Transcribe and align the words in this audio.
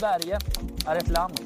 Sverige 0.00 0.38
är 0.86 0.96
ett 0.96 1.08
land 1.08 1.40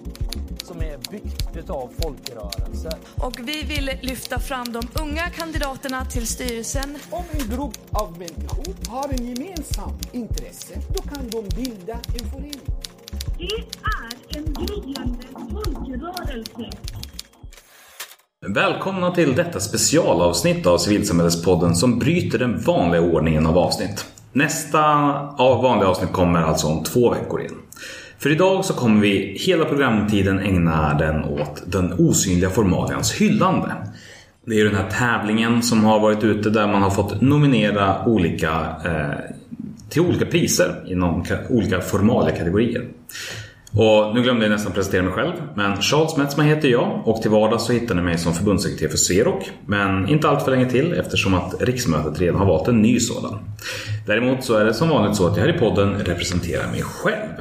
som 0.65 0.81
är 0.81 1.11
byggt 1.11 1.57
utav 1.57 1.91
folkrörelser. 2.03 2.93
Och 3.17 3.39
vi 3.39 3.63
vill 3.63 3.91
lyfta 4.03 4.39
fram 4.39 4.73
de 4.73 4.83
unga 5.03 5.31
kandidaterna 5.31 6.05
till 6.05 6.27
styrelsen. 6.27 6.99
Om 7.11 7.25
en 7.33 7.57
grupp 7.57 7.79
av 7.93 8.19
människor 8.19 8.91
har 8.91 9.09
en 9.09 9.27
gemensam 9.27 9.91
intresse, 10.13 10.75
då 10.95 11.03
kan 11.03 11.29
de 11.31 11.49
bilda 11.57 11.93
en 11.93 12.31
förening. 12.31 12.61
Det 13.39 13.45
är 13.85 14.39
en 14.39 14.55
gryende 14.55 15.27
folkrörelse. 15.53 16.79
Välkomna 18.47 19.11
till 19.11 19.35
detta 19.35 19.61
specialavsnitt 19.61 20.67
av 20.67 20.79
Civilsamhällespodden 20.79 21.77
som 21.77 21.99
bryter 21.99 22.39
den 22.39 22.61
vanliga 22.61 23.03
ordningen 23.03 23.47
av 23.47 23.59
avsnitt. 23.59 24.05
Nästa 24.33 24.85
av 25.39 25.63
vanliga 25.63 25.89
avsnitt 25.89 26.13
kommer 26.13 26.43
alltså 26.43 26.67
om 26.67 26.85
två 26.85 27.11
veckor 27.11 27.41
igen. 27.41 27.55
För 28.19 28.31
idag 28.31 28.65
så 28.65 28.75
kommer 28.75 29.01
vi 29.01 29.37
hela 29.41 29.65
programtiden 29.65 30.39
ägna 30.39 30.95
den 30.95 31.25
åt 31.25 31.63
den 31.67 31.93
osynliga 31.93 32.51
formalians 32.51 33.13
hyllande. 33.13 33.73
Det 34.47 34.55
är 34.55 34.59
ju 34.59 34.65
den 34.65 34.75
här 34.75 34.91
tävlingen 34.91 35.63
som 35.63 35.85
har 35.85 36.01
varit 36.01 36.25
ute 36.25 36.51
där 36.51 36.67
man 36.67 36.83
har 36.83 36.91
fått 36.91 37.21
nominera 37.21 38.05
olika 38.07 38.51
eh, 38.85 39.35
till 39.89 40.03
olika 40.03 40.27
priser 40.27 40.85
inom 40.87 41.25
olika 41.49 41.81
formalia-kategorier. 41.81 42.85
Och 43.73 44.15
nu 44.15 44.23
glömde 44.23 44.45
jag 44.45 44.51
nästan 44.51 44.73
presentera 44.73 45.03
mig 45.03 45.13
själv, 45.13 45.33
men 45.55 45.83
Charles 45.83 46.17
Metzman 46.17 46.47
heter 46.47 46.69
jag 46.69 47.03
och 47.05 47.23
till 47.23 47.31
vardags 47.31 47.65
så 47.65 47.73
hittar 47.73 47.95
ni 47.95 48.03
mig 48.03 48.19
som 48.19 48.35
förbundssekreterare 48.35 48.91
för 48.91 48.99
Sverok, 48.99 49.51
men 49.67 50.09
inte 50.09 50.29
allt 50.29 50.45
för 50.45 50.51
länge 50.51 50.71
till 50.71 50.93
eftersom 50.93 51.35
att 51.35 51.63
riksmötet 51.63 52.21
redan 52.21 52.37
har 52.37 52.47
valt 52.47 52.69
en 52.69 52.83
ny 52.83 53.01
sådan. 53.01 53.39
Däremot 54.07 54.45
så 54.45 54.55
är 54.55 54.65
det 54.65 54.75
som 54.75 54.89
vanligt 54.89 55.17
så 55.17 55.27
att 55.27 55.37
jag 55.37 55.45
här 55.45 55.57
i 55.57 55.59
podden 55.59 55.95
representerar 55.95 56.71
mig 56.71 56.83
själv. 56.83 57.33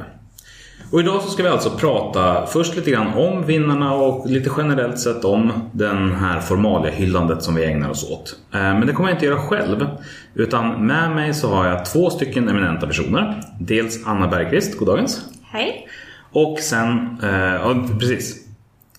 Och 0.90 1.00
idag 1.00 1.22
så 1.22 1.30
ska 1.30 1.42
vi 1.42 1.48
alltså 1.48 1.70
prata 1.70 2.46
först 2.46 2.76
lite 2.76 2.90
grann 2.90 3.14
om 3.14 3.46
vinnarna 3.46 3.94
och 3.94 4.30
lite 4.30 4.50
generellt 4.56 4.98
sett 4.98 5.24
om 5.24 5.52
den 5.72 6.12
här 6.12 6.40
formalia-hyllandet 6.40 7.42
som 7.42 7.54
vi 7.54 7.64
ägnar 7.64 7.90
oss 7.90 8.10
åt. 8.10 8.36
Eh, 8.54 8.60
men 8.60 8.86
det 8.86 8.92
kommer 8.92 9.08
jag 9.08 9.16
inte 9.16 9.26
göra 9.26 9.40
själv. 9.40 9.86
Utan 10.34 10.86
med 10.86 11.10
mig 11.10 11.34
så 11.34 11.48
har 11.48 11.66
jag 11.66 11.84
två 11.84 12.10
stycken 12.10 12.48
eminenta 12.48 12.86
personer. 12.86 13.40
Dels 13.60 14.06
Anna 14.06 14.28
Bergqvist, 14.28 14.78
goddagens. 14.78 15.24
Hej. 15.42 15.88
Och 16.32 16.58
sen, 16.58 17.18
eh, 17.22 17.54
ja 17.54 17.86
precis. 18.00 18.36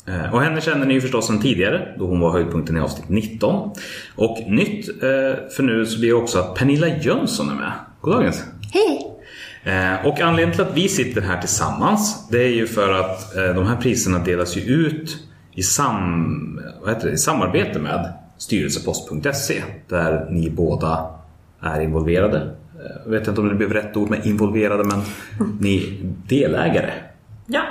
Eh, 0.08 0.34
och 0.34 0.42
henne 0.42 0.62
känner 0.62 0.86
ni 0.86 0.94
ju 0.94 1.02
förstås 1.02 1.28
sedan 1.28 1.42
tidigare 1.42 1.96
då 1.98 2.06
hon 2.06 2.20
var 2.20 2.32
höjdpunkten 2.32 2.78
i 2.78 2.80
avsnitt 2.80 3.10
19. 3.10 3.72
Och 4.16 4.38
nytt 4.48 4.86
för 5.56 5.64
nu 5.64 5.86
så 5.86 6.00
blir 6.00 6.14
också 6.14 6.40
att 6.40 6.56
Pernilla 6.56 6.88
Jönsson 6.88 7.50
är 7.50 7.56
med. 7.56 7.72
Goddagens. 8.02 8.44
Hej. 8.74 9.09
Eh, 9.64 10.06
och 10.06 10.22
anledningen 10.22 10.52
till 10.52 10.62
att 10.62 10.78
vi 10.78 10.90
sitter 10.90 11.22
här 11.22 11.40
tillsammans 11.40 12.28
det 12.32 12.44
är 12.44 12.54
ju 12.54 12.68
för 12.68 12.94
att 12.94 13.36
eh, 13.36 13.44
de 13.44 13.68
här 13.68 13.76
priserna 13.76 14.20
delas 14.20 14.58
ju 14.58 14.62
ut 14.62 15.18
i, 15.54 15.64
sam, 15.64 16.62
det, 17.02 17.10
i 17.10 17.18
samarbete 17.18 17.80
med 17.80 18.14
styrelsepost.se 18.38 19.64
där 19.88 20.28
ni 20.30 20.50
båda 20.50 21.10
är 21.62 21.82
involverade. 21.82 22.38
Eh, 22.38 23.02
jag 23.04 23.12
vet 23.12 23.28
inte 23.28 23.42
om 23.42 23.50
det 23.50 23.56
blev 23.56 23.74
rätt 23.74 23.98
ord 23.98 24.10
med 24.10 24.26
involverade 24.26 24.84
men 24.84 25.02
ni 25.60 25.78
är 25.78 26.14
delägare. 26.28 26.92
Ja. 27.46 27.62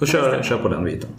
Och 0.00 0.08
kör, 0.08 0.42
kör 0.42 0.58
på 0.58 0.68
den 0.68 0.84
biten. 0.84 1.10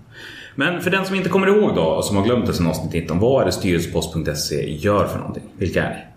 Men 0.55 0.81
för 0.81 0.91
den 0.91 1.05
som 1.05 1.15
inte 1.15 1.29
kommer 1.29 1.47
ihåg 1.47 1.75
då 1.75 1.81
och 1.81 2.05
som 2.05 2.17
har 2.17 2.23
glömt 2.23 2.45
det 2.45 2.53
sen 2.53 2.67
avsnitt 2.67 2.93
19, 2.93 3.19
vad 3.19 3.41
är 3.41 3.45
det 3.45 3.51
styrelsepost.se 3.51 4.71
gör 4.77 5.07
för 5.07 5.19
någonting? 5.19 5.43
Vilka 5.57 5.83
är 5.83 5.89
ni? 5.89 6.16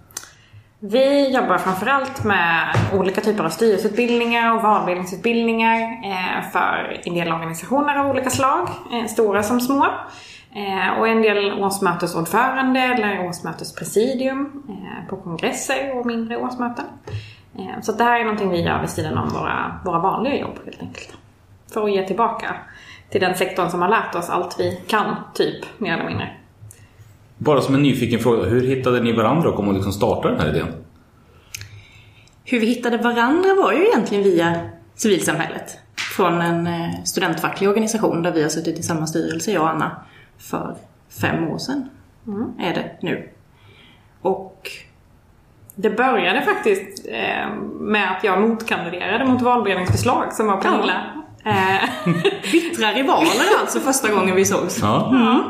Vi 0.82 1.34
jobbar 1.34 1.58
framförallt 1.58 2.24
med 2.24 2.74
olika 2.92 3.20
typer 3.20 3.44
av 3.44 3.48
styrelseutbildningar 3.48 4.54
och 4.54 4.62
valbildningsutbildningar 4.62 5.80
eh, 6.04 6.50
för 6.52 7.00
ideella 7.04 7.34
organisationer 7.34 7.96
av 7.98 8.10
olika 8.10 8.30
slag, 8.30 8.68
eh, 8.92 9.06
stora 9.06 9.42
som 9.42 9.60
små. 9.60 9.86
Eh, 10.54 10.98
och 10.98 11.08
en 11.08 11.22
del 11.22 11.52
årsmötesordförande 11.52 12.80
eller 12.80 13.28
årsmötespresidium 13.28 14.62
på 15.08 15.16
kongresser 15.16 15.98
och 15.98 16.06
mindre 16.06 16.36
årsmöten. 16.36 16.84
Så 17.82 17.92
det 17.92 18.04
här 18.04 18.20
är 18.20 18.24
någonting 18.24 18.50
vi 18.50 18.60
gör 18.60 18.80
vid 18.80 18.90
sidan 18.90 19.18
om 19.18 19.28
våra, 19.28 19.80
våra 19.84 19.98
vanliga 19.98 20.36
jobb 20.36 20.58
helt 20.64 20.82
enkelt. 20.82 21.12
För 21.72 21.84
att 21.84 21.92
ge 21.92 22.06
tillbaka 22.06 22.56
till 23.10 23.20
den 23.20 23.34
sektorn 23.34 23.70
som 23.70 23.82
har 23.82 23.88
lärt 23.88 24.14
oss 24.14 24.30
allt 24.30 24.56
vi 24.60 24.82
kan, 24.86 25.16
typ, 25.34 25.80
mer 25.80 25.92
eller 25.94 26.06
mindre. 26.06 26.39
Bara 27.42 27.60
som 27.60 27.74
en 27.74 27.82
nyfiken 27.82 28.20
fråga, 28.20 28.48
hur 28.48 28.66
hittade 28.66 29.00
ni 29.00 29.12
varandra 29.12 29.48
och 29.48 29.56
kom 29.56 29.68
att 29.68 29.74
liksom 29.74 29.92
starta 29.92 30.28
den 30.30 30.40
här 30.40 30.48
idén? 30.48 30.66
Hur 32.44 32.60
vi 32.60 32.66
hittade 32.66 32.96
varandra 32.96 33.54
var 33.62 33.72
ju 33.72 33.86
egentligen 33.86 34.24
via 34.24 34.60
civilsamhället. 34.94 35.78
Från 36.16 36.40
en 36.40 36.66
eh, 36.66 37.02
studentfacklig 37.04 37.68
organisation 37.68 38.22
där 38.22 38.32
vi 38.32 38.42
har 38.42 38.48
suttit 38.48 38.78
i 38.78 38.82
samma 38.82 39.06
styrelse, 39.06 39.52
jag 39.52 39.62
och 39.62 39.70
Anna, 39.70 39.96
för 40.38 40.76
fem 41.20 41.48
år 41.48 41.58
sedan. 41.58 41.88
Mm. 42.26 42.52
Är 42.60 42.74
det 42.74 42.90
nu. 43.00 43.28
Och 44.20 44.70
det 45.74 45.90
började 45.90 46.42
faktiskt 46.42 47.06
eh, 47.08 47.54
med 47.80 48.10
att 48.10 48.24
jag 48.24 48.40
motkandiderade 48.40 49.24
mot 49.24 49.42
valberedningsförslag 49.42 50.32
som 50.32 50.46
var 50.46 50.56
Pernilla 50.56 51.19
bittra 52.52 52.92
rivaler 52.92 53.60
alltså 53.60 53.80
första 53.80 54.08
gången 54.08 54.36
vi 54.36 54.44
sågs. 54.44 54.78
Ja. 54.82 55.10
Mm. 55.10 55.42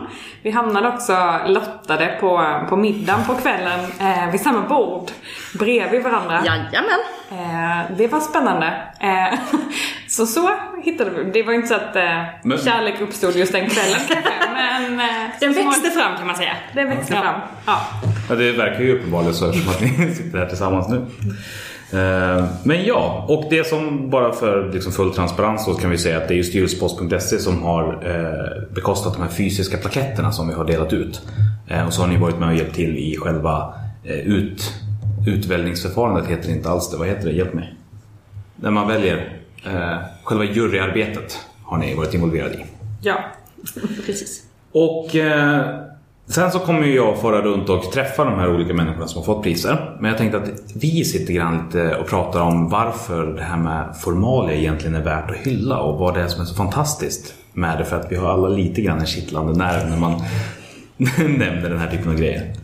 Vi 0.43 0.51
hamnade 0.51 0.89
också 0.89 1.39
lottade 1.47 2.17
på, 2.21 2.61
på 2.69 2.77
middagen 2.77 3.25
på 3.27 3.35
kvällen 3.35 3.81
eh, 4.01 4.31
vid 4.31 4.41
samma 4.41 4.69
bord 4.69 5.11
bredvid 5.59 6.03
varandra. 6.03 6.43
Jajamän. 6.47 7.01
Eh, 7.31 7.97
det 7.97 8.07
var 8.07 8.21
spännande. 8.21 8.67
Eh, 9.01 9.39
så 10.09 10.27
så 10.27 10.51
hittade 10.83 11.11
vi. 11.11 11.31
Det 11.31 11.43
var 11.43 11.53
inte 11.53 11.69
så 11.69 11.75
att 11.75 11.97
eh, 11.97 12.25
men... 12.43 12.59
kärlek 12.59 13.01
uppstod 13.01 13.37
just 13.37 13.53
den 13.53 13.71
kvällen 13.71 14.01
men... 14.55 15.01
Eh, 15.01 15.31
den 15.41 15.53
växte 15.53 15.91
fram 15.91 16.17
kan 16.17 16.27
man 16.27 16.37
säga. 16.37 16.53
Den 16.75 16.89
växte 16.89 17.15
ja. 17.15 17.23
fram. 17.23 17.41
Ja. 17.67 17.81
ja. 18.29 18.35
Det 18.35 18.53
verkar 18.53 18.81
ju 18.81 18.99
uppenbarligen 18.99 19.35
så 19.35 19.49
eftersom 19.51 19.71
att 19.71 19.81
ni 19.81 20.15
sitter 20.15 20.39
här 20.39 20.47
tillsammans 20.47 20.89
nu. 20.89 21.07
Eh, 21.93 22.45
men 22.63 22.85
ja, 22.85 23.25
och 23.29 23.45
det 23.51 23.67
som 23.67 24.11
bara 24.11 24.33
för 24.33 24.73
liksom 24.73 24.93
full 24.93 25.15
transparens 25.15 25.65
så 25.65 25.75
kan 25.75 25.91
vi 25.91 25.99
säga 25.99 26.17
att 26.17 26.29
det 26.29 26.39
är 26.39 26.43
styrelsepost.se 26.43 27.39
som 27.39 27.63
har 27.63 27.93
eh, 27.93 28.75
bekostat 28.75 29.15
de 29.15 29.23
här 29.23 29.29
fysiska 29.29 29.77
plaketterna 29.77 30.33
som 30.33 30.49
vi 30.49 30.55
har 30.55 30.65
delat 30.65 30.93
ut. 30.93 31.23
Eh, 31.69 31.87
och 31.87 31.93
så 31.93 32.03
har 32.03 32.09
ni 32.09 32.17
varit 32.17 32.39
med 32.39 32.49
och 32.49 32.55
hjälpt 32.55 32.75
till 32.75 32.99
i 32.99 33.17
själva 33.17 33.75
ut, 34.25 34.75
utväljningsförfarandet, 35.27 36.27
heter 36.27 36.49
det 36.49 36.55
inte 36.55 36.71
alls 36.71 36.91
det. 36.91 36.97
Vad 36.97 37.09
heter 37.09 37.27
det? 37.27 37.33
Hjälp 37.33 37.55
mig. 37.55 37.75
När 38.57 38.71
man 38.71 38.89
väljer 38.89 39.37
själva 40.25 40.45
juryarbetet 40.45 41.39
har 41.65 41.79
ni 41.79 41.95
varit 41.95 42.15
involverade 42.15 42.55
i. 42.55 42.65
Ja, 43.03 43.25
precis. 44.07 44.43
Och 44.73 45.17
Sen 46.31 46.53
så 46.53 46.59
kommer 46.59 46.87
ju 46.87 46.95
jag 46.95 47.21
fara 47.21 47.43
runt 47.43 47.69
och 47.69 47.93
träffa 47.93 48.25
de 48.25 48.39
här 48.39 48.55
olika 48.55 48.75
människorna 48.75 49.09
som 49.09 49.19
har 49.19 49.27
fått 49.27 49.43
priser. 49.43 49.97
Men 50.01 50.09
jag 50.09 50.19
tänkte 50.19 50.39
att 50.39 50.49
vi 50.75 51.05
sitter 51.05 51.35
grann 51.35 51.65
lite 51.65 51.97
och 51.97 52.09
pratar 52.09 52.41
om 52.41 52.69
varför 52.69 53.27
det 53.27 53.43
här 53.43 53.57
med 53.57 53.97
formalia 54.01 54.57
egentligen 54.57 54.95
är 54.95 55.03
värt 55.03 55.31
att 55.31 55.37
hylla 55.37 55.79
och 55.79 55.99
vad 55.99 56.15
det 56.15 56.21
är 56.23 56.29
som 56.29 56.41
är 56.41 56.45
så 56.45 56.55
fantastiskt 56.55 57.35
med 57.53 57.79
det. 57.79 57.85
För 57.85 57.97
att 58.01 58.13
vi 58.13 58.17
har 58.17 58.29
alla 58.29 58.49
lite 58.49 58.81
grann 58.81 58.99
en 58.99 59.07
kittlande 59.07 59.53
nerv 59.53 59.91
när 59.91 59.97
man 59.97 60.23
nämner 61.39 61.71
den 61.71 61.79
här 61.79 61.91
typen 61.91 62.09
av 62.09 62.17
grejer. 62.17 62.55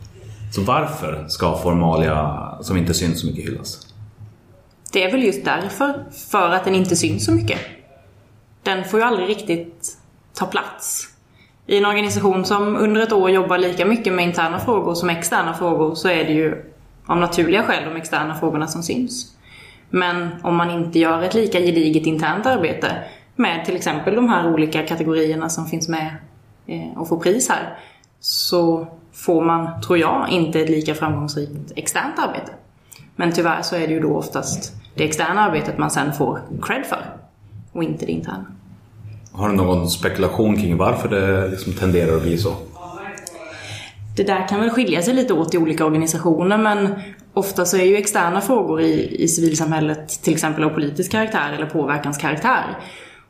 Så 0.53 0.63
varför 0.63 1.25
ska 1.29 1.59
formalia 1.59 2.49
som 2.61 2.77
inte 2.77 2.95
syns 2.95 3.21
så 3.21 3.27
mycket 3.27 3.45
hyllas? 3.45 3.87
Det 4.93 5.05
är 5.05 5.13
väl 5.13 5.25
just 5.25 5.45
därför. 5.45 6.05
För 6.31 6.51
att 6.51 6.65
den 6.65 6.75
inte 6.75 6.97
syns 6.97 7.25
så 7.25 7.33
mycket. 7.33 7.61
Den 8.63 8.85
får 8.85 9.01
ju 9.01 9.07
aldrig 9.07 9.29
riktigt 9.29 9.99
ta 10.35 10.47
plats. 10.47 11.16
I 11.67 11.79
en 11.79 11.87
organisation 11.87 12.45
som 12.45 12.77
under 12.77 13.01
ett 13.01 13.13
år 13.13 13.31
jobbar 13.31 13.59
lika 13.59 13.87
mycket 13.87 14.13
med 14.13 14.25
interna 14.25 14.59
frågor 14.59 14.95
som 14.95 15.11
externa 15.11 15.55
frågor 15.55 15.95
så 15.95 16.09
är 16.09 16.25
det 16.25 16.33
ju 16.33 16.65
av 17.07 17.17
naturliga 17.17 17.63
skäl 17.63 17.85
de 17.85 17.97
externa 17.97 18.35
frågorna 18.35 18.67
som 18.67 18.83
syns. 18.83 19.37
Men 19.91 20.29
om 20.43 20.57
man 20.57 20.71
inte 20.71 20.99
gör 20.99 21.23
ett 21.23 21.35
lika 21.35 21.61
gediget 21.61 22.07
internt 22.07 22.47
arbete 22.47 23.03
med 23.37 23.65
till 23.65 23.77
exempel 23.77 24.15
de 24.15 24.29
här 24.29 24.53
olika 24.53 24.83
kategorierna 24.83 25.49
som 25.49 25.67
finns 25.67 25.89
med 25.89 26.17
eh, 26.67 26.99
och 26.99 27.09
får 27.09 27.21
pris 27.21 27.49
här 27.49 27.79
så 28.21 28.87
får 29.13 29.45
man, 29.45 29.81
tror 29.81 29.99
jag, 29.99 30.29
inte 30.31 30.61
ett 30.61 30.71
lika 30.71 30.95
framgångsrikt 30.95 31.73
externt 31.77 32.19
arbete. 32.19 32.53
Men 33.17 33.33
tyvärr 33.33 33.63
så 33.63 33.77
är 33.77 33.87
det 33.87 33.95
ju 33.95 34.01
då 34.01 34.17
oftast 34.17 34.73
det 34.95 35.05
externa 35.05 35.41
arbetet 35.41 35.79
man 35.79 35.91
sen 35.91 36.13
får 36.13 36.41
cred 36.63 36.87
för 36.87 37.05
och 37.73 37.85
inte 37.85 38.07
det 38.07 38.13
interna. 38.13 38.45
Har 39.37 39.49
du 39.49 39.55
någon 39.55 39.91
spekulation 39.91 40.57
kring 40.57 40.77
varför 40.77 41.09
det 41.09 41.49
liksom 41.49 41.73
tenderar 41.73 42.17
att 42.17 42.23
bli 42.23 42.39
så? 42.39 42.55
Det 44.17 44.23
där 44.23 44.49
kan 44.49 44.61
väl 44.61 44.71
skilja 44.71 45.03
sig 45.03 45.15
lite 45.15 45.35
åt 45.35 45.55
i 45.55 45.59
olika 45.59 45.85
organisationer 45.85 46.59
men 46.59 46.89
ofta 47.35 47.65
så 47.65 47.77
är 47.77 47.85
ju 47.85 47.97
externa 47.97 48.41
frågor 48.41 48.81
i, 48.81 49.23
i 49.23 49.29
civilsamhället 49.29 50.23
till 50.23 50.33
exempel 50.33 50.65
av 50.65 50.69
politisk 50.69 51.11
karaktär 51.11 51.53
eller 51.53 51.67
påverkanskaraktär. 51.67 52.79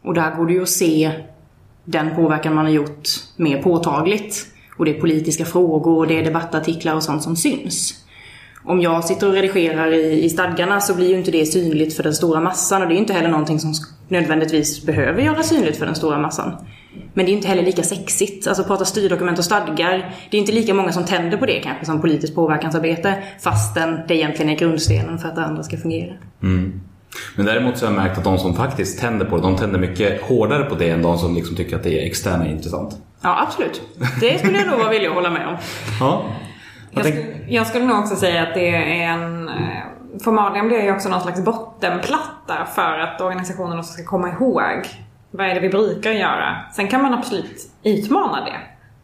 Och 0.02 0.14
där 0.14 0.36
går 0.36 0.46
det 0.46 0.52
ju 0.52 0.62
att 0.62 0.68
se 0.68 1.12
den 1.84 2.16
påverkan 2.16 2.54
man 2.54 2.64
har 2.64 2.72
gjort 2.72 3.08
mer 3.36 3.62
påtagligt. 3.62 4.46
Och 4.78 4.84
det 4.84 4.96
är 4.96 5.00
politiska 5.00 5.44
frågor 5.44 5.98
och 5.98 6.06
det 6.06 6.18
är 6.18 6.24
debattartiklar 6.24 6.94
och 6.94 7.02
sånt 7.02 7.22
som 7.22 7.36
syns. 7.36 7.94
om 8.64 8.80
jag 8.80 9.04
sitter 9.04 9.28
och 9.28 9.32
redigerar 9.32 9.92
i, 9.92 10.24
i 10.24 10.30
stadgarna 10.30 10.80
så 10.80 10.94
blir 10.94 11.08
ju 11.08 11.18
inte 11.18 11.30
det 11.30 11.46
synligt 11.46 11.96
för 11.96 12.02
den 12.02 12.14
stora 12.14 12.40
massan 12.40 12.82
och 12.82 12.88
det 12.88 12.92
är 12.92 12.96
ju 12.96 13.00
inte 13.00 13.12
heller 13.12 13.28
någonting 13.28 13.60
som 13.60 13.74
nödvändigtvis 14.08 14.86
behöver 14.86 15.22
göra 15.22 15.42
synligt 15.42 15.78
för 15.78 15.86
den 15.86 15.94
stora 15.94 16.18
massan. 16.18 16.52
Men 17.14 17.26
det 17.26 17.32
är 17.32 17.34
inte 17.34 17.48
heller 17.48 17.62
lika 17.62 17.82
sexigt. 17.82 18.46
Alltså 18.46 18.64
prata 18.64 18.84
styrdokument 18.84 19.38
och 19.38 19.44
stadgar. 19.44 20.14
Det 20.30 20.36
är 20.36 20.40
inte 20.40 20.52
lika 20.52 20.74
många 20.74 20.92
som 20.92 21.04
tänder 21.04 21.36
på 21.36 21.46
det 21.46 21.60
kanske 21.60 21.84
som 21.84 22.00
politiskt 22.00 22.34
påverkansarbete. 22.34 23.22
Fastän 23.40 24.00
det 24.08 24.14
egentligen 24.14 24.50
är 24.50 24.56
grundstenen 24.56 25.18
för 25.18 25.28
att 25.28 25.36
det 25.36 25.44
andra 25.44 25.62
ska 25.62 25.76
fungera. 25.76 26.12
Men 27.36 27.46
däremot 27.46 27.78
så 27.78 27.86
har 27.86 27.92
jag 27.92 28.02
märkt 28.02 28.18
att 28.18 28.24
de 28.24 28.38
som 28.38 28.54
faktiskt 28.54 29.00
tänder 29.00 29.26
på 29.26 29.36
det, 29.36 29.42
de 29.42 29.56
tänder 29.56 29.78
mycket 29.78 30.22
hårdare 30.22 30.64
på 30.64 30.74
det 30.74 30.90
än 30.90 31.02
de 31.02 31.18
som 31.18 31.34
liksom 31.34 31.56
tycker 31.56 31.76
att 31.76 31.82
det 31.82 32.02
är 32.02 32.06
externa 32.06 32.48
intressant. 32.48 32.96
Ja, 33.22 33.42
absolut. 33.46 33.82
Det 34.20 34.38
skulle 34.38 34.58
jag 34.58 34.66
nog 34.66 34.78
vara 34.78 34.90
villig 34.90 35.06
att 35.06 35.14
hålla 35.14 35.30
med 35.30 35.46
om. 35.46 35.56
Ja. 36.00 36.24
Jag, 36.90 37.26
jag 37.48 37.66
skulle 37.66 37.84
nog 37.84 37.98
också 37.98 38.16
säga 38.16 38.42
att 38.42 38.54
det 38.54 38.68
är 38.68 39.08
en 39.08 39.50
eh, 40.16 40.22
Formalien 40.24 40.68
blir 40.68 40.82
ju 40.82 40.92
också 40.92 41.08
någon 41.08 41.20
slags 41.20 41.44
bottenplatta 41.44 42.66
för 42.74 42.98
att 42.98 43.20
organisationen 43.20 43.78
också 43.78 43.92
ska 43.92 44.04
komma 44.04 44.28
ihåg 44.28 44.86
vad 45.30 45.46
är 45.46 45.54
det 45.54 45.60
vi 45.60 45.68
brukar 45.68 46.10
göra. 46.10 46.56
Sen 46.72 46.88
kan 46.88 47.02
man 47.02 47.14
absolut 47.14 47.70
utmana 47.82 48.44
det. 48.44 48.56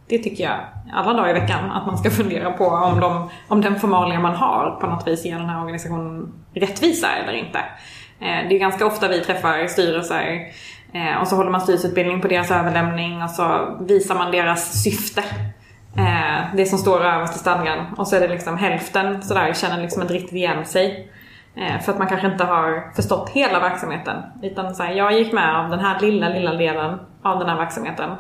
Det 0.09 0.19
tycker 0.19 0.45
jag 0.45 0.59
alla 0.93 1.13
dagar 1.13 1.37
i 1.37 1.41
veckan 1.41 1.71
att 1.71 1.87
man 1.87 1.99
ska 1.99 2.11
fundera 2.11 2.51
på 2.51 2.67
om, 2.67 3.01
de, 3.01 3.31
om 3.49 3.61
den 3.61 3.81
formalia 3.81 4.21
man 4.21 4.35
har 4.35 4.79
på 4.81 4.87
något 4.87 5.09
vis 5.09 5.25
ger 5.25 5.39
den 5.39 5.49
här 5.49 5.61
organisationen 5.61 6.33
rättvisa 6.55 7.09
eller 7.13 7.33
inte. 7.33 7.59
Eh, 8.21 8.49
det 8.49 8.55
är 8.55 8.59
ganska 8.59 8.87
ofta 8.87 9.09
vi 9.09 9.21
träffar 9.21 9.67
styrelser 9.67 10.41
eh, 10.93 11.21
och 11.21 11.29
så 11.29 11.37
håller 11.37 11.51
man 11.51 11.61
styrelseutbildning 11.61 12.21
på 12.21 12.29
deras 12.29 12.51
överlämning 12.51 13.23
och 13.23 13.31
så 13.31 13.77
visar 13.81 14.15
man 14.15 14.31
deras 14.31 14.83
syfte 14.83 15.23
Eh, 15.97 16.57
det 16.57 16.67
som 16.67 16.79
står 16.79 17.05
överst 17.05 17.37
i 17.37 17.39
stadgan. 17.39 17.87
Och 17.97 18.09
så 18.09 18.17
är 18.17 18.21
det 18.21 18.29
liksom 18.29 18.57
hälften 18.57 19.23
sådär 19.23 19.53
känner 19.53 19.83
liksom 19.83 20.03
inte 20.03 20.15
riktigt 20.15 20.33
igen 20.33 20.65
sig. 20.65 21.13
Eh, 21.57 21.81
för 21.81 21.93
att 21.93 21.99
man 21.99 22.09
kanske 22.09 22.27
inte 22.27 22.45
har 22.45 22.93
förstått 22.97 23.31
hela 23.31 23.61
verksamheten. 23.61 24.17
Utan 24.43 24.75
så 24.75 24.83
här, 24.83 24.93
jag 24.93 25.13
gick 25.13 25.33
med 25.33 25.57
av 25.57 25.71
den 25.71 25.81
här 25.81 26.01
lilla, 26.01 26.29
lilla 26.29 26.53
delen 26.53 26.99
av 27.23 27.39
den 27.39 27.49
här 27.49 27.57
verksamheten. 27.57 28.11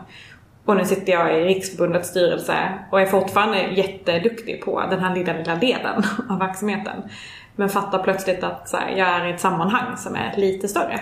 Och 0.64 0.76
nu 0.76 0.84
sitter 0.84 1.12
jag 1.12 1.38
i 1.38 1.44
Riksförbundets 1.44 2.08
styrelse 2.08 2.54
och 2.90 3.00
är 3.00 3.06
fortfarande 3.06 3.62
jätteduktig 3.62 4.64
på 4.64 4.80
den 4.90 5.00
här 5.00 5.14
lilla, 5.14 5.32
lilla 5.32 5.56
delen 5.56 6.02
av 6.28 6.38
verksamheten. 6.38 7.02
Men 7.56 7.68
fattar 7.68 8.02
plötsligt 8.02 8.44
att 8.44 8.68
så 8.68 8.76
här, 8.76 8.90
jag 8.96 9.08
är 9.08 9.26
i 9.26 9.32
ett 9.32 9.40
sammanhang 9.40 9.96
som 9.96 10.16
är 10.16 10.34
lite 10.36 10.68
större. 10.68 10.94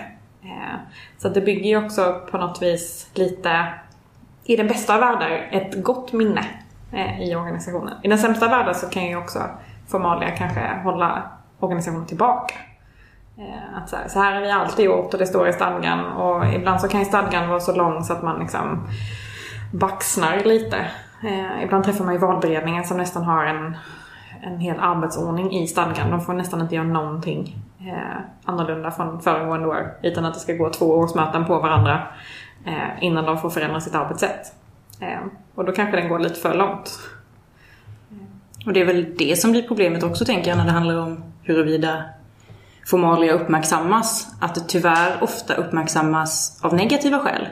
Eh, 0.43 0.79
så 1.17 1.29
det 1.29 1.41
bygger 1.41 1.69
ju 1.69 1.85
också 1.85 2.21
på 2.31 2.37
något 2.37 2.61
vis 2.61 3.09
lite 3.13 3.65
i 4.43 4.55
den 4.55 4.67
bästa 4.67 4.93
av 4.93 4.99
världar 4.99 5.49
ett 5.51 5.83
gott 5.83 6.13
minne 6.13 6.45
Eh, 6.93 7.21
i 7.21 7.35
organisationen. 7.35 7.93
I 8.03 8.07
den 8.07 8.17
sämsta 8.17 8.45
av 8.45 8.51
världar 8.51 8.73
så 8.73 8.89
kan 8.89 9.05
ju 9.05 9.15
också 9.15 9.39
formalia 9.87 10.29
kanske 10.29 10.79
hålla 10.83 11.23
organisationen 11.59 12.05
tillbaka. 12.05 12.55
Eh, 13.37 13.77
att 13.77 13.89
så, 13.89 13.95
här, 13.95 14.07
så 14.07 14.19
här 14.19 14.33
har 14.35 14.41
vi 14.41 14.51
alltid 14.51 14.85
gjort 14.85 15.13
och 15.13 15.19
det 15.19 15.25
står 15.25 15.47
i 15.47 15.53
stadgan 15.53 16.05
och 16.05 16.53
ibland 16.53 16.81
så 16.81 16.87
kan 16.87 16.99
ju 16.99 17.05
stadgan 17.05 17.49
vara 17.49 17.59
så 17.59 17.75
lång 17.75 18.03
så 18.03 18.13
att 18.13 18.23
man 18.23 18.39
liksom 18.39 18.87
baxnar 19.73 20.43
lite. 20.43 20.77
Eh, 21.23 21.63
ibland 21.63 21.83
träffar 21.83 22.05
man 22.05 22.13
ju 22.13 22.19
valberedningen 22.19 22.83
som 22.83 22.97
nästan 22.97 23.23
har 23.23 23.45
en, 23.45 23.77
en 24.41 24.59
hel 24.59 24.79
arbetsordning 24.79 25.51
i 25.51 25.67
stadgan. 25.67 26.11
De 26.11 26.21
får 26.21 26.33
nästan 26.33 26.61
inte 26.61 26.75
göra 26.75 26.87
någonting 26.87 27.57
annorlunda 28.45 28.91
från 28.91 29.21
föregående 29.21 29.67
år 29.67 29.93
utan 30.01 30.25
att 30.25 30.33
det 30.33 30.39
ska 30.39 30.53
gå 30.53 30.69
två 30.69 30.85
årsmöten 30.85 31.45
på 31.45 31.59
varandra 31.59 32.07
innan 32.99 33.25
de 33.25 33.37
får 33.37 33.49
förändra 33.49 33.81
sitt 33.81 33.95
arbetssätt. 33.95 34.53
Och 35.61 35.67
då 35.67 35.73
kanske 35.73 35.97
den 35.97 36.09
går 36.09 36.19
lite 36.19 36.39
för 36.39 36.53
långt. 36.53 36.99
Och 38.65 38.73
det 38.73 38.81
är 38.81 38.85
väl 38.85 39.15
det 39.17 39.39
som 39.39 39.51
blir 39.51 39.67
problemet 39.67 40.03
också 40.03 40.25
tänker 40.25 40.49
jag 40.49 40.57
när 40.57 40.65
det 40.65 40.71
handlar 40.71 40.95
om 40.95 41.23
huruvida 41.43 42.03
formalia 42.85 43.33
uppmärksammas. 43.33 44.27
Att 44.39 44.55
det 44.55 44.61
tyvärr 44.67 45.23
ofta 45.23 45.53
uppmärksammas 45.53 46.59
av 46.63 46.73
negativa 46.73 47.19
skäl. 47.19 47.47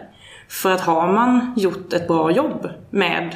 För 0.48 0.72
att 0.72 0.82
har 0.82 1.14
man 1.14 1.54
gjort 1.58 1.94
ett 1.94 2.08
bra 2.08 2.32
jobb 2.32 2.70
med 2.90 3.36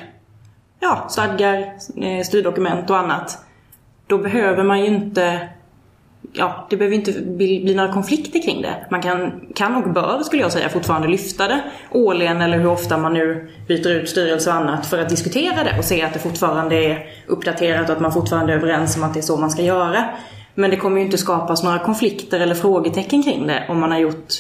ja, 0.80 1.06
stadgar, 1.10 1.58
eh, 1.98 2.24
styrdokument 2.24 2.90
och 2.90 2.98
annat. 2.98 3.46
Då 4.08 4.18
behöver 4.18 4.64
man 4.64 4.80
ju 4.80 4.86
inte 4.86 5.50
Ja, 6.35 6.68
det 6.69 6.77
behöver 6.77 6.95
inte 6.95 7.12
bli, 7.12 7.63
bli 7.63 7.75
några 7.75 7.94
konflikter 7.94 8.41
kring 8.41 8.62
det. 8.62 8.85
Man 8.91 9.01
kan, 9.01 9.41
kan 9.56 9.75
och 9.75 9.94
bör, 9.94 10.24
skulle 10.24 10.41
jag 10.41 10.51
säga, 10.51 10.69
fortfarande 10.69 11.07
lyfta 11.07 11.47
det 11.47 11.63
årligen 11.91 12.41
eller 12.41 12.57
hur 12.57 12.68
ofta 12.68 12.97
man 12.97 13.13
nu 13.13 13.50
byter 13.68 13.89
ut 13.89 14.09
styrelse 14.09 14.50
och 14.50 14.56
annat 14.56 14.85
för 14.85 15.00
att 15.00 15.09
diskutera 15.09 15.63
det 15.63 15.77
och 15.77 15.85
se 15.85 16.01
att 16.01 16.13
det 16.13 16.19
fortfarande 16.19 16.75
är 16.75 17.06
uppdaterat 17.27 17.89
och 17.89 17.95
att 17.95 18.01
man 18.01 18.12
fortfarande 18.12 18.53
är 18.53 18.57
överens 18.57 18.97
om 18.97 19.03
att 19.03 19.13
det 19.13 19.19
är 19.19 19.21
så 19.21 19.38
man 19.38 19.51
ska 19.51 19.62
göra. 19.62 20.06
Men 20.56 20.69
det 20.69 20.77
kommer 20.77 20.97
ju 20.97 21.06
inte 21.06 21.18
skapas 21.18 21.63
några 21.63 21.80
konflikter 21.80 22.39
eller 22.39 22.56
frågetecken 22.56 23.24
kring 23.24 23.47
det 23.47 23.63
om 23.69 23.79
man 23.79 23.91
har 23.91 24.00
gjort 24.00 24.33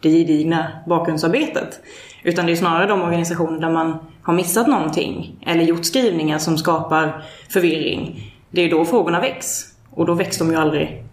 det 0.00 0.10
gedigna 0.10 0.66
bakgrundsarbetet. 0.86 1.80
Utan 2.22 2.46
det 2.46 2.52
är 2.52 2.56
snarare 2.56 2.86
de 2.86 3.02
organisationer 3.02 3.60
där 3.60 3.70
man 3.70 3.98
har 4.22 4.34
missat 4.34 4.66
någonting 4.66 5.36
eller 5.46 5.64
gjort 5.64 5.84
skrivningar 5.84 6.38
som 6.38 6.58
skapar 6.58 7.24
förvirring. 7.48 8.32
Det 8.50 8.60
är 8.60 8.70
då 8.70 8.84
frågorna 8.84 9.20
väcks. 9.20 9.64
Och 9.90 10.06
då 10.06 10.14
väcks 10.14 10.38
de 10.38 10.50
ju 10.50 10.56
aldrig 10.56 11.04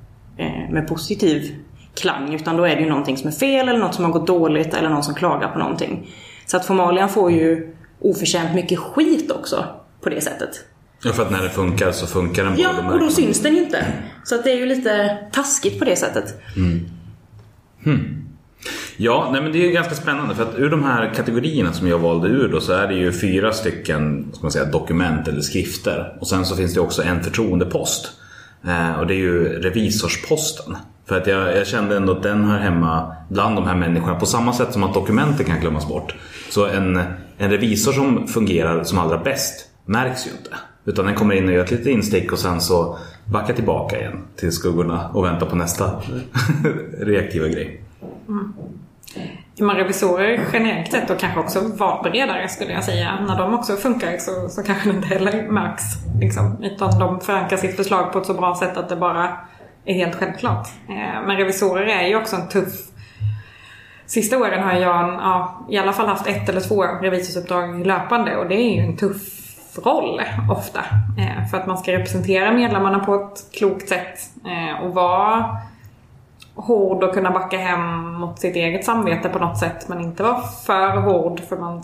med 0.71 0.87
positiv 0.87 1.55
klang 1.93 2.35
utan 2.35 2.57
då 2.57 2.63
är 2.63 2.75
det 2.75 2.81
ju 2.81 2.89
någonting 2.89 3.17
som 3.17 3.27
är 3.27 3.31
fel 3.31 3.69
eller 3.69 3.79
något 3.79 3.95
som 3.95 4.05
har 4.05 4.11
gått 4.11 4.27
dåligt 4.27 4.73
eller 4.73 4.89
någon 4.89 5.03
som 5.03 5.15
klagar 5.15 5.47
på 5.47 5.59
någonting. 5.59 6.09
Så 6.45 6.57
att 6.57 6.65
formalian 6.65 7.09
får 7.09 7.31
ju 7.31 7.75
oförtjänt 7.99 8.55
mycket 8.55 8.79
skit 8.79 9.31
också 9.31 9.65
på 10.01 10.09
det 10.09 10.21
sättet. 10.21 10.49
Ja, 11.03 11.11
för 11.11 11.23
att 11.23 11.31
när 11.31 11.43
det 11.43 11.49
funkar 11.49 11.91
så 11.91 12.07
funkar 12.07 12.43
den. 12.43 12.53
Ja, 12.57 12.91
och 12.91 12.99
då 12.99 13.09
syns 13.09 13.41
den 13.41 13.55
ju 13.55 13.63
inte. 13.63 13.85
Så 14.23 14.35
att 14.35 14.43
det 14.43 14.51
är 14.51 14.57
ju 14.57 14.65
lite 14.65 15.17
taskigt 15.31 15.79
på 15.79 15.85
det 15.85 15.95
sättet. 15.95 16.41
Ja, 18.97 19.29
nej, 19.31 19.41
men 19.41 19.51
det 19.51 19.57
är 19.57 19.67
ju 19.67 19.71
ganska 19.71 19.95
spännande 19.95 20.35
för 20.35 20.43
att 20.43 20.55
ur 20.57 20.69
de 20.69 20.83
här 20.83 21.13
kategorierna 21.15 21.73
som 21.73 21.87
jag 21.87 21.99
valde 21.99 22.27
ur 22.27 22.47
då 22.47 22.61
så 22.61 22.73
är 22.73 22.87
det 22.87 22.95
ju 22.95 23.11
fyra 23.11 23.53
stycken 23.53 24.29
ska 24.33 24.41
man 24.41 24.51
säga, 24.51 24.65
dokument 24.65 25.27
eller 25.27 25.41
skrifter. 25.41 26.17
Och 26.19 26.27
sen 26.27 26.45
så 26.45 26.55
finns 26.55 26.73
det 26.73 26.79
också 26.79 27.03
en 27.03 27.23
förtroendepost. 27.23 28.11
Eh, 28.67 28.99
och 28.99 29.07
det 29.07 29.13
är 29.13 29.17
ju 29.17 29.43
revisorsposten. 29.61 30.77
För 31.05 31.17
att 31.17 31.27
jag, 31.27 31.57
jag 31.57 31.67
kände 31.67 31.97
ändå 31.97 32.11
att 32.11 32.23
den 32.23 32.43
hör 32.43 32.59
hemma 32.59 33.15
bland 33.29 33.55
de 33.55 33.67
här 33.67 33.75
människorna 33.75 34.19
på 34.19 34.25
samma 34.25 34.53
sätt 34.53 34.73
som 34.73 34.83
att 34.83 34.93
dokumenten 34.93 35.45
kan 35.45 35.59
glömmas 35.59 35.87
bort. 35.87 36.15
Så 36.49 36.65
en, 36.65 36.99
en 37.37 37.51
revisor 37.51 37.91
som 37.91 38.27
fungerar 38.27 38.83
som 38.83 38.99
allra 38.99 39.17
bäst 39.17 39.69
märks 39.85 40.27
ju 40.27 40.31
inte. 40.31 40.49
Utan 40.85 41.05
den 41.05 41.15
kommer 41.15 41.35
in 41.35 41.47
och 41.47 41.53
gör 41.53 41.63
ett 41.63 41.71
litet 41.71 41.87
instick 41.87 42.31
och 42.31 42.39
sen 42.39 42.61
så 42.61 42.97
backar 43.25 43.53
tillbaka 43.53 43.99
igen 43.99 44.21
till 44.35 44.51
skuggorna 44.51 45.09
och 45.09 45.25
väntar 45.25 45.45
på 45.45 45.55
nästa 45.55 45.91
reaktiva 46.99 47.47
grej. 47.47 47.81
Mm 48.27 48.53
man 49.59 49.75
revisorer 49.75 50.45
generellt 50.53 50.91
sett 50.91 51.09
och 51.09 51.19
kanske 51.19 51.39
också 51.39 51.59
valberedare 51.77 52.47
skulle 52.47 52.73
jag 52.73 52.83
säga. 52.83 53.19
När 53.27 53.37
de 53.37 53.53
också 53.53 53.75
funkar 53.75 54.17
så, 54.17 54.49
så 54.49 54.63
kanske 54.63 54.89
det 54.89 54.95
inte 54.95 55.07
heller 55.07 55.51
märks. 55.51 55.83
Liksom, 56.19 56.63
utan 56.63 56.99
de 56.99 57.21
förankrar 57.21 57.57
sitt 57.57 57.75
förslag 57.75 58.13
på 58.13 58.19
ett 58.19 58.25
så 58.25 58.33
bra 58.33 58.55
sätt 58.55 58.77
att 58.77 58.89
det 58.89 58.95
bara 58.95 59.37
är 59.85 59.93
helt 59.93 60.15
självklart. 60.15 60.67
Eh, 60.89 61.27
men 61.27 61.37
revisorer 61.37 61.85
är 61.85 62.07
ju 62.07 62.15
också 62.15 62.35
en 62.35 62.47
tuff... 62.47 62.73
Sista 64.05 64.37
åren 64.37 64.63
har 64.63 64.73
jag 64.73 65.13
ja, 65.13 65.65
i 65.69 65.77
alla 65.77 65.93
fall 65.93 66.07
haft 66.07 66.27
ett 66.27 66.49
eller 66.49 66.61
två 66.61 66.83
revisorsuppdrag 66.83 67.87
löpande 67.87 68.37
och 68.37 68.49
det 68.49 68.55
är 68.55 68.75
ju 68.75 68.81
en 68.81 68.97
tuff 68.97 69.21
roll 69.77 70.21
ofta. 70.51 70.79
Eh, 71.17 71.47
för 71.51 71.57
att 71.57 71.67
man 71.67 71.77
ska 71.77 71.91
representera 71.91 72.51
medlemmarna 72.51 72.99
på 72.99 73.15
ett 73.15 73.57
klokt 73.57 73.89
sätt 73.89 74.19
eh, 74.45 74.83
och 74.83 74.93
vara 74.93 75.57
hård 76.55 77.03
och 77.03 77.13
kunna 77.13 77.31
backa 77.31 77.57
hem 77.57 78.13
mot 78.13 78.39
sitt 78.39 78.55
eget 78.55 78.85
samvete 78.85 79.29
på 79.29 79.39
något 79.39 79.57
sätt 79.57 79.87
men 79.87 80.01
inte 80.01 80.23
vara 80.23 80.41
för 80.41 80.97
hård 80.97 81.39
för 81.39 81.57
man 81.57 81.83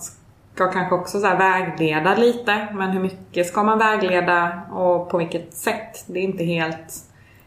ska 0.56 0.72
kanske 0.72 0.96
också 0.96 1.20
så 1.20 1.28
vägleda 1.28 2.16
lite 2.16 2.68
men 2.74 2.90
hur 2.90 3.00
mycket 3.00 3.48
ska 3.48 3.64
man 3.64 3.80
vägleda 3.80 4.62
och 4.72 5.10
på 5.10 5.18
vilket 5.18 5.54
sätt? 5.54 6.04
Det 6.08 6.20
är 6.20 6.24
inte 6.24 6.44
helt 6.44 6.94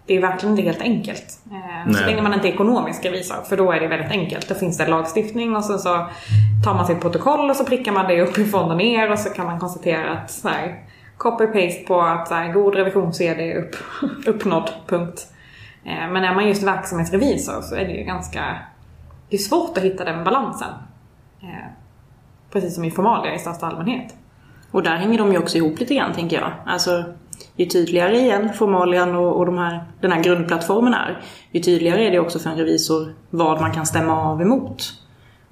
det 0.06 0.16
är 0.16 0.20
verkligen 0.20 0.58
inte 0.58 0.62
helt 0.62 0.82
enkelt. 0.82 1.24
Eh, 1.50 1.92
Så 1.92 1.98
Nej. 1.98 2.06
länge 2.06 2.22
man 2.22 2.34
inte 2.34 2.48
är 2.48 2.52
ekonomisk 2.52 3.04
revisor, 3.04 3.36
för 3.48 3.56
då 3.56 3.72
är 3.72 3.80
det 3.80 3.88
väldigt 3.88 4.10
enkelt. 4.10 4.48
Då 4.48 4.54
finns 4.54 4.78
det 4.78 4.86
lagstiftning 4.86 5.56
och 5.56 5.64
så, 5.64 5.78
så 5.78 6.06
tar 6.64 6.74
man 6.74 6.86
sitt 6.86 7.00
protokoll 7.00 7.50
och 7.50 7.56
så 7.56 7.64
prickar 7.64 7.92
man 7.92 8.06
det 8.06 8.22
uppifrån 8.22 8.70
och 8.70 8.76
ner 8.76 9.12
och 9.12 9.18
så 9.18 9.30
kan 9.30 9.46
man 9.46 9.60
konstatera 9.60 10.10
att 10.12 10.30
så 10.30 10.48
copy-paste 11.18 11.86
på 11.86 12.00
att 12.00 12.28
så 12.28 12.34
här, 12.34 12.52
god 12.52 12.74
revisions-CD 12.74 13.52
är 13.52 13.56
upp, 13.56 13.76
uppnådd, 14.26 14.70
punkt. 14.86 15.26
Eh, 15.84 16.10
men 16.10 16.24
är 16.24 16.34
man 16.34 16.48
just 16.48 16.62
verksamhetsrevisor 16.62 17.60
så 17.62 17.74
är 17.74 17.84
det 17.84 17.92
ju 17.92 18.04
ganska... 18.04 18.58
Det 19.30 19.36
är 19.36 19.40
svårt 19.40 19.78
att 19.78 19.84
hitta 19.84 20.04
den 20.04 20.24
balansen. 20.24 20.70
Eh, 21.42 21.66
precis 22.52 22.74
som 22.74 22.84
i 22.84 22.90
formalia 22.90 23.34
i 23.34 23.38
största 23.38 23.66
allmänhet. 23.66 24.14
Och 24.70 24.82
där 24.82 24.96
hänger 24.96 25.18
de 25.18 25.32
ju 25.32 25.38
också 25.38 25.58
ihop 25.58 25.80
lite 25.80 25.94
grann 25.94 26.12
tänker 26.12 26.40
jag. 26.40 26.52
Alltså, 26.66 27.04
ju 27.56 27.66
tydligare 27.66 28.18
igen 28.18 28.52
formalian 28.52 29.14
och, 29.14 29.36
och 29.36 29.46
de 29.46 29.58
här, 29.58 29.84
den 30.00 30.12
här 30.12 30.22
grundplattformen 30.22 30.94
är, 30.94 31.22
ju 31.50 31.60
tydligare 31.60 32.06
är 32.06 32.10
det 32.10 32.18
också 32.18 32.38
för 32.38 32.50
en 32.50 32.56
revisor 32.56 33.14
vad 33.30 33.60
man 33.60 33.72
kan 33.72 33.86
stämma 33.86 34.30
av 34.30 34.42
emot. 34.42 34.92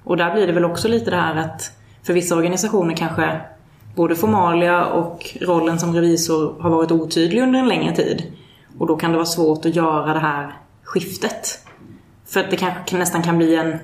Och 0.03 0.17
där 0.17 0.33
blir 0.33 0.47
det 0.47 0.53
väl 0.53 0.65
också 0.65 0.87
lite 0.87 1.11
det 1.11 1.17
här 1.17 1.35
att 1.35 1.71
för 2.03 2.13
vissa 2.13 2.35
organisationer 2.35 2.95
kanske 2.95 3.41
både 3.95 4.15
formalia 4.15 4.85
och 4.85 5.37
rollen 5.41 5.79
som 5.79 5.95
revisor 5.95 6.61
har 6.61 6.69
varit 6.69 6.91
otydlig 6.91 7.41
under 7.41 7.59
en 7.59 7.67
längre 7.67 7.95
tid. 7.95 8.23
Och 8.77 8.87
då 8.87 8.95
kan 8.95 9.11
det 9.11 9.17
vara 9.17 9.25
svårt 9.25 9.65
att 9.65 9.75
göra 9.75 10.13
det 10.13 10.19
här 10.19 10.55
skiftet. 10.83 11.59
För 12.25 12.39
att 12.39 12.51
det 12.51 12.57
kanske 12.57 12.97
nästan 12.97 13.21
kan 13.23 13.37
bli 13.37 13.55
en, 13.55 13.77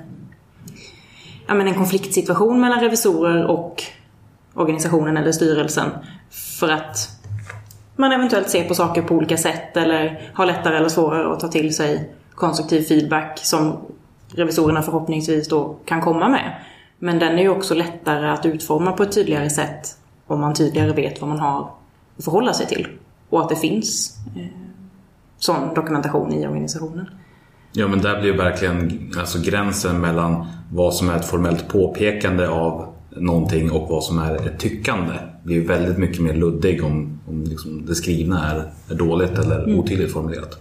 ja, 1.48 1.54
men 1.54 1.68
en 1.68 1.76
konfliktsituation 1.76 2.62
mellan 2.62 2.80
revisorer 2.80 3.46
och 3.46 3.84
organisationen 4.54 5.18
eller 5.18 5.32
styrelsen. 5.32 5.90
För 6.60 6.70
att 6.70 7.10
man 7.96 8.12
eventuellt 8.12 8.50
ser 8.50 8.68
på 8.68 8.76
saker 8.76 9.02
på 9.02 9.16
olika 9.16 9.38
sätt 9.38 9.78
eller 9.78 10.32
har 10.34 10.46
lättare 10.46 10.78
eller 10.78 10.90
svårare 10.90 11.34
att 11.34 11.40
ta 11.40 11.48
till 11.48 11.76
sig 11.76 12.10
konstruktiv 12.36 12.82
feedback 12.82 13.40
som 13.44 13.78
revisorerna 14.28 14.82
förhoppningsvis 14.82 15.48
då 15.48 15.76
kan 15.86 16.02
komma 16.02 16.30
med. 16.30 16.56
Men 17.00 17.20
den 17.20 17.38
är 17.40 17.42
ju 17.42 17.50
också 17.50 17.74
lättare 17.74 18.30
att 18.30 18.46
utforma 18.46 18.92
på 18.92 19.04
ett 19.04 19.12
tydligare 19.12 19.50
sätt 19.50 19.98
om 20.28 20.42
man 20.42 20.54
tydligare 20.54 20.94
vet 20.94 21.22
vad 21.22 21.30
man 21.30 21.40
har 21.40 21.72
att 22.18 22.24
förhålla 22.24 22.54
sig 22.54 22.66
till. 22.66 22.88
Och 23.30 23.42
att 23.42 23.50
det 23.50 23.56
finns 23.56 24.18
eh, 24.36 24.69
sån 25.40 25.74
dokumentation 25.74 26.34
i 26.34 26.48
organisationen. 26.48 27.10
Ja 27.72 27.88
men 27.88 28.02
där 28.02 28.20
blir 28.20 28.32
ju 28.32 28.38
verkligen 28.38 29.12
alltså, 29.20 29.40
gränsen 29.42 30.02
mellan 30.02 30.48
vad 30.72 30.94
som 30.94 31.10
är 31.10 31.16
ett 31.16 31.26
formellt 31.26 31.68
påpekande 31.68 32.48
av 32.48 32.94
någonting 33.10 33.72
och 33.72 33.90
vad 33.90 34.04
som 34.04 34.20
är 34.20 34.36
ett 34.36 34.60
tyckande 34.60 35.14
blir 35.44 35.68
väldigt 35.68 35.98
mycket 35.98 36.22
mer 36.22 36.34
luddig 36.34 36.84
om, 36.84 37.20
om 37.28 37.44
liksom 37.44 37.86
det 37.86 37.96
skrivna 37.96 38.52
är, 38.52 38.72
är 38.90 38.96
dåligt 38.96 39.40
eller 39.40 39.80
otydligt 39.80 40.14
formulerat. 40.14 40.60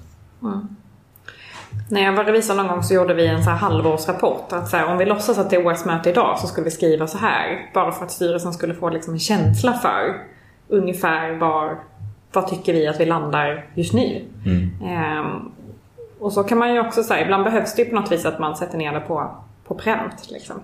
När 1.91 2.05
jag 2.05 2.13
var 2.13 2.25
revisor 2.25 2.55
någon 2.55 2.69
gång 2.69 2.83
så 2.83 2.95
gjorde 2.95 3.15
vi 3.15 3.27
en 3.27 3.45
så 3.45 3.51
här 3.51 3.57
halvårsrapport. 3.57 4.53
Att 4.53 4.69
så 4.69 4.77
här, 4.77 4.87
om 4.87 4.99
vi 4.99 5.05
låtsas 5.05 5.39
att 5.39 5.51
det 5.51 5.57
är 5.57 5.67
årsmöte 5.67 6.11
idag 6.11 6.39
så 6.39 6.47
skulle 6.47 6.65
vi 6.65 6.71
skriva 6.71 7.07
så 7.07 7.19
här. 7.19 7.71
Bara 7.75 7.93
för 7.93 8.05
att 8.05 8.11
styrelsen 8.11 8.53
skulle 8.53 8.75
få 8.75 8.91
liksom 8.91 9.13
en 9.13 9.19
känsla 9.19 9.73
för 9.73 10.17
ungefär 10.69 11.39
var, 11.39 11.79
vad 12.33 12.49
tycker 12.49 12.73
vi 12.73 12.87
att 12.87 13.01
vi 13.01 13.07
landar 13.07 13.67
just 13.75 13.93
nu. 13.93 14.25
Ehm, 14.85 15.53
och 16.19 16.33
så 16.33 16.43
kan 16.43 16.59
man 16.59 16.75
ju 16.75 16.81
också 16.81 17.03
säga, 17.03 17.25
ibland 17.25 17.45
behövs 17.45 17.75
det 17.75 17.83
ju 17.83 17.89
på 17.89 17.95
något 17.95 18.13
vis 18.13 18.27
att 18.27 18.39
man 18.39 18.57
sätter 18.57 18.79
ner 18.79 18.93
det 18.93 19.01
på, 19.01 19.31
på 19.65 19.75
pränt. 19.75 20.31
Liksom. 20.31 20.57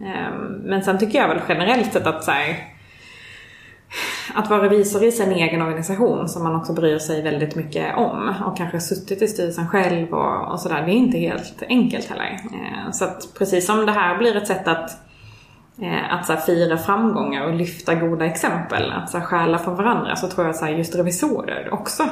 Ehm, 0.00 0.44
men 0.64 0.82
sen 0.82 0.98
tycker 0.98 1.18
jag 1.18 1.28
väl 1.28 1.40
generellt 1.48 1.92
sett 1.92 2.06
att 2.06 2.24
så 2.24 2.30
här, 2.30 2.56
att 4.34 4.50
vara 4.50 4.62
revisor 4.62 5.04
i 5.04 5.12
sin 5.12 5.32
egen 5.32 5.62
organisation 5.62 6.28
som 6.28 6.42
man 6.42 6.56
också 6.56 6.72
bryr 6.72 6.98
sig 6.98 7.22
väldigt 7.22 7.56
mycket 7.56 7.96
om 7.96 8.34
och 8.46 8.56
kanske 8.56 8.80
suttit 8.80 9.22
i 9.22 9.28
styrelsen 9.28 9.68
själv 9.68 10.14
och, 10.14 10.52
och 10.52 10.60
sådär. 10.60 10.82
Det 10.86 10.92
är 10.92 10.94
inte 10.94 11.18
helt 11.18 11.62
enkelt 11.68 12.06
heller. 12.06 12.40
Eh, 12.52 12.90
så 12.92 13.04
att 13.04 13.28
precis 13.38 13.66
som 13.66 13.86
det 13.86 13.92
här 13.92 14.18
blir 14.18 14.36
ett 14.36 14.46
sätt 14.46 14.68
att, 14.68 14.90
Eh, 15.80 16.14
att 16.14 16.26
så 16.26 16.32
här, 16.32 16.40
fira 16.40 16.76
framgångar 16.76 17.44
och 17.44 17.54
lyfta 17.54 17.94
goda 17.94 18.26
exempel, 18.26 18.92
att 18.92 19.10
så 19.10 19.18
här, 19.18 19.24
stjäla 19.24 19.58
från 19.58 19.76
varandra, 19.76 20.16
så 20.16 20.28
tror 20.28 20.46
jag 20.46 20.56
så 20.56 20.64
här, 20.64 20.72
just 20.72 20.94
revisorer 20.94 21.68
också. 21.72 22.02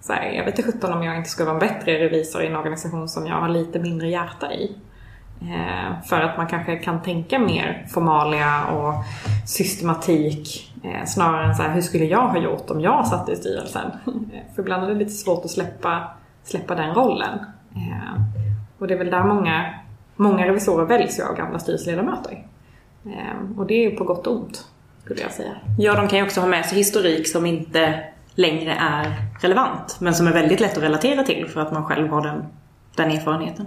Så 0.00 0.12
här, 0.12 0.30
jag 0.30 0.44
vet 0.44 0.58
inte 0.58 0.72
sjutton 0.72 0.92
om 0.92 1.02
jag 1.02 1.16
inte 1.16 1.30
skulle 1.30 1.46
vara 1.46 1.54
en 1.54 1.68
bättre 1.68 1.98
revisor 1.98 2.42
i 2.42 2.46
en 2.46 2.56
organisation 2.56 3.08
som 3.08 3.26
jag 3.26 3.34
har 3.34 3.48
lite 3.48 3.78
mindre 3.78 4.08
hjärta 4.08 4.52
i. 4.52 4.76
Eh, 5.40 6.02
för 6.04 6.20
att 6.20 6.36
man 6.36 6.46
kanske 6.46 6.76
kan 6.76 7.02
tänka 7.02 7.38
mer 7.38 7.86
formalia 7.88 8.64
och 8.64 8.94
systematik 9.46 10.72
eh, 10.84 11.04
snarare 11.06 11.46
än 11.46 11.54
så 11.54 11.62
här, 11.62 11.74
hur 11.74 11.80
skulle 11.80 12.04
jag 12.04 12.28
ha 12.28 12.38
gjort 12.38 12.70
om 12.70 12.80
jag 12.80 13.06
satt 13.06 13.28
i 13.28 13.36
styrelsen? 13.36 13.90
Eh, 14.06 14.54
för 14.54 14.62
ibland 14.62 14.84
är 14.84 14.88
det 14.88 14.94
lite 14.94 15.10
svårt 15.10 15.44
att 15.44 15.50
släppa, 15.50 16.08
släppa 16.44 16.74
den 16.74 16.94
rollen. 16.94 17.38
Eh, 17.74 18.22
och 18.78 18.86
det 18.86 18.94
är 18.94 18.98
väl 18.98 19.10
där 19.10 19.24
många, 19.24 19.74
många 20.16 20.46
revisorer 20.46 20.84
väljs 20.84 21.18
ju 21.18 21.22
av 21.22 21.36
gamla 21.36 21.58
styrelseledamöter. 21.58 22.46
Eh, 23.06 23.58
och 23.58 23.66
det 23.66 23.74
är 23.74 23.90
ju 23.90 23.96
på 23.96 24.04
gott 24.04 24.26
och 24.26 24.36
ont, 24.36 24.66
skulle 25.04 25.20
jag 25.20 25.32
säga. 25.32 25.56
Ja, 25.78 25.94
de 25.94 26.08
kan 26.08 26.18
ju 26.18 26.24
också 26.24 26.40
ha 26.40 26.48
med 26.48 26.66
sig 26.66 26.78
historik 26.78 27.28
som 27.28 27.46
inte 27.46 28.04
längre 28.34 28.72
är 28.72 29.14
relevant. 29.40 29.96
Men 30.00 30.14
som 30.14 30.26
är 30.26 30.32
väldigt 30.32 30.60
lätt 30.60 30.76
att 30.76 30.82
relatera 30.82 31.22
till 31.22 31.46
för 31.48 31.60
att 31.60 31.72
man 31.72 31.84
själv 31.84 32.08
har 32.08 32.22
den, 32.22 32.44
den 32.96 33.10
erfarenheten. 33.10 33.66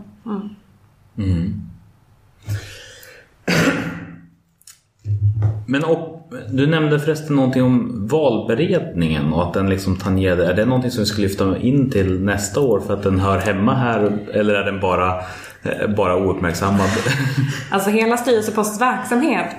Men 5.67 5.85
och, 5.85 6.29
du 6.49 6.67
nämnde 6.67 6.99
förresten 6.99 7.35
någonting 7.35 7.63
om 7.63 8.07
valberedningen 8.07 9.33
och 9.33 9.43
att 9.43 9.53
den 9.53 9.69
liksom 9.69 9.97
tangerade. 9.97 10.45
Är 10.45 10.53
det 10.53 10.65
någonting 10.65 10.91
som 10.91 11.01
vi 11.01 11.05
ska 11.05 11.21
lyfta 11.21 11.57
in 11.57 11.89
till 11.89 12.21
nästa 12.21 12.61
år 12.61 12.79
för 12.79 12.93
att 12.93 13.03
den 13.03 13.19
hör 13.19 13.39
hemma 13.39 13.75
här 13.75 14.17
eller 14.33 14.53
är 14.53 14.63
den 14.63 14.79
bara, 14.79 15.13
bara 15.98 16.15
ouppmärksammad? 16.15 16.89
Alltså 17.72 17.89
hela 17.89 18.17
Styrelsepostens 18.17 18.81
verksamhet 18.81 19.55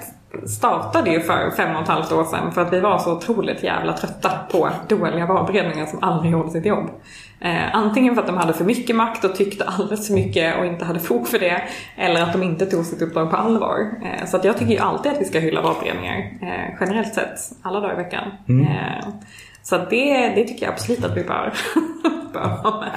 startade 0.47 1.11
ju 1.11 1.21
för 1.21 1.51
fem 1.51 1.77
och 1.77 1.83
ett 1.83 1.89
halvt 1.89 2.13
år 2.13 2.25
sedan 2.25 2.53
för 2.53 2.63
att 2.63 2.73
vi 2.73 2.81
var 2.81 2.99
så 2.99 3.13
otroligt 3.17 3.63
jävla 3.63 3.93
trötta 3.93 4.31
på 4.51 4.71
dåliga 4.89 5.27
valberedningar 5.27 5.87
som 5.87 6.03
aldrig 6.03 6.33
gjorde 6.33 6.51
sitt 6.51 6.67
jobb. 6.67 6.91
Eh, 7.41 7.77
antingen 7.77 8.15
för 8.15 8.23
att 8.23 8.29
de 8.29 8.37
hade 8.37 8.53
för 8.53 8.65
mycket 8.65 8.97
makt 8.97 9.25
och 9.25 9.35
tyckte 9.35 9.65
alldeles 9.65 10.07
för 10.07 10.15
mycket 10.15 10.59
och 10.59 10.67
inte 10.67 10.85
hade 10.85 11.01
fog 11.01 11.29
för 11.29 11.39
det. 11.39 11.63
Eller 11.97 12.23
att 12.23 12.33
de 12.33 12.43
inte 12.43 12.67
tog 12.67 12.85
sitt 12.85 13.03
uppdrag 13.03 13.31
på 13.31 13.37
allvar. 13.37 13.91
Eh, 14.05 14.27
så 14.27 14.37
att 14.37 14.45
jag 14.45 14.59
tycker 14.59 14.73
ju 14.73 14.79
alltid 14.79 15.13
att 15.13 15.21
vi 15.21 15.25
ska 15.25 15.39
hylla 15.39 15.63
valberedningar. 15.63 16.17
Eh, 16.43 16.77
generellt 16.81 17.15
sett, 17.15 17.39
alla 17.63 17.81
dagar 17.81 17.95
i 17.95 17.97
veckan. 17.97 18.33
Eh, 18.49 19.09
så 19.63 19.79
det, 19.79 20.33
det 20.35 20.45
tycker 20.45 20.67
jag 20.67 20.73
absolut 20.73 21.05
att 21.05 21.17
vi 21.17 21.25
bör, 21.25 21.53
bör 22.33 22.49
ha 22.49 22.81
med. 22.81 22.91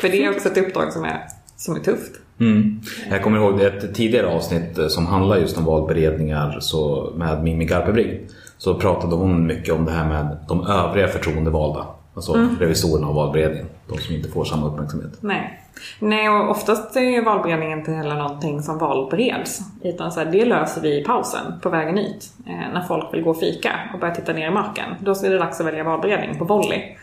För 0.00 0.08
det 0.08 0.24
är 0.24 0.30
också 0.30 0.48
ett 0.48 0.58
uppdrag 0.58 0.92
som 0.92 1.04
är, 1.04 1.26
som 1.56 1.76
är 1.76 1.80
tufft. 1.80 2.12
Mm. 2.40 2.80
Jag 3.10 3.22
kommer 3.22 3.38
ihåg 3.38 3.60
ett 3.60 3.94
tidigare 3.94 4.26
avsnitt 4.26 4.78
eh, 4.78 4.86
som 4.86 5.06
handlar 5.06 5.36
just 5.36 5.58
om 5.58 5.64
valberedningar 5.64 6.60
så 6.60 7.12
med 7.16 7.44
Mimmi 7.44 7.64
Garpebrink. 7.64 8.20
Så 8.58 8.74
pratade 8.74 9.16
hon 9.16 9.46
mycket 9.46 9.74
om 9.74 9.84
det 9.84 9.92
här 9.92 10.08
med 10.08 10.36
de 10.48 10.66
övriga 10.66 11.08
förtroendevalda. 11.08 11.86
Alltså 12.14 12.48
revisorerna 12.60 13.08
och 13.08 13.14
valberedningen. 13.14 13.66
De 13.88 13.98
som 13.98 14.14
inte 14.14 14.28
får 14.28 14.44
samma 14.44 14.66
uppmärksamhet. 14.66 15.18
Nej. 15.20 15.62
Nej, 15.98 16.28
och 16.28 16.50
oftast 16.50 16.96
är 16.96 17.00
ju 17.00 17.24
valberedningen 17.24 17.78
inte 17.78 17.92
heller 17.92 18.14
någonting 18.14 18.62
som 18.62 18.78
valbereds. 18.78 19.60
Utan 19.82 20.12
så 20.12 20.20
här, 20.20 20.32
det 20.32 20.44
löser 20.44 20.80
vi 20.80 21.00
i 21.00 21.04
pausen 21.04 21.60
på 21.62 21.68
vägen 21.68 21.98
ut. 21.98 22.32
Eh, 22.46 22.72
när 22.74 22.82
folk 22.82 23.14
vill 23.14 23.22
gå 23.22 23.30
och 23.30 23.40
fika 23.40 23.70
och 23.94 24.00
börja 24.00 24.14
titta 24.14 24.32
ner 24.32 24.48
i 24.48 24.50
marken. 24.50 24.94
Då 25.00 25.10
är 25.10 25.30
det 25.30 25.38
dags 25.38 25.60
att 25.60 25.66
välja 25.66 25.84
valberedning 25.84 26.38
på 26.38 26.44
volley. 26.44 26.96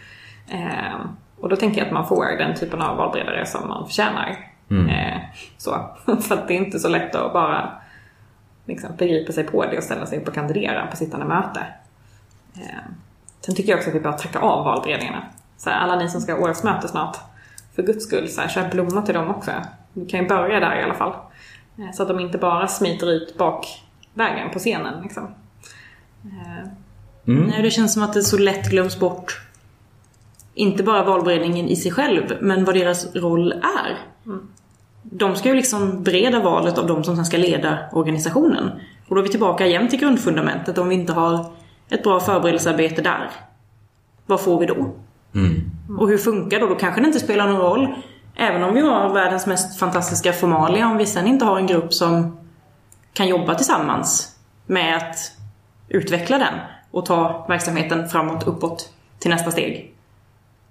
Eh, 0.50 1.06
och 1.44 1.50
då 1.50 1.56
tänker 1.56 1.78
jag 1.78 1.88
att 1.88 1.94
man 1.94 2.08
får 2.08 2.26
den 2.26 2.56
typen 2.56 2.82
av 2.82 2.98
valberedare 2.98 3.46
som 3.46 3.68
man 3.68 3.88
förtjänar. 3.88 4.50
Eh, 4.90 5.22
så. 5.58 5.90
För 6.22 6.36
att 6.36 6.48
det 6.48 6.54
är 6.54 6.58
inte 6.58 6.80
så 6.80 6.88
lätt 6.88 7.16
att 7.16 7.34
bara 7.34 7.72
liksom, 8.66 8.96
begripa 8.98 9.32
sig 9.32 9.44
på 9.44 9.66
det 9.66 9.78
och 9.78 9.84
ställa 9.84 10.06
sig 10.06 10.20
upp 10.20 10.28
och 10.28 10.34
kandidera 10.34 10.88
på 10.88 10.98
sittande 10.98 11.26
möte. 11.26 11.60
Eh, 12.56 12.92
sen 13.42 13.56
tycker 13.56 13.70
jag 13.70 13.78
också 13.78 13.90
att 13.90 13.96
vi 13.96 14.00
bör 14.00 14.12
tacka 14.12 14.40
av 14.40 14.66
valberedningarna. 14.66 15.24
Så 15.58 15.70
här, 15.70 15.78
alla 15.80 15.96
ni 15.96 16.10
som 16.10 16.22
ska 16.22 16.34
ha 16.34 16.50
årsmöte 16.50 16.88
snart, 16.88 17.18
för 17.76 17.84
guds 17.84 18.06
skull, 18.06 18.30
så 18.30 18.42
här, 18.42 18.48
köp 18.48 18.72
blommor 18.72 19.02
till 19.02 19.14
dem 19.14 19.30
också. 19.30 19.52
Vi 19.94 20.06
kan 20.06 20.20
ju 20.20 20.28
börja 20.28 20.60
där 20.60 20.80
i 20.80 20.84
alla 20.84 20.94
fall. 20.94 21.14
Eh, 21.78 21.92
så 21.94 22.02
att 22.02 22.10
de 22.10 22.20
inte 22.20 22.38
bara 22.38 22.68
smiter 22.68 23.12
ut 23.12 23.38
bakvägen 23.38 24.50
på 24.54 24.60
scenen. 24.60 25.04
Liksom. 25.04 25.24
Eh, 26.24 26.68
Nej, 27.26 27.62
det 27.62 27.72
känns 27.72 27.94
som 27.94 28.04
att 28.04 28.14
det 28.14 28.24
så 28.24 28.38
lätt 28.38 28.70
glöms 28.70 29.00
bort. 29.00 29.42
Inte 30.54 30.84
bara 30.84 31.04
valberedningen 31.04 31.68
i 31.68 31.76
sig 31.76 31.92
själv, 31.92 32.38
men 32.42 32.66
vad 32.66 32.76
deras 32.76 33.16
roll 33.16 33.52
är. 33.52 33.98
De 35.04 35.36
ska 35.36 35.50
ju 35.50 35.56
liksom 35.56 36.04
bereda 36.04 36.40
valet 36.40 36.78
av 36.78 36.88
de 36.88 37.04
som 37.04 37.16
sen 37.16 37.26
ska 37.26 37.38
leda 37.38 37.78
organisationen. 37.92 38.72
Och 39.08 39.16
då 39.16 39.22
är 39.22 39.24
vi 39.24 39.30
tillbaka 39.30 39.68
igen 39.68 39.90
till 39.90 40.00
grundfundamentet. 40.00 40.78
Om 40.78 40.90
vi 40.90 40.96
inte 40.96 41.14
har 41.14 41.46
ett 41.90 42.04
bra 42.04 42.20
förberedelsearbete 42.20 43.02
där, 43.02 43.30
vad 44.26 44.42
får 44.42 44.60
vi 44.60 44.66
då? 44.66 44.94
Och 46.00 46.10
hur 46.10 46.18
funkar 46.18 46.60
då? 46.60 46.68
Då 46.68 46.76
kanske 46.76 47.02
det 47.02 47.08
inte 47.08 47.20
spelar 47.20 47.48
någon 47.48 47.62
roll. 47.62 47.96
Även 48.36 48.64
om 48.64 48.74
vi 48.74 48.82
har 48.82 49.14
världens 49.14 49.48
mest 49.48 49.80
fantastiska 49.80 50.34
formalia, 50.34 50.88
om 50.88 50.98
vi 50.98 51.06
sen 51.06 51.28
inte 51.28 51.46
har 51.46 51.58
en 51.58 51.68
grupp 51.68 51.94
som 51.94 52.38
kan 53.14 53.28
jobba 53.28 53.56
tillsammans 53.56 54.36
med 54.66 54.98
att 54.98 55.16
utveckla 55.90 56.38
den 56.38 56.54
och 56.92 57.06
ta 57.06 57.46
verksamheten 57.50 58.10
framåt, 58.10 58.48
uppåt 58.48 58.90
till 59.20 59.30
nästa 59.32 59.52
steg. 59.52 59.93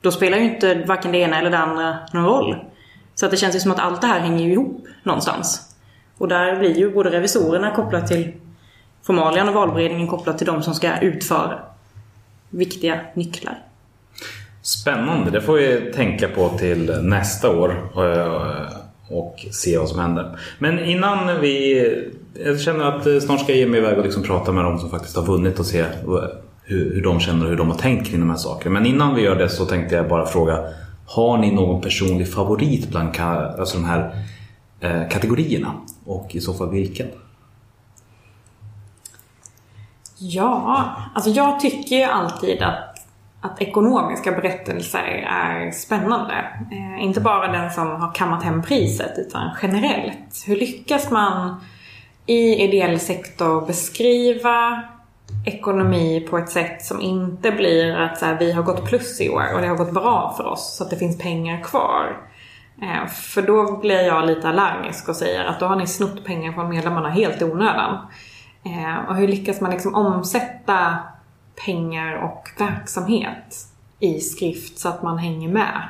Då 0.03 0.11
spelar 0.11 0.39
ju 0.39 0.45
inte 0.45 0.75
varken 0.75 1.13
det 1.13 1.19
ena 1.19 1.39
eller 1.39 1.51
det 1.51 1.59
andra 1.59 1.97
någon 2.13 2.25
roll. 2.25 2.57
Så 3.15 3.25
att 3.27 3.31
det 3.31 3.37
känns 3.37 3.57
ju 3.57 3.61
som 3.61 3.73
att 3.73 3.79
allt 3.79 4.01
det 4.01 4.07
här 4.07 4.21
hänger 4.21 4.49
ihop 4.49 4.87
någonstans. 5.03 5.77
Och 6.19 6.29
där 6.29 6.59
blir 6.59 6.79
ju 6.79 6.91
både 6.91 7.11
revisorerna 7.11 7.75
kopplat 7.75 8.07
till 8.07 8.33
formalian 9.03 9.49
och 9.49 9.55
valberedningen 9.55 10.09
kopplat 10.09 10.39
till 10.39 10.47
de 10.47 10.63
som 10.63 10.75
ska 10.75 10.99
utföra 10.99 11.59
viktiga 12.51 13.01
nycklar. 13.15 13.59
Spännande, 14.63 15.31
det 15.31 15.41
får 15.41 15.55
vi 15.55 15.93
tänka 15.95 16.29
på 16.29 16.49
till 16.49 16.99
nästa 17.03 17.51
år 17.51 17.91
eh, 17.97 18.73
och 19.09 19.47
se 19.53 19.79
vad 19.79 19.89
som 19.89 19.99
händer. 19.99 20.39
Men 20.59 20.85
innan 20.85 21.41
vi... 21.41 21.85
Jag 22.45 22.61
känner 22.61 22.85
att 22.85 23.07
eh, 23.07 23.19
snart 23.19 23.41
ska 23.41 23.53
jag 23.53 23.59
ge 23.59 23.67
mig 23.67 23.81
iväg 23.81 23.99
och 23.99 24.05
liksom 24.05 24.23
prata 24.23 24.53
med 24.53 24.65
de 24.65 24.79
som 24.79 24.91
faktiskt 24.91 25.17
har 25.17 25.25
vunnit 25.25 25.59
och 25.59 25.67
se 25.67 25.81
eh, 25.81 25.87
hur, 26.73 26.95
hur 26.95 27.03
de 27.03 27.21
känner 27.21 27.45
och 27.45 27.51
hur 27.51 27.57
de 27.57 27.71
har 27.71 27.79
tänkt 27.79 28.11
kring 28.11 28.21
de 28.21 28.31
här 28.31 28.37
sakerna. 28.37 28.73
Men 28.73 28.87
innan 28.87 29.15
vi 29.15 29.23
gör 29.23 29.37
det 29.37 29.49
så 29.49 29.65
tänkte 29.65 29.95
jag 29.95 30.09
bara 30.09 30.27
fråga 30.27 30.59
Har 31.07 31.39
ni 31.39 31.51
någon 31.51 31.81
personlig 31.81 32.33
favorit 32.33 32.89
bland 32.91 33.15
ka- 33.15 33.61
alltså 33.61 33.77
de 33.79 33.85
här 33.85 34.25
eh, 34.81 35.09
kategorierna? 35.09 35.73
Och 36.05 36.35
i 36.35 36.41
så 36.41 36.55
fall 36.55 36.71
vilken? 36.71 37.07
Ja, 40.19 40.93
alltså 41.15 41.31
jag 41.31 41.61
tycker 41.61 41.97
ju 41.97 42.03
alltid 42.03 42.63
att, 42.63 42.99
att 43.41 43.63
ekonomiska 43.63 44.33
berättelser 44.33 45.27
är 45.29 45.71
spännande. 45.71 46.35
Eh, 46.73 47.05
inte 47.05 47.21
bara 47.21 47.53
den 47.53 47.71
som 47.71 47.87
har 47.91 48.15
kammat 48.15 48.43
hem 48.43 48.63
priset 48.63 49.13
utan 49.19 49.51
generellt. 49.63 50.45
Hur 50.47 50.57
lyckas 50.57 51.11
man 51.11 51.61
i 52.27 52.55
ideell 52.65 53.01
sektor 53.01 53.67
beskriva 53.67 54.83
ekonomi 55.45 56.27
på 56.31 56.39
ett 56.39 56.49
sätt 56.49 56.85
som 56.85 57.01
inte 57.01 57.51
blir 57.51 57.97
att 57.97 58.19
så 58.19 58.27
här, 58.27 58.39
vi 58.39 58.53
har 58.53 58.63
gått 58.63 58.85
plus 58.85 59.21
i 59.21 59.31
år 59.31 59.55
och 59.55 59.61
det 59.61 59.67
har 59.67 59.77
gått 59.77 59.95
bra 59.95 60.35
för 60.37 60.45
oss 60.45 60.77
så 60.77 60.85
att 60.85 60.91
det 60.91 60.97
finns 60.97 61.19
pengar 61.19 61.63
kvar. 61.63 62.17
Eh, 62.83 63.07
för 63.07 63.43
då 63.43 63.77
blir 63.77 64.01
jag 64.01 64.27
lite 64.27 64.49
allergisk 64.49 65.09
och 65.09 65.17
säger 65.17 65.45
att 65.45 65.61
då 65.61 65.67
har 65.67 65.77
ni 65.77 65.87
snott 65.87 66.25
pengar 66.25 66.53
från 66.53 66.69
medlemmarna 66.69 67.11
helt 67.11 67.43
i 67.43 67.45
onödan. 67.45 67.99
Eh, 68.65 69.09
och 69.09 69.17
hur 69.17 69.29
lyckas 69.29 69.61
man 69.61 69.71
liksom 69.71 69.95
omsätta 69.95 70.99
pengar 71.65 72.15
och 72.15 72.49
verksamhet 72.59 73.57
i 74.01 74.21
skrift 74.21 74.79
så 74.79 74.89
att 74.89 75.03
man 75.03 75.19
hänger 75.19 75.49
med? 75.49 75.89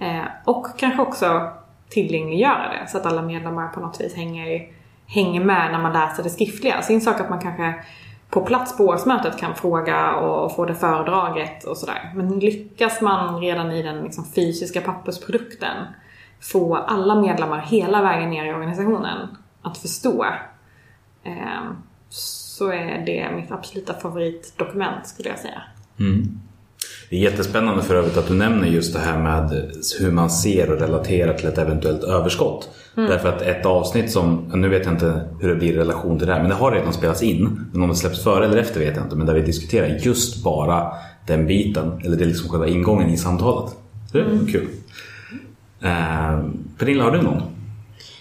Eh, 0.00 0.24
och 0.44 0.66
kanske 0.76 1.02
också 1.02 1.50
tillgängliggöra 1.88 2.68
det 2.68 2.90
så 2.90 2.98
att 2.98 3.06
alla 3.06 3.22
medlemmar 3.22 3.68
på 3.68 3.80
något 3.80 4.00
vis 4.00 4.16
hänger, 4.16 4.66
hänger 5.06 5.44
med 5.44 5.72
när 5.72 5.82
man 5.82 5.92
läser 5.92 6.22
det 6.22 6.30
skriftliga. 6.30 6.82
Så 6.82 6.88
det 6.88 6.94
en 6.94 7.00
sak 7.00 7.20
att 7.20 7.30
man 7.30 7.40
kanske 7.40 7.74
på 8.32 8.40
plats 8.40 8.76
på 8.76 8.84
årsmötet 8.84 9.38
kan 9.38 9.54
fråga 9.54 10.16
och 10.16 10.56
få 10.56 10.64
det 10.64 10.74
föredraget 10.74 11.64
och 11.64 11.76
sådär. 11.76 12.12
Men 12.14 12.38
lyckas 12.38 13.00
man 13.00 13.40
redan 13.40 13.70
i 13.70 13.82
den 13.82 14.02
liksom 14.02 14.24
fysiska 14.24 14.80
pappersprodukten 14.80 15.76
få 16.40 16.76
alla 16.76 17.14
medlemmar 17.14 17.58
hela 17.58 18.02
vägen 18.02 18.30
ner 18.30 18.44
i 18.44 18.52
organisationen 18.52 19.36
att 19.62 19.78
förstå 19.78 20.24
eh, 21.22 21.62
så 22.08 22.72
är 22.72 23.06
det 23.06 23.30
mitt 23.36 23.50
absoluta 23.50 23.94
favoritdokument 23.94 25.06
skulle 25.06 25.28
jag 25.28 25.38
säga. 25.38 25.62
Mm. 25.98 26.40
Det 27.12 27.18
är 27.18 27.20
jättespännande 27.20 27.82
för 27.82 27.94
övrigt 27.94 28.16
att 28.16 28.28
du 28.28 28.34
nämner 28.34 28.68
just 28.68 28.92
det 28.92 28.98
här 28.98 29.18
med 29.18 29.72
hur 30.00 30.10
man 30.10 30.30
ser 30.30 30.72
och 30.72 30.80
relaterar 30.80 31.34
till 31.34 31.48
ett 31.48 31.58
eventuellt 31.58 32.04
överskott. 32.04 32.68
Mm. 32.96 33.10
Därför 33.10 33.28
att 33.28 33.42
ett 33.42 33.66
avsnitt 33.66 34.10
som, 34.10 34.50
nu 34.54 34.68
vet 34.68 34.84
jag 34.84 34.94
inte 34.94 35.28
hur 35.40 35.48
det 35.48 35.54
blir 35.54 35.72
i 35.72 35.76
relation 35.76 36.18
till 36.18 36.26
det 36.26 36.32
här, 36.32 36.40
men 36.40 36.50
det 36.50 36.56
har 36.56 36.72
redan 36.72 36.92
spelats 36.92 37.22
in. 37.22 37.66
Men 37.72 37.82
om 37.82 37.88
det 37.88 37.94
släpps 37.94 38.24
före 38.24 38.44
eller 38.44 38.56
efter 38.56 38.80
vet 38.80 38.96
jag 38.96 39.04
inte, 39.04 39.16
men 39.16 39.26
där 39.26 39.34
vi 39.34 39.40
diskuterar 39.40 39.86
just 39.86 40.44
bara 40.44 40.92
den 41.26 41.46
biten, 41.46 42.00
eller 42.04 42.16
det 42.16 42.24
är 42.24 42.26
liksom 42.26 42.48
själva 42.48 42.66
ingången 42.66 43.10
i 43.10 43.16
samtalet. 43.16 43.72
det 44.12 44.18
är 44.18 44.24
mm. 44.24 44.46
kul. 44.46 44.68
Eh, 45.82 46.40
Pernilla, 46.78 47.04
har 47.04 47.10
du 47.10 47.22
någon? 47.22 47.42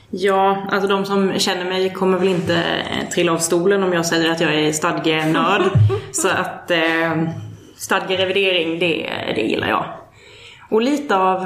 Ja, 0.10 0.68
alltså 0.72 0.88
de 0.88 1.06
som 1.06 1.40
känner 1.40 1.66
mig 1.66 1.94
kommer 1.94 2.18
väl 2.18 2.28
inte 2.28 2.64
trilla 3.14 3.32
av 3.32 3.38
stolen 3.38 3.84
om 3.84 3.94
jag 3.94 4.06
säger 4.06 4.32
att 4.32 4.42
jag 4.42 4.56
är 4.56 4.72
stadgenörd. 4.72 5.62
Så 6.12 6.28
att 6.28 6.72
eh, 6.72 7.12
stadgerevidering, 7.82 8.80
det, 8.80 9.10
det 9.36 9.42
gillar 9.42 9.70
jag. 9.70 9.86
Och 10.70 10.82
lite 10.82 11.16
av, 11.16 11.46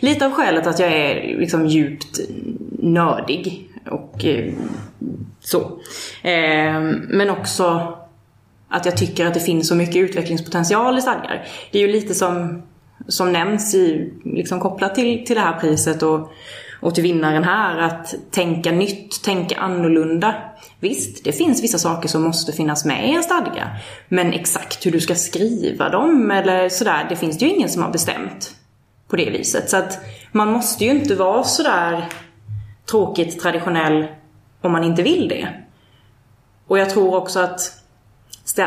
lite 0.00 0.26
av 0.26 0.32
skälet 0.32 0.66
att 0.66 0.78
jag 0.78 0.92
är 0.92 1.38
liksom 1.38 1.66
djupt 1.66 2.20
nördig 2.78 3.68
och 3.90 4.24
eh, 4.24 4.52
så. 5.40 5.58
Eh, 6.22 6.80
men 7.08 7.30
också 7.30 7.98
att 8.68 8.86
jag 8.86 8.96
tycker 8.96 9.26
att 9.26 9.34
det 9.34 9.40
finns 9.40 9.68
så 9.68 9.74
mycket 9.74 9.96
utvecklingspotential 9.96 10.98
i 10.98 11.02
stadgar. 11.02 11.46
Det 11.70 11.78
är 11.78 11.86
ju 11.86 11.92
lite 11.92 12.14
som, 12.14 12.62
som 13.08 13.32
nämns 13.32 13.74
i, 13.74 14.12
liksom 14.24 14.60
kopplat 14.60 14.94
till, 14.94 15.26
till 15.26 15.36
det 15.36 15.42
här 15.42 15.60
priset 15.60 16.02
och 16.02 16.32
och 16.84 16.94
till 16.94 17.02
vinnaren 17.02 17.44
här 17.44 17.78
att 17.78 18.14
tänka 18.30 18.72
nytt, 18.72 19.22
tänka 19.22 19.56
annorlunda. 19.58 20.34
Visst, 20.80 21.24
det 21.24 21.32
finns 21.32 21.62
vissa 21.62 21.78
saker 21.78 22.08
som 22.08 22.22
måste 22.22 22.52
finnas 22.52 22.84
med 22.84 23.08
i 23.08 23.14
en 23.14 23.22
stadga. 23.22 23.70
Men 24.08 24.32
exakt 24.32 24.86
hur 24.86 24.90
du 24.90 25.00
ska 25.00 25.14
skriva 25.14 25.88
dem 25.88 26.30
eller 26.30 26.68
sådär, 26.68 27.06
det 27.08 27.16
finns 27.16 27.38
det 27.38 27.44
ju 27.44 27.54
ingen 27.54 27.68
som 27.68 27.82
har 27.82 27.90
bestämt 27.90 28.54
på 29.08 29.16
det 29.16 29.30
viset. 29.30 29.70
Så 29.70 29.76
att 29.76 29.98
man 30.32 30.52
måste 30.52 30.84
ju 30.84 30.90
inte 30.90 31.14
vara 31.14 31.44
sådär 31.44 32.04
tråkigt 32.90 33.40
traditionell 33.40 34.06
om 34.60 34.72
man 34.72 34.84
inte 34.84 35.02
vill 35.02 35.28
det. 35.28 35.48
Och 36.66 36.78
jag 36.78 36.90
tror 36.90 37.14
också 37.14 37.40
att 37.40 37.72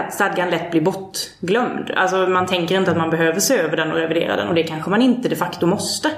stadgan 0.10 0.50
lätt 0.50 0.72
blir 0.72 0.82
bortglömd. 0.82 1.92
Alltså 1.96 2.18
man 2.28 2.46
tänker 2.46 2.78
inte 2.78 2.92
att 2.92 2.98
man 2.98 3.10
behöver 3.10 3.40
se 3.40 3.58
över 3.58 3.78
den 3.78 3.92
och 3.92 3.98
revidera 3.98 4.36
den 4.36 4.48
och 4.48 4.56
det 4.56 4.64
kanske 4.64 4.90
man 4.90 5.02
inte 5.02 5.30
de 5.30 5.36
facto 5.36 5.66
måste. 5.66 6.12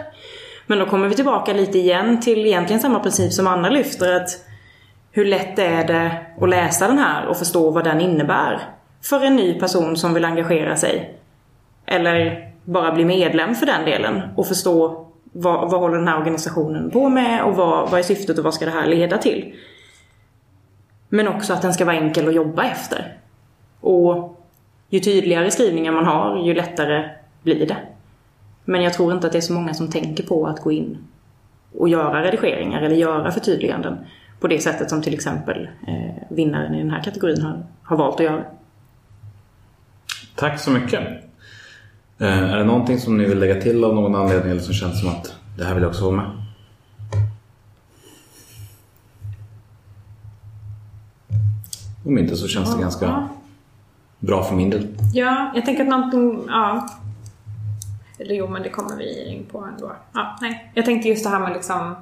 Men 0.70 0.80
då 0.80 0.86
kommer 0.86 1.08
vi 1.08 1.16
tillbaka 1.16 1.54
lite 1.54 1.78
igen 1.78 2.22
till 2.22 2.46
egentligen 2.46 2.80
samma 2.80 3.00
princip 3.00 3.34
som 3.34 3.48
Anna 3.48 3.70
lyfter. 3.70 4.16
Att 4.16 4.30
hur 5.12 5.26
lätt 5.26 5.60
är 5.60 5.88
det 5.88 6.12
att 6.42 6.50
läsa 6.50 6.88
den 6.88 6.98
här 6.98 7.26
och 7.26 7.38
förstå 7.38 7.72
vad 7.72 7.84
den 7.84 8.02
innebär? 8.02 8.62
För 9.02 9.26
en 9.26 9.36
ny 9.36 9.60
person 9.60 9.98
som 9.98 10.14
vill 10.14 10.26
engagera 10.26 10.76
sig. 10.76 11.18
Eller 11.86 12.50
bara 12.64 12.92
bli 12.92 13.06
medlem 13.06 13.56
för 13.56 13.66
den 13.66 13.86
delen 13.86 14.22
och 14.36 14.48
förstå 14.48 15.08
vad, 15.24 15.72
vad 15.72 15.82
håller 15.82 15.98
den 15.98 16.08
här 16.08 16.18
organisationen 16.18 16.92
på 16.92 17.10
med 17.10 17.44
och 17.44 17.56
vad, 17.56 17.90
vad 17.90 18.00
är 18.00 18.04
syftet 18.04 18.38
och 18.38 18.44
vad 18.44 18.54
ska 18.54 18.66
det 18.66 18.72
här 18.72 18.88
leda 18.88 19.18
till? 19.18 19.54
Men 21.10 21.28
också 21.28 21.54
att 21.54 21.62
den 21.62 21.74
ska 21.74 21.86
vara 21.86 21.98
enkel 21.98 22.28
att 22.28 22.36
jobba 22.36 22.64
efter. 22.64 23.18
Och 23.82 24.40
ju 24.90 25.00
tydligare 25.00 25.52
skrivningar 25.52 25.92
man 25.92 26.06
har, 26.06 26.38
ju 26.38 26.54
lättare 26.54 27.10
blir 27.44 27.68
det. 27.68 27.78
Men 28.70 28.82
jag 28.82 28.94
tror 28.94 29.14
inte 29.14 29.28
att 29.28 29.34
det 29.34 29.40
är 29.40 29.42
så 29.42 29.54
många 29.54 29.74
som 29.74 29.92
tänker 29.92 30.24
på 30.24 30.48
att 30.48 30.60
gå 30.60 30.72
in 30.72 30.98
och 31.78 31.90
göra 31.90 32.24
redigeringar 32.24 32.82
eller 32.82 32.96
göra 32.96 33.32
förtydliganden 33.32 33.98
på 34.40 34.48
det 34.48 34.60
sättet 34.60 34.90
som 34.90 35.02
till 35.02 35.14
exempel 35.14 35.70
eh, 35.88 36.24
vinnaren 36.30 36.76
i 36.76 36.78
den 36.78 36.92
här 36.92 37.04
kategorin 37.04 37.42
har, 37.42 37.64
har 37.84 37.98
valt 37.98 38.16
att 38.16 38.24
göra. 38.24 38.44
Tack 40.36 40.60
så 40.60 40.72
mycket. 40.72 41.02
Eh, 42.18 42.52
är 42.54 42.58
det 42.58 42.64
någonting 42.64 43.00
som 43.00 43.18
ni 43.18 43.26
vill 43.26 43.40
lägga 43.40 43.62
till 43.62 43.84
av 43.84 43.96
någon 43.96 44.16
anledning 44.16 44.52
eller 44.52 44.62
som 44.62 44.74
känns 44.74 45.00
som 45.00 45.10
att 45.10 45.36
det 45.58 45.64
här 45.64 45.74
vill 45.74 45.84
jag 45.84 45.90
också 45.90 46.06
vara 46.06 46.16
med? 46.16 46.32
Om 52.06 52.18
inte 52.18 52.36
så 52.36 52.48
känns 52.48 52.76
det 52.76 52.82
ganska 52.82 53.30
bra 54.20 54.44
för 54.44 54.56
min 54.56 54.70
del. 54.70 54.88
Ja, 55.14 55.52
jag 55.56 55.66
tänker 55.66 55.84
att 55.84 55.90
någonting, 55.90 56.44
ja, 56.48 56.90
eller 58.20 58.36
jo, 58.36 58.48
men 58.48 58.64
det 58.64 58.70
kommer 58.70 58.96
vi 58.96 59.26
in 59.26 59.46
på 59.52 59.60
ändå. 59.60 59.92
Ja, 60.14 60.38
nej. 60.42 60.72
Jag 60.74 60.86
tänkte 60.86 61.10
just 61.10 61.24
det 61.24 61.30
här 61.30 61.40
med 61.40 61.54
liksom 61.54 61.96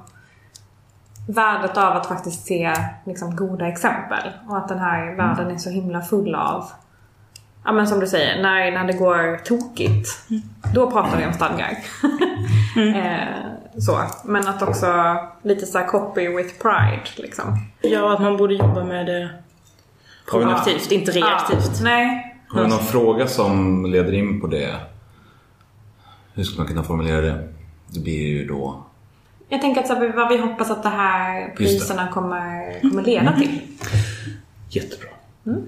värdet 1.28 1.76
av 1.76 1.96
att 1.96 2.06
faktiskt 2.06 2.46
se 2.46 2.72
liksom, 3.04 3.36
goda 3.36 3.68
exempel. 3.68 4.32
Och 4.48 4.56
att 4.58 4.68
den 4.68 4.78
här 4.78 5.16
världen 5.16 5.50
är 5.50 5.58
så 5.58 5.70
himla 5.70 6.02
full 6.02 6.34
av 6.34 6.64
Ja 7.64 7.72
men 7.72 7.86
som 7.86 8.00
du 8.00 8.06
säger, 8.06 8.42
när, 8.42 8.70
när 8.72 8.84
det 8.84 8.92
går 8.92 9.36
tokigt. 9.44 10.08
Då 10.74 10.90
pratar 10.90 11.18
vi 11.18 11.26
om 11.26 11.32
stadgar. 11.32 11.78
Mm. 12.76 12.94
eh, 13.04 13.28
så. 13.78 14.00
Men 14.24 14.48
att 14.48 14.62
också 14.62 15.16
lite 15.42 15.66
så 15.66 15.78
copy 15.78 16.28
with 16.28 16.54
pride 16.62 17.02
liksom. 17.16 17.58
Ja, 17.80 18.14
att 18.14 18.20
man 18.20 18.36
borde 18.36 18.54
jobba 18.54 18.84
med 18.84 19.06
det 19.06 19.30
proaktivt, 20.30 20.92
inte 20.92 21.10
reaktivt. 21.10 21.70
Ja, 21.78 21.84
nej. 21.84 22.36
Har 22.48 22.62
du 22.62 22.68
någon 22.68 22.78
fråga 22.78 23.26
som 23.26 23.86
leder 23.86 24.14
in 24.14 24.40
på 24.40 24.46
det? 24.46 24.76
Hur 26.38 26.44
skulle 26.44 26.58
man 26.58 26.66
kunna 26.66 26.82
formulera 26.82 27.20
det? 27.20 27.48
Det 27.86 28.00
blir 28.00 28.26
ju 28.26 28.46
då... 28.46 28.84
Jag 29.48 29.60
tänker 29.60 29.80
att 29.80 29.86
så 29.86 29.94
här, 29.94 30.12
vad 30.16 30.28
vi 30.28 30.36
hoppas 30.36 30.70
att 30.70 30.82
de 30.82 30.88
här 30.88 31.54
priserna 31.56 32.08
kommer, 32.08 32.80
kommer 32.80 33.02
leda 33.02 33.32
till. 33.32 33.48
Mm. 33.48 33.60
Jättebra. 34.68 35.08
Mm. 35.46 35.62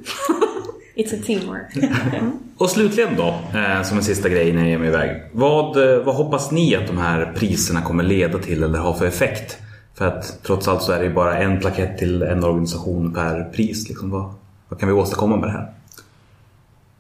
It's 0.96 1.20
a 1.20 1.22
teamwork. 1.26 1.76
Mm. 2.14 2.33
Och 2.56 2.70
slutligen 2.70 3.16
då, 3.16 3.59
eh, 3.59 3.83
som 3.83 3.98
en 3.98 4.04
sista 4.04 4.28
grej 4.28 4.48
innan 4.48 4.62
jag 4.62 4.70
ger 4.70 4.78
mig 4.78 4.88
iväg. 4.88 5.22
Vad, 5.33 5.92
eh, 5.92 6.04
vad 6.04 6.14
hoppas 6.14 6.50
ni 6.50 6.76
att 6.76 6.87
de 6.87 6.98
här 6.98 7.33
priserna 7.37 7.83
kommer 7.83 8.02
leda 8.02 8.38
till 8.38 8.62
eller 8.62 8.78
ha 8.78 8.94
för 8.94 9.06
effekt? 9.06 9.59
För 9.94 10.06
att 10.06 10.38
trots 10.42 10.68
allt 10.68 10.83
så 10.83 10.92
är 10.92 10.98
det 10.98 11.04
ju 11.04 11.14
bara 11.14 11.38
en 11.38 11.61
plakett 11.61 11.98
till 11.98 12.22
en 12.22 12.44
organisation 12.44 13.14
per 13.14 13.44
pris. 13.44 13.88
Liksom. 13.88 14.11
Vad, 14.11 14.35
vad 14.68 14.80
kan 14.80 14.88
vi 14.88 14.94
åstadkomma 14.94 15.37
med 15.37 15.48
det 15.48 15.52
här? 15.52 15.72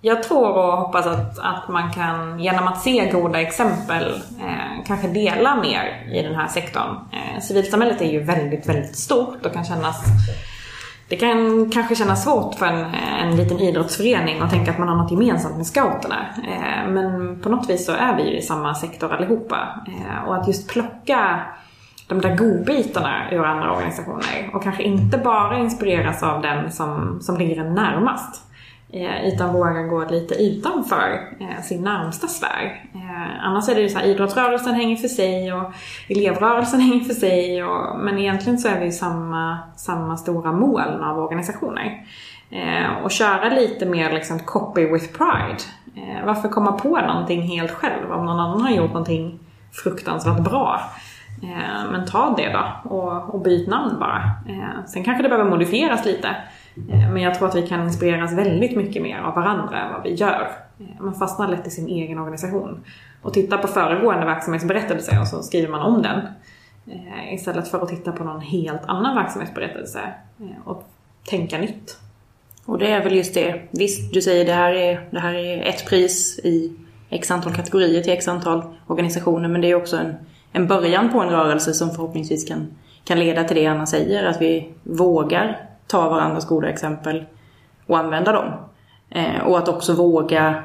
Jag 0.02 0.22
tror 0.22 0.58
och 0.58 0.76
hoppas 0.76 1.06
att, 1.06 1.38
att 1.38 1.68
man 1.68 1.92
kan, 1.92 2.40
genom 2.40 2.68
att 2.68 2.82
se 2.82 3.10
goda 3.10 3.40
exempel, 3.40 4.22
eh, 4.40 4.84
kanske 4.86 5.08
dela 5.08 5.56
mer 5.56 6.06
i 6.12 6.22
den 6.22 6.34
här 6.34 6.48
sektorn. 6.48 6.96
Eh, 7.12 7.40
civilsamhället 7.40 8.00
är 8.00 8.12
ju 8.12 8.22
väldigt, 8.22 8.68
väldigt 8.68 8.96
stort 8.96 9.46
och 9.46 9.52
kan 9.52 9.64
kännas 9.64 10.04
det 11.10 11.16
kan 11.16 11.70
kanske 11.70 11.94
kännas 11.94 12.24
svårt 12.24 12.54
för 12.54 12.66
en, 12.66 12.80
eh, 12.80 13.24
en 13.24 13.36
liten 13.36 13.58
idrottsförening 13.58 14.40
att 14.40 14.50
tänka 14.50 14.70
att 14.70 14.78
man 14.78 14.88
har 14.88 14.96
något 14.96 15.10
gemensamt 15.10 15.56
med 15.56 15.66
scouterna. 15.66 16.26
Eh, 16.36 16.90
men 16.90 17.40
på 17.40 17.48
något 17.48 17.70
vis 17.70 17.86
så 17.86 17.92
är 17.92 18.16
vi 18.16 18.30
ju 18.30 18.38
i 18.38 18.42
samma 18.42 18.74
sektor 18.74 19.12
allihopa. 19.12 19.68
Eh, 19.86 20.28
och 20.28 20.36
att 20.36 20.48
just 20.48 20.68
plocka 20.68 21.40
de 22.08 22.20
där 22.20 22.36
godbitarna 22.36 23.30
ur 23.30 23.44
andra 23.44 23.72
organisationer 23.72 24.50
och 24.54 24.62
kanske 24.62 24.82
inte 24.82 25.18
bara 25.18 25.58
inspireras 25.58 26.22
av 26.22 26.42
den 26.42 26.72
som, 26.72 27.20
som 27.20 27.36
ligger 27.36 27.64
en 27.64 27.74
närmast. 27.74 28.49
Eh, 28.92 29.28
Utan 29.28 29.52
vågar 29.52 29.82
gå 29.82 30.04
lite 30.04 30.34
utanför 30.34 31.28
eh, 31.40 31.62
sin 31.62 31.82
närmsta 31.82 32.26
sfär. 32.26 32.90
Eh, 32.94 33.44
annars 33.46 33.68
är 33.68 33.74
det 33.74 33.80
ju 33.80 33.88
så 33.88 33.98
här, 33.98 34.06
idrottsrörelsen 34.06 34.74
hänger 34.74 34.96
för 34.96 35.08
sig 35.08 35.52
och 35.52 35.72
elevrörelsen 36.08 36.80
hänger 36.80 37.00
för 37.00 37.14
sig. 37.14 37.64
Och, 37.64 37.98
men 37.98 38.18
egentligen 38.18 38.58
så 38.58 38.68
är 38.68 38.78
vi 38.78 38.84
ju 38.84 38.92
samma, 38.92 39.58
samma 39.76 40.16
stora 40.16 40.52
moln 40.52 41.02
av 41.02 41.18
organisationer. 41.18 42.06
Och 43.04 43.10
köra 43.10 43.48
lite 43.48 43.86
mer 43.86 44.12
liksom 44.12 44.38
copy 44.38 44.86
with 44.86 45.06
pride. 45.18 45.58
Varför 46.24 46.48
komma 46.48 46.72
på 46.72 47.00
någonting 47.00 47.42
helt 47.42 47.70
själv 47.70 48.12
om 48.12 48.26
någon 48.26 48.40
annan 48.40 48.60
har 48.60 48.70
gjort 48.70 48.92
någonting 48.92 49.38
fruktansvärt 49.72 50.40
bra? 50.40 50.80
Men 51.90 52.06
ta 52.06 52.34
det 52.36 52.52
då 52.52 52.90
och, 52.96 53.34
och 53.34 53.40
byt 53.40 53.68
namn 53.68 53.98
bara. 54.00 54.30
Sen 54.86 55.04
kanske 55.04 55.22
det 55.22 55.28
behöver 55.28 55.50
modifieras 55.50 56.04
lite. 56.04 56.36
Eh, 56.76 57.12
men 57.12 57.22
jag 57.22 57.34
tror 57.34 57.48
att 57.48 57.54
vi 57.54 57.66
kan 57.66 57.84
inspireras 57.84 58.32
väldigt 58.32 58.76
mycket 58.76 59.02
mer 59.02 59.18
av 59.18 59.34
varandra 59.34 59.80
än 59.80 59.92
vad 59.92 60.02
vi 60.02 60.14
gör. 60.14 60.50
Eh, 60.80 61.02
man 61.02 61.14
fastnar 61.14 61.48
lätt 61.48 61.66
i 61.66 61.70
sin 61.70 61.88
egen 61.88 62.18
organisation. 62.18 62.84
Och 63.22 63.32
tittar 63.32 63.58
på 63.58 63.68
föregående 63.68 64.26
verksamhetsberättelse 64.26 65.18
och 65.20 65.26
så 65.26 65.42
skriver 65.42 65.68
man 65.68 65.80
om 65.80 66.02
den. 66.02 66.20
Eh, 66.86 67.34
istället 67.34 67.68
för 67.68 67.82
att 67.82 67.88
titta 67.88 68.12
på 68.12 68.24
någon 68.24 68.40
helt 68.40 68.82
annan 68.86 69.16
verksamhetsberättelse 69.16 70.00
och 70.64 70.84
tänka 71.24 71.58
nytt. 71.58 71.98
Och 72.64 72.78
det 72.78 72.90
är 72.90 73.04
väl 73.04 73.14
just 73.14 73.34
det. 73.34 73.60
Visst, 73.70 74.12
du 74.12 74.22
säger 74.22 74.44
det 74.44 74.52
här 74.52 74.72
är, 74.72 75.08
det 75.10 75.20
här 75.20 75.34
är 75.34 75.62
ett 75.62 75.86
pris 75.86 76.38
i 76.44 76.72
x 77.10 77.30
antal 77.30 77.54
kategorier 77.54 78.02
till 78.02 78.12
x 78.12 78.28
antal 78.28 78.62
organisationer. 78.86 79.48
Men 79.48 79.60
det 79.60 79.70
är 79.70 79.74
också 79.74 79.96
en, 79.96 80.14
en 80.52 80.66
början 80.66 81.12
på 81.12 81.20
en 81.20 81.30
rörelse 81.30 81.74
som 81.74 81.90
förhoppningsvis 81.90 82.48
kan, 82.48 82.74
kan 83.04 83.18
leda 83.18 83.44
till 83.44 83.56
det 83.56 83.66
Anna 83.66 83.86
säger. 83.86 84.24
Att 84.24 84.42
vi 84.42 84.72
vågar 84.82 85.69
ta 85.90 86.08
varandras 86.08 86.48
goda 86.48 86.68
exempel 86.68 87.24
och 87.86 87.98
använda 87.98 88.32
dem. 88.32 88.52
Eh, 89.10 89.40
och 89.46 89.58
att 89.58 89.68
också 89.68 89.94
våga 89.94 90.62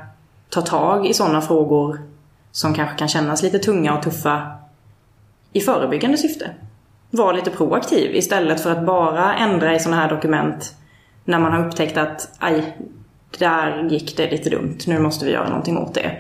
ta 0.50 0.62
tag 0.62 1.08
i 1.08 1.14
sådana 1.14 1.42
frågor 1.42 2.00
som 2.52 2.74
kanske 2.74 2.98
kan 2.98 3.08
kännas 3.08 3.44
lite 3.44 3.60
tunga 3.60 3.98
och 3.98 4.04
tuffa 4.04 4.52
i 5.54 5.62
förebyggande 5.62 6.18
syfte. 6.18 6.50
Var 7.12 7.34
lite 7.34 7.52
proaktiv 7.52 8.16
istället 8.16 8.62
för 8.62 8.72
att 8.72 8.86
bara 8.86 9.36
ändra 9.36 9.76
i 9.76 9.80
sådana 9.80 10.02
här 10.02 10.10
dokument 10.10 10.76
när 11.26 11.40
man 11.40 11.54
har 11.54 11.68
upptäckt 11.68 11.98
att 11.98 12.30
aj, 12.40 12.78
där 13.40 13.88
gick 13.90 14.18
det 14.18 14.32
lite 14.32 14.50
dumt, 14.50 14.78
nu 14.88 15.00
måste 15.00 15.26
vi 15.26 15.32
göra 15.32 15.50
någonting 15.50 15.78
åt 15.78 15.94
det. 15.94 16.12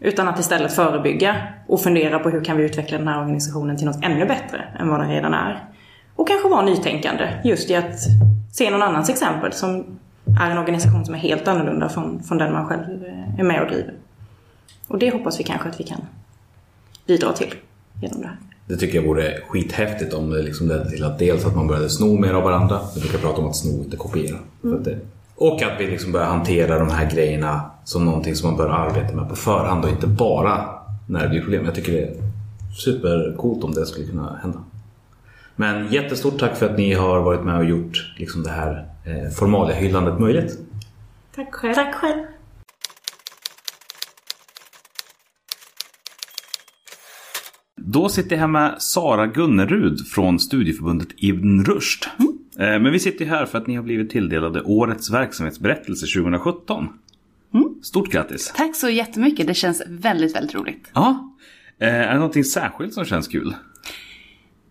Utan 0.00 0.28
att 0.28 0.38
istället 0.38 0.72
förebygga 0.72 1.36
och 1.66 1.80
fundera 1.80 2.18
på 2.18 2.30
hur 2.30 2.44
kan 2.44 2.56
vi 2.56 2.64
utveckla 2.64 2.98
den 2.98 3.08
här 3.08 3.20
organisationen 3.20 3.76
till 3.76 3.86
något 3.86 4.04
ännu 4.04 4.26
bättre 4.26 4.64
än 4.78 4.88
vad 4.88 5.00
den 5.00 5.10
redan 5.10 5.34
är. 5.34 5.64
Och 6.16 6.28
kanske 6.28 6.48
vara 6.48 6.62
nytänkande 6.62 7.28
just 7.44 7.70
i 7.70 7.74
att 7.74 7.94
se 8.58 8.70
någon 8.70 8.82
annans 8.82 9.08
exempel 9.10 9.52
som 9.52 9.84
är 10.40 10.50
en 10.50 10.58
organisation 10.58 11.04
som 11.04 11.14
är 11.14 11.18
helt 11.18 11.48
annorlunda 11.48 11.88
från, 11.88 12.22
från 12.22 12.38
den 12.38 12.52
man 12.52 12.66
själv 12.66 13.04
är 13.38 13.44
med 13.44 13.62
och 13.62 13.68
driver. 13.68 13.94
Och 14.88 14.98
det 14.98 15.10
hoppas 15.10 15.40
vi 15.40 15.44
kanske 15.44 15.68
att 15.68 15.80
vi 15.80 15.84
kan 15.84 16.00
bidra 17.06 17.32
till 17.32 17.54
genom 18.02 18.20
det 18.20 18.26
här. 18.26 18.36
Det 18.66 18.76
tycker 18.76 18.98
jag 18.98 19.08
vore 19.08 19.40
skithäftigt 19.48 20.14
om 20.14 20.30
det 20.30 20.42
liksom 20.42 20.68
ledde 20.68 20.90
till 20.90 21.04
att 21.04 21.18
dels 21.18 21.46
att 21.46 21.56
man 21.56 21.66
började 21.66 21.88
sno 21.88 22.18
mer 22.18 22.34
av 22.34 22.42
varandra. 22.42 22.80
Vi 22.94 23.00
brukar 23.00 23.18
prata 23.18 23.40
om 23.40 23.48
att 23.48 23.56
sno, 23.56 23.84
inte 23.84 23.96
kopiera. 23.96 24.36
För 24.62 24.74
att 24.74 24.84
det, 24.84 24.98
och 25.36 25.62
att 25.62 25.80
vi 25.80 25.86
liksom 25.86 26.12
börjar 26.12 26.26
hantera 26.26 26.78
de 26.78 26.90
här 26.90 27.10
grejerna 27.10 27.70
som 27.84 28.04
någonting 28.04 28.34
som 28.34 28.50
man 28.50 28.56
bör 28.56 28.68
arbeta 28.68 29.16
med 29.16 29.28
på 29.28 29.36
förhand 29.36 29.84
och 29.84 29.90
inte 29.90 30.06
bara 30.06 30.64
när 31.08 31.22
det 31.22 31.28
blir 31.28 31.40
problem. 31.40 31.64
Jag 31.64 31.74
tycker 31.74 31.92
det 31.92 32.02
är 32.02 32.14
supercoolt 32.76 33.64
om 33.64 33.72
det 33.72 33.86
skulle 33.86 34.06
kunna 34.06 34.38
hända. 34.42 34.58
Men 35.60 35.92
jättestort 35.92 36.38
tack 36.38 36.56
för 36.56 36.66
att 36.70 36.78
ni 36.78 36.92
har 36.92 37.20
varit 37.22 37.44
med 37.44 37.56
och 37.58 37.64
gjort 37.64 38.14
liksom 38.16 38.42
det 38.42 38.50
här 38.50 38.86
eh, 39.06 39.30
formaliahyllandet 39.38 40.18
möjligt. 40.20 40.58
Tack 41.34 41.54
själv. 41.54 41.74
Tack 41.74 41.94
själv! 41.94 42.24
Då 47.76 48.08
sitter 48.08 48.30
jag 48.36 48.40
här 48.40 48.46
med 48.48 48.82
Sara 48.82 49.26
Gunnerud 49.26 50.06
från 50.06 50.38
studieförbundet 50.38 51.08
Ibn 51.16 51.64
Rushd. 51.64 52.04
Eh, 52.58 52.66
Men 52.80 52.92
vi 52.92 52.98
sitter 52.98 53.24
här 53.24 53.46
för 53.46 53.58
att 53.58 53.66
ni 53.66 53.74
har 53.76 53.82
blivit 53.82 54.10
tilldelade 54.10 54.62
Årets 54.62 55.10
verksamhetsberättelse 55.10 56.06
2017. 56.20 56.88
Stort 57.82 58.10
grattis! 58.10 58.52
Tack 58.56 58.76
så 58.76 58.88
jättemycket. 58.88 59.46
Det 59.46 59.54
känns 59.54 59.82
väldigt, 59.88 60.36
väldigt 60.36 60.54
roligt. 60.54 60.90
Ja. 60.94 61.34
Eh, 61.80 61.88
Är 61.94 62.08
det 62.08 62.14
någonting 62.14 62.44
särskilt 62.44 62.94
som 62.94 63.04
känns 63.04 63.28
kul? 63.28 63.54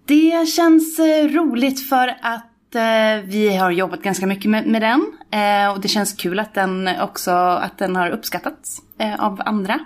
Det 0.08 0.48
känns 0.48 1.00
eh, 1.00 1.28
roligt 1.28 1.90
för 1.90 2.08
att 2.08 2.76
eh, 2.76 3.26
vi 3.26 3.58
har 3.58 3.72
jobbat 3.72 4.02
ganska 4.02 4.28
mycket 4.28 4.52
med, 4.52 4.68
med 4.68 4.82
den. 4.82 5.02
Eh, 5.32 5.74
och 5.74 5.82
det 5.82 5.88
känns 5.88 6.14
kul 6.14 6.40
att 6.40 6.54
den 6.54 6.90
också 7.02 7.32
att 7.32 7.78
den 7.78 7.96
har 7.96 8.10
uppskattats 8.10 8.82
av 9.18 9.42
andra. 9.46 9.80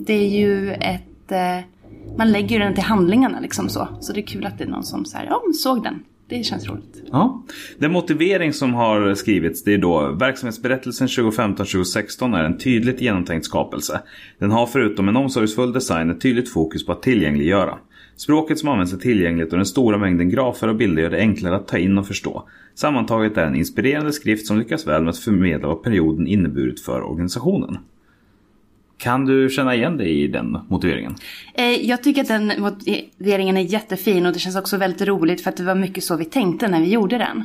Det 0.00 0.12
är 0.12 0.28
ju 0.28 0.72
ett... 0.72 1.32
Man 2.16 2.32
lägger 2.32 2.48
ju 2.48 2.58
den 2.58 2.74
till 2.74 2.84
handlingarna 2.84 3.40
liksom 3.40 3.68
så. 3.68 3.88
Så 4.00 4.12
det 4.12 4.20
är 4.20 4.26
kul 4.26 4.46
att 4.46 4.58
det 4.58 4.64
är 4.64 4.68
någon 4.68 4.84
som 4.84 5.04
så 5.04 5.16
här, 5.16 5.26
ja, 5.26 5.42
såg 5.54 5.82
den. 5.82 6.02
Det 6.28 6.42
känns 6.42 6.68
roligt. 6.68 7.02
Ja. 7.12 7.42
Den 7.78 7.92
motivering 7.92 8.52
som 8.52 8.74
har 8.74 9.14
skrivits 9.14 9.64
det 9.64 9.74
är 9.74 9.78
då 9.78 10.12
verksamhetsberättelsen 10.12 11.06
2015-2016 11.06 12.36
är 12.36 12.44
en 12.44 12.58
tydligt 12.58 13.00
genomtänkt 13.00 13.46
skapelse. 13.46 14.00
Den 14.38 14.50
har 14.50 14.66
förutom 14.66 15.08
en 15.08 15.16
omsorgsfull 15.16 15.72
design 15.72 16.10
ett 16.10 16.20
tydligt 16.20 16.52
fokus 16.52 16.86
på 16.86 16.92
att 16.92 17.02
tillgängliggöra. 17.02 17.78
Språket 18.16 18.58
som 18.58 18.68
används 18.68 18.92
är 18.92 18.96
tillgängligt 18.96 19.52
och 19.52 19.56
den 19.56 19.66
stora 19.66 19.98
mängden 19.98 20.30
grafer 20.30 20.68
och 20.68 20.76
bilder 20.76 21.02
gör 21.02 21.10
det 21.10 21.18
enklare 21.18 21.56
att 21.56 21.68
ta 21.68 21.78
in 21.78 21.98
och 21.98 22.06
förstå. 22.06 22.48
Sammantaget 22.74 23.36
är 23.36 23.40
det 23.40 23.46
en 23.46 23.56
inspirerande 23.56 24.12
skrift 24.12 24.46
som 24.46 24.58
lyckas 24.58 24.86
väl 24.86 25.02
med 25.02 25.10
att 25.10 25.18
förmedla 25.18 25.68
vad 25.68 25.82
perioden 25.82 26.26
inneburit 26.26 26.80
för 26.80 27.02
organisationen. 27.02 27.78
Kan 28.98 29.24
du 29.24 29.50
känna 29.50 29.74
igen 29.74 29.96
dig 29.96 30.22
i 30.22 30.26
den 30.26 30.58
motiveringen? 30.68 31.14
Eh, 31.54 31.88
jag 31.88 32.02
tycker 32.02 32.20
att 32.20 32.28
den 32.28 32.52
motiveringen 32.58 33.56
är 33.56 33.60
jättefin 33.60 34.26
och 34.26 34.32
det 34.32 34.38
känns 34.38 34.56
också 34.56 34.76
väldigt 34.76 35.08
roligt 35.08 35.40
för 35.40 35.50
att 35.50 35.56
det 35.56 35.62
var 35.64 35.74
mycket 35.74 36.04
så 36.04 36.16
vi 36.16 36.24
tänkte 36.24 36.68
när 36.68 36.80
vi 36.80 36.90
gjorde 36.90 37.18
den. 37.18 37.44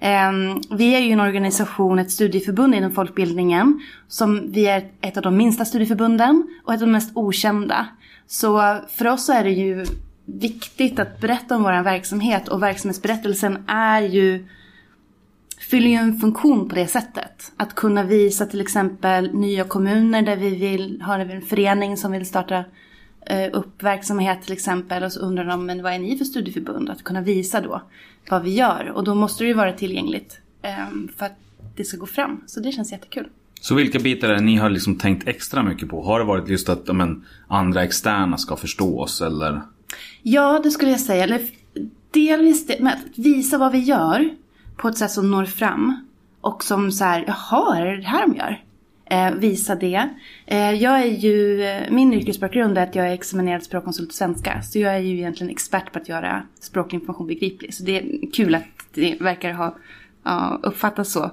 Ehm, 0.00 0.60
vi 0.70 0.94
är 0.94 1.00
ju 1.00 1.12
en 1.12 1.20
organisation, 1.20 1.98
ett 1.98 2.10
studieförbund 2.10 2.74
inom 2.74 2.92
folkbildningen. 2.92 3.80
Som 4.08 4.52
vi 4.52 4.66
är 4.66 4.84
ett 5.00 5.16
av 5.16 5.22
de 5.22 5.36
minsta 5.36 5.64
studieförbunden 5.64 6.46
och 6.64 6.74
ett 6.74 6.80
av 6.80 6.86
de 6.86 6.92
mest 6.92 7.16
okända. 7.16 7.86
Så 8.26 8.76
för 8.96 9.08
oss 9.08 9.26
så 9.26 9.32
är 9.32 9.44
det 9.44 9.50
ju 9.50 9.84
viktigt 10.34 10.98
att 10.98 11.20
berätta 11.20 11.56
om 11.56 11.62
vår 11.62 11.82
verksamhet 11.82 12.48
och 12.48 12.62
verksamhetsberättelsen 12.62 13.64
är 13.66 14.02
ju 14.02 14.48
fyller 15.70 15.88
ju 15.88 15.94
en 15.94 16.18
funktion 16.18 16.68
på 16.68 16.74
det 16.74 16.86
sättet. 16.86 17.52
Att 17.56 17.74
kunna 17.74 18.02
visa 18.02 18.46
till 18.46 18.60
exempel 18.60 19.34
nya 19.34 19.64
kommuner 19.64 20.22
där 20.22 20.36
vi 20.36 20.54
vill 20.54 21.02
ha 21.02 21.18
en 21.18 21.42
förening 21.42 21.96
som 21.96 22.12
vill 22.12 22.26
starta 22.26 22.64
eh, 23.26 23.48
upp 23.52 23.82
verksamhet 23.82 24.42
till 24.42 24.52
exempel. 24.52 25.02
Och 25.02 25.12
så 25.12 25.20
undrar 25.20 25.44
de, 25.44 25.66
men 25.66 25.82
vad 25.82 25.92
är 25.92 25.98
ni 25.98 26.18
för 26.18 26.24
studieförbund? 26.24 26.90
Att 26.90 27.04
kunna 27.04 27.20
visa 27.20 27.60
då 27.60 27.82
vad 28.30 28.42
vi 28.42 28.54
gör. 28.54 28.92
Och 28.94 29.04
då 29.04 29.14
måste 29.14 29.44
det 29.44 29.48
ju 29.48 29.54
vara 29.54 29.72
tillgängligt 29.72 30.40
ehm, 30.62 31.08
för 31.16 31.26
att 31.26 31.38
det 31.76 31.84
ska 31.84 31.96
gå 31.96 32.06
fram. 32.06 32.40
Så 32.46 32.60
det 32.60 32.72
känns 32.72 32.92
jättekul. 32.92 33.28
Så 33.60 33.74
vilka 33.74 33.98
bitar 33.98 34.28
är 34.28 34.34
det 34.34 34.40
ni 34.40 34.56
har 34.56 34.70
liksom 34.70 34.98
tänkt 34.98 35.28
extra 35.28 35.62
mycket 35.62 35.88
på? 35.88 36.02
Har 36.02 36.18
det 36.18 36.24
varit 36.24 36.48
just 36.48 36.68
att 36.68 36.96
men, 36.96 37.24
andra 37.48 37.82
externa 37.82 38.36
ska 38.36 38.56
förstå 38.56 39.00
oss 39.00 39.20
eller? 39.20 39.62
Ja, 40.22 40.60
det 40.62 40.70
skulle 40.70 40.90
jag 40.90 41.00
säga. 41.00 41.24
Eller, 41.24 41.40
delvis 42.10 42.66
det, 42.66 42.80
med 42.80 42.92
att 42.92 43.18
visa 43.18 43.58
vad 43.58 43.72
vi 43.72 43.78
gör 43.78 44.30
på 44.76 44.88
ett 44.88 44.98
sätt 44.98 45.10
som 45.10 45.30
når 45.30 45.44
fram. 45.44 46.06
Och 46.40 46.64
som 46.64 46.92
så 46.92 47.04
här, 47.04 47.24
jaha, 47.26 47.76
är 47.76 47.86
det 47.86 47.96
det 47.96 48.06
här 48.06 48.26
de 48.26 48.36
gör? 48.36 48.64
Eh, 49.10 49.34
visa 49.34 49.74
det. 49.74 50.08
Eh, 50.46 50.72
jag 50.72 51.00
är 51.00 51.06
ju, 51.06 51.64
min 51.90 52.12
yrkesbakgrund 52.12 52.78
är 52.78 52.82
att 52.82 52.94
jag 52.94 53.08
är 53.08 53.12
examinerad 53.12 53.62
språkkonsult 53.62 54.10
i 54.10 54.14
svenska. 54.14 54.62
Så 54.62 54.78
jag 54.78 54.94
är 54.94 54.98
ju 54.98 55.16
egentligen 55.16 55.50
expert 55.50 55.92
på 55.92 55.98
att 55.98 56.08
göra 56.08 56.42
språklig 56.60 56.98
information 56.98 57.26
begriplig. 57.26 57.74
Så 57.74 57.82
det 57.82 57.98
är 57.98 58.32
kul 58.32 58.54
att 58.54 58.64
det 58.94 59.16
verkar 59.20 59.52
ha 59.52 59.76
ja, 60.24 60.60
uppfattats 60.62 61.12
så. 61.12 61.30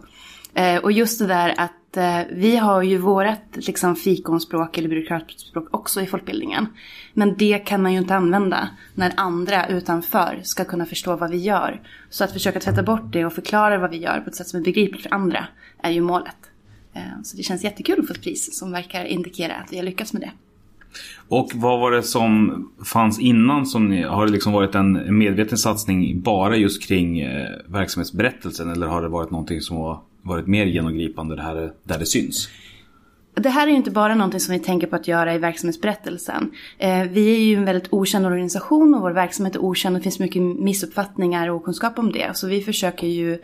Eh, 0.53 0.77
och 0.77 0.91
just 0.91 1.19
det 1.19 1.27
där 1.27 1.53
att 1.57 1.71
eh, 1.97 2.19
vi 2.31 2.57
har 2.57 2.81
ju 2.81 2.97
vårat 2.97 3.41
liksom, 3.53 3.95
fikonspråk 3.95 4.77
eller 4.77 4.89
byråkratspråk 4.89 5.67
också 5.71 6.01
i 6.01 6.05
folkbildningen. 6.05 6.67
Men 7.13 7.37
det 7.37 7.59
kan 7.59 7.81
man 7.81 7.93
ju 7.93 7.99
inte 7.99 8.15
använda 8.15 8.69
när 8.95 9.13
andra 9.17 9.67
utanför 9.67 10.39
ska 10.43 10.65
kunna 10.65 10.85
förstå 10.85 11.15
vad 11.15 11.31
vi 11.31 11.37
gör. 11.37 11.81
Så 12.09 12.23
att 12.23 12.33
försöka 12.33 12.59
tvätta 12.59 12.83
bort 12.83 13.13
det 13.13 13.25
och 13.25 13.33
förklara 13.33 13.77
vad 13.77 13.89
vi 13.89 13.97
gör 13.97 14.19
på 14.19 14.29
ett 14.29 14.35
sätt 14.35 14.47
som 14.47 14.59
är 14.59 14.63
begripligt 14.63 15.03
för 15.03 15.13
andra 15.13 15.47
är 15.81 15.91
ju 15.91 16.01
målet. 16.01 16.37
Eh, 16.93 17.01
så 17.23 17.37
det 17.37 17.43
känns 17.43 17.63
jättekul 17.63 17.99
att 17.99 18.07
få 18.07 18.13
ett 18.13 18.21
pris 18.21 18.59
som 18.59 18.71
verkar 18.71 19.05
indikera 19.05 19.55
att 19.55 19.73
vi 19.73 19.77
har 19.77 19.83
lyckats 19.83 20.13
med 20.13 20.21
det. 20.21 20.31
Och 21.27 21.51
vad 21.53 21.79
var 21.79 21.91
det 21.91 22.03
som 22.03 22.71
fanns 22.85 23.19
innan? 23.19 23.65
Som 23.65 23.89
ni, 23.89 24.03
har 24.03 24.25
det 24.25 24.31
liksom 24.31 24.53
varit 24.53 24.75
en 24.75 25.17
medveten 25.17 25.57
satsning 25.57 26.21
bara 26.21 26.55
just 26.55 26.87
kring 26.87 27.19
eh, 27.19 27.49
verksamhetsberättelsen 27.67 28.71
eller 28.71 28.87
har 28.87 29.01
det 29.01 29.07
varit 29.07 29.31
någonting 29.31 29.61
som 29.61 29.77
har 29.77 30.01
varit 30.27 30.47
mer 30.47 30.65
genomgripande 30.65 31.35
det 31.35 31.41
här, 31.41 31.71
där 31.83 31.99
det 31.99 32.05
syns? 32.05 32.49
Det 33.33 33.49
här 33.49 33.67
är 33.67 33.71
ju 33.71 33.77
inte 33.77 33.91
bara 33.91 34.15
någonting 34.15 34.39
som 34.39 34.53
vi 34.53 34.59
tänker 34.59 34.87
på 34.87 34.95
att 34.95 35.07
göra 35.07 35.33
i 35.33 35.37
verksamhetsberättelsen. 35.37 36.51
Eh, 36.77 37.03
vi 37.03 37.35
är 37.35 37.39
ju 37.39 37.55
en 37.55 37.65
väldigt 37.65 37.93
okänd 37.93 38.25
organisation 38.25 38.95
och 38.95 39.01
vår 39.01 39.11
verksamhet 39.11 39.55
är 39.55 39.59
okänd. 39.59 39.95
Det 39.95 40.01
finns 40.01 40.19
mycket 40.19 40.41
missuppfattningar 40.41 41.49
och 41.49 41.55
okunskap 41.55 41.99
om 41.99 42.11
det. 42.11 42.37
Så 42.37 42.47
vi 42.47 42.61
försöker 42.61 43.07
ju 43.07 43.39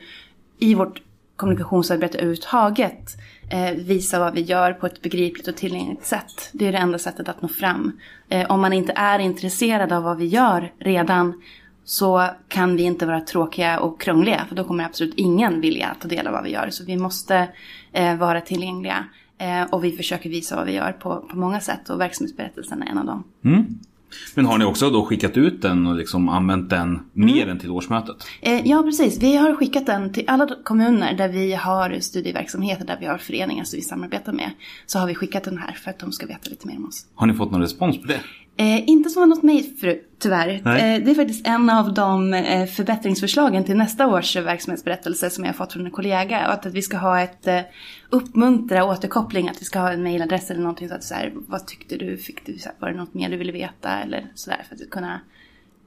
i 0.59 0.73
vårt 0.73 1.01
kommunikationsarbete 1.35 2.17
överhuvudtaget 2.17 3.17
eh, 3.51 3.71
visa 3.71 4.19
vad 4.19 4.33
vi 4.33 4.41
gör 4.41 4.73
på 4.73 4.85
ett 4.85 5.01
begripligt 5.01 5.47
och 5.47 5.55
tillgängligt 5.55 6.05
sätt. 6.05 6.49
Det 6.51 6.67
är 6.67 6.71
det 6.71 6.77
enda 6.77 6.97
sättet 6.97 7.29
att 7.29 7.41
nå 7.41 7.47
fram. 7.47 7.99
Eh, 8.29 8.51
om 8.51 8.61
man 8.61 8.73
inte 8.73 8.93
är 8.95 9.19
intresserad 9.19 9.91
av 9.91 10.03
vad 10.03 10.17
vi 10.17 10.25
gör 10.25 10.73
redan 10.79 11.41
så 11.85 12.27
kan 12.47 12.75
vi 12.75 12.83
inte 12.83 13.05
vara 13.05 13.21
tråkiga 13.21 13.79
och 13.79 14.01
krångliga. 14.01 14.45
För 14.49 14.55
då 14.55 14.63
kommer 14.63 14.83
absolut 14.83 15.13
ingen 15.15 15.61
vilja 15.61 15.95
ta 15.99 16.07
del 16.07 16.27
av 16.27 16.33
vad 16.33 16.43
vi 16.43 16.49
gör. 16.49 16.69
Så 16.69 16.85
vi 16.85 16.97
måste 16.97 17.47
eh, 17.91 18.17
vara 18.17 18.41
tillgängliga. 18.41 19.05
Eh, 19.37 19.63
och 19.63 19.83
vi 19.83 19.91
försöker 19.91 20.29
visa 20.29 20.55
vad 20.55 20.65
vi 20.65 20.73
gör 20.73 20.91
på, 20.91 21.15
på 21.15 21.37
många 21.37 21.59
sätt. 21.59 21.89
Och 21.89 21.99
verksamhetsberättelsen 21.99 22.83
är 22.83 22.87
en 22.87 22.97
av 22.97 23.05
dem. 23.05 23.23
Mm. 23.45 23.79
Men 24.35 24.45
har 24.45 24.57
ni 24.57 24.65
också 24.65 24.89
då 24.89 25.05
skickat 25.05 25.37
ut 25.37 25.61
den 25.61 25.87
och 25.87 25.95
liksom 25.95 26.29
använt 26.29 26.69
den 26.69 26.99
mer 27.13 27.47
än 27.47 27.59
till 27.59 27.69
årsmötet? 27.69 28.15
Eh, 28.41 28.67
ja, 28.67 28.83
precis. 28.83 29.23
Vi 29.23 29.35
har 29.35 29.55
skickat 29.55 29.85
den 29.85 30.13
till 30.13 30.23
alla 30.27 30.55
kommuner 30.63 31.13
där 31.13 31.27
vi 31.27 31.53
har 31.53 31.99
studieverksamheter, 31.99 32.85
där 32.85 32.97
vi 32.99 33.05
har 33.05 33.17
föreningar 33.17 33.63
som 33.63 33.77
vi 33.77 33.83
samarbetar 33.83 34.33
med. 34.33 34.51
Så 34.85 34.99
har 34.99 35.07
vi 35.07 35.15
skickat 35.15 35.43
den 35.43 35.57
här 35.57 35.71
för 35.71 35.89
att 35.89 35.99
de 35.99 36.11
ska 36.11 36.25
veta 36.25 36.49
lite 36.49 36.67
mer 36.67 36.77
om 36.77 36.87
oss. 36.87 37.05
Har 37.15 37.27
ni 37.27 37.33
fått 37.33 37.51
någon 37.51 37.61
respons 37.61 38.01
på 38.01 38.07
det? 38.07 38.19
Eh, 38.57 38.89
inte 38.89 39.09
som 39.09 39.19
har 39.19 39.27
nått 39.27 39.43
mig 39.43 39.75
för, 39.79 39.99
tyvärr. 40.19 40.49
Eh, 40.49 41.03
det 41.03 41.11
är 41.11 41.15
faktiskt 41.15 41.47
en 41.47 41.69
av 41.69 41.93
de 41.93 42.33
eh, 42.33 42.65
förbättringsförslagen 42.65 43.63
till 43.63 43.77
nästa 43.77 44.07
års 44.07 44.35
verksamhetsberättelse 44.35 45.29
som 45.29 45.43
jag 45.43 45.49
har 45.49 45.57
fått 45.57 45.73
från 45.73 45.85
en 45.85 45.91
kollega. 45.91 46.39
Att, 46.39 46.65
att 46.65 46.73
vi 46.73 46.81
ska 46.81 46.97
ha 46.97 47.19
ett 47.21 47.47
eh, 47.47 47.59
uppmuntra 48.09 48.85
återkoppling, 48.85 49.49
att 49.49 49.61
vi 49.61 49.65
ska 49.65 49.79
ha 49.79 49.91
en 49.91 50.03
mailadress 50.03 50.51
eller 50.51 50.61
någonting 50.61 50.89
så 50.89 50.95
att 50.95 51.03
så 51.03 51.13
här, 51.13 51.33
vad 51.35 51.67
tyckte 51.67 51.97
du, 51.97 52.17
fick 52.17 52.45
du, 52.45 52.57
så 52.57 52.69
här, 52.69 52.75
var 52.79 52.89
det 52.91 52.97
något 52.97 53.13
mer 53.13 53.29
du 53.29 53.37
ville 53.37 53.51
veta 53.51 53.89
eller 53.89 54.27
sådär. 54.35 54.65
För 54.69 54.75
att 54.75 54.89
kunna, 54.89 55.21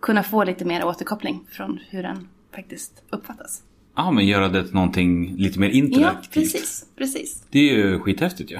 kunna 0.00 0.22
få 0.22 0.44
lite 0.44 0.64
mer 0.64 0.84
återkoppling 0.84 1.40
från 1.50 1.80
hur 1.88 2.02
den 2.02 2.28
faktiskt 2.54 3.02
uppfattas. 3.10 3.62
Ja, 3.96 4.10
men 4.10 4.26
göra 4.26 4.48
det 4.48 4.64
till 4.64 4.74
någonting 4.74 5.36
lite 5.36 5.60
mer 5.60 5.68
Ja, 5.68 5.74
interaktivt. 5.74 6.32
precis, 6.32 6.86
precis. 6.96 7.44
Det 7.50 7.58
är 7.58 7.74
ju 7.74 8.00
skithäftigt 8.00 8.50
ju. 8.50 8.58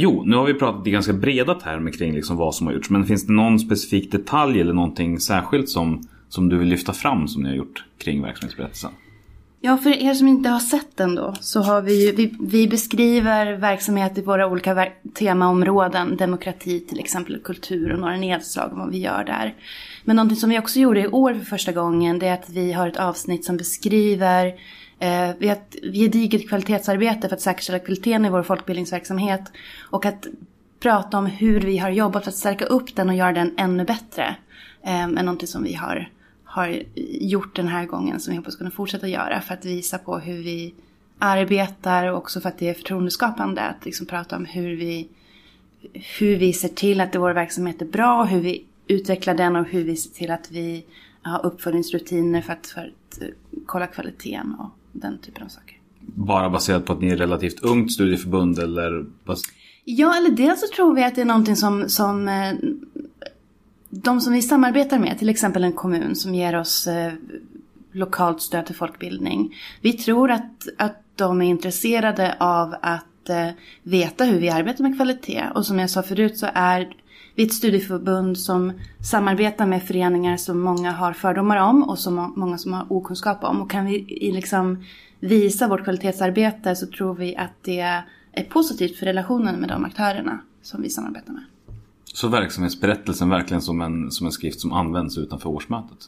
Jo, 0.00 0.22
nu 0.26 0.36
har 0.36 0.46
vi 0.46 0.54
pratat 0.54 0.86
i 0.86 0.90
ganska 0.90 1.12
breda 1.12 1.54
termer 1.54 1.90
kring 1.90 2.14
liksom 2.14 2.36
vad 2.36 2.54
som 2.54 2.66
har 2.66 2.74
gjorts. 2.74 2.90
Men 2.90 3.06
finns 3.06 3.26
det 3.26 3.32
någon 3.32 3.58
specifik 3.58 4.12
detalj 4.12 4.60
eller 4.60 4.72
någonting 4.72 5.20
särskilt 5.20 5.68
som, 5.68 6.08
som 6.28 6.48
du 6.48 6.58
vill 6.58 6.68
lyfta 6.68 6.92
fram 6.92 7.28
som 7.28 7.42
ni 7.42 7.48
har 7.48 7.56
gjort 7.56 7.84
kring 7.98 8.22
verksamhetsberättelsen? 8.22 8.90
Ja, 9.60 9.76
för 9.76 9.90
er 9.90 10.14
som 10.14 10.28
inte 10.28 10.48
har 10.48 10.60
sett 10.60 10.96
den 10.96 11.14
då, 11.14 11.34
så 11.40 11.62
har 11.62 11.82
vi 11.82 12.06
ju, 12.06 12.12
vi, 12.12 12.34
vi 12.40 12.68
beskriver 12.68 13.52
verksamhet 13.52 14.18
i 14.18 14.22
våra 14.22 14.46
olika 14.46 14.74
ver- 14.74 14.92
temaområden. 15.14 16.16
Demokrati 16.16 16.80
till 16.80 17.00
exempel, 17.00 17.40
kultur 17.44 17.92
och 17.92 18.00
några 18.00 18.16
nedslag 18.16 18.72
om 18.72 18.78
vad 18.78 18.90
vi 18.90 18.98
gör 18.98 19.24
där. 19.24 19.54
Men 20.04 20.16
någonting 20.16 20.36
som 20.36 20.50
vi 20.50 20.58
också 20.58 20.78
gjorde 20.78 21.00
i 21.00 21.08
år 21.08 21.34
för 21.34 21.44
första 21.44 21.72
gången, 21.72 22.18
det 22.18 22.26
är 22.26 22.34
att 22.34 22.50
vi 22.50 22.72
har 22.72 22.88
ett 22.88 22.96
avsnitt 22.96 23.44
som 23.44 23.56
beskriver 23.56 24.54
eh, 24.98 25.30
vi 25.38 25.48
har 25.48 25.56
ett 25.56 25.76
gediget 25.82 26.48
kvalitetsarbete 26.48 27.28
för 27.28 27.36
att 27.36 27.42
säkerställa 27.42 27.78
kvaliteten 27.78 28.24
i 28.24 28.30
vår 28.30 28.42
folkbildningsverksamhet. 28.42 29.42
Och 29.90 30.06
att 30.06 30.26
prata 30.80 31.18
om 31.18 31.26
hur 31.26 31.60
vi 31.60 31.78
har 31.78 31.90
jobbat 31.90 32.24
för 32.24 32.30
att 32.30 32.36
stärka 32.36 32.64
upp 32.64 32.96
den 32.96 33.08
och 33.08 33.14
göra 33.14 33.32
den 33.32 33.54
ännu 33.58 33.84
bättre. 33.84 34.36
Eh, 34.82 35.02
är 35.02 35.22
någonting 35.22 35.48
som 35.48 35.62
vi 35.62 35.74
har 35.74 36.08
har 36.48 36.82
gjort 37.20 37.56
den 37.56 37.68
här 37.68 37.86
gången 37.86 38.20
som 38.20 38.30
vi 38.30 38.36
hoppas 38.36 38.56
kunna 38.56 38.70
fortsätta 38.70 39.08
göra 39.08 39.40
för 39.40 39.54
att 39.54 39.64
visa 39.64 39.98
på 39.98 40.18
hur 40.18 40.42
vi 40.42 40.74
arbetar 41.18 42.06
och 42.06 42.18
också 42.18 42.40
för 42.40 42.48
att 42.48 42.58
det 42.58 42.68
är 42.68 42.74
förtroendeskapande 42.74 43.62
att 43.62 43.84
liksom 43.84 44.06
prata 44.06 44.36
om 44.36 44.44
hur 44.44 44.76
vi, 44.76 45.08
hur 46.18 46.36
vi 46.36 46.52
ser 46.52 46.68
till 46.68 47.00
att 47.00 47.16
vår 47.16 47.30
verksamhet 47.30 47.82
är 47.82 47.86
bra, 47.86 48.24
hur 48.24 48.40
vi 48.40 48.64
utvecklar 48.86 49.34
den 49.34 49.56
och 49.56 49.66
hur 49.66 49.84
vi 49.84 49.96
ser 49.96 50.14
till 50.14 50.30
att 50.30 50.50
vi 50.50 50.84
har 51.22 51.46
uppföljningsrutiner 51.46 52.42
för 52.42 52.52
att, 52.52 52.66
för 52.66 52.80
att 52.80 53.22
eh, 53.22 53.28
kolla 53.66 53.86
kvaliteten 53.86 54.54
och 54.58 54.77
den 55.00 55.18
typen 55.18 55.44
av 55.44 55.48
saker. 55.48 55.76
Bara 56.00 56.50
baserat 56.50 56.86
på 56.86 56.92
att 56.92 57.00
ni 57.00 57.08
är 57.08 57.16
relativt 57.16 57.60
ungt 57.60 57.92
studieförbund 57.92 58.58
eller? 58.58 59.06
Ja, 59.84 60.16
eller 60.16 60.30
dels 60.30 60.60
så 60.60 60.66
tror 60.76 60.94
vi 60.94 61.04
att 61.04 61.14
det 61.14 61.20
är 61.20 61.24
någonting 61.24 61.56
som, 61.56 61.88
som 61.88 62.28
eh, 62.28 62.52
de 63.90 64.20
som 64.20 64.32
vi 64.32 64.42
samarbetar 64.42 64.98
med, 64.98 65.18
till 65.18 65.28
exempel 65.28 65.64
en 65.64 65.72
kommun 65.72 66.14
som 66.16 66.34
ger 66.34 66.56
oss 66.56 66.86
eh, 66.86 67.12
lokalt 67.92 68.42
stöd 68.42 68.66
till 68.66 68.74
folkbildning. 68.74 69.54
Vi 69.80 69.92
tror 69.92 70.30
att, 70.30 70.68
att 70.78 71.02
de 71.16 71.42
är 71.42 71.46
intresserade 71.46 72.36
av 72.40 72.74
att 72.82 73.28
eh, 73.28 73.48
veta 73.82 74.24
hur 74.24 74.40
vi 74.40 74.50
arbetar 74.50 74.84
med 74.84 74.96
kvalitet. 74.96 75.44
Och 75.54 75.66
som 75.66 75.78
jag 75.78 75.90
sa 75.90 76.02
förut 76.02 76.38
så 76.38 76.46
är 76.54 76.88
vi 77.38 77.44
är 77.44 77.46
ett 77.46 77.52
studieförbund 77.52 78.38
som 78.38 78.72
samarbetar 79.10 79.66
med 79.66 79.82
föreningar 79.82 80.36
som 80.36 80.60
många 80.60 80.92
har 80.92 81.12
fördomar 81.12 81.56
om 81.56 81.82
och 81.82 81.98
som 81.98 82.32
många 82.36 82.58
som 82.58 82.72
har 82.72 82.92
okunskap 82.92 83.44
om. 83.44 83.62
Och 83.62 83.70
kan 83.70 83.86
vi 83.86 84.30
liksom 84.34 84.84
visa 85.20 85.68
vårt 85.68 85.84
kvalitetsarbete 85.84 86.76
så 86.76 86.86
tror 86.86 87.14
vi 87.14 87.36
att 87.36 87.52
det 87.62 87.80
är 88.32 88.44
positivt 88.48 88.96
för 88.96 89.06
relationen 89.06 89.60
med 89.60 89.68
de 89.68 89.84
aktörerna 89.84 90.40
som 90.62 90.82
vi 90.82 90.90
samarbetar 90.90 91.32
med. 91.32 91.42
Så 92.04 92.28
verksamhetsberättelsen 92.28 93.28
verkligen 93.28 93.62
som 93.62 93.80
en, 93.80 94.10
som 94.10 94.26
en 94.26 94.32
skrift 94.32 94.60
som 94.60 94.72
används 94.72 95.18
utanför 95.18 95.48
årsmötet? 95.48 95.98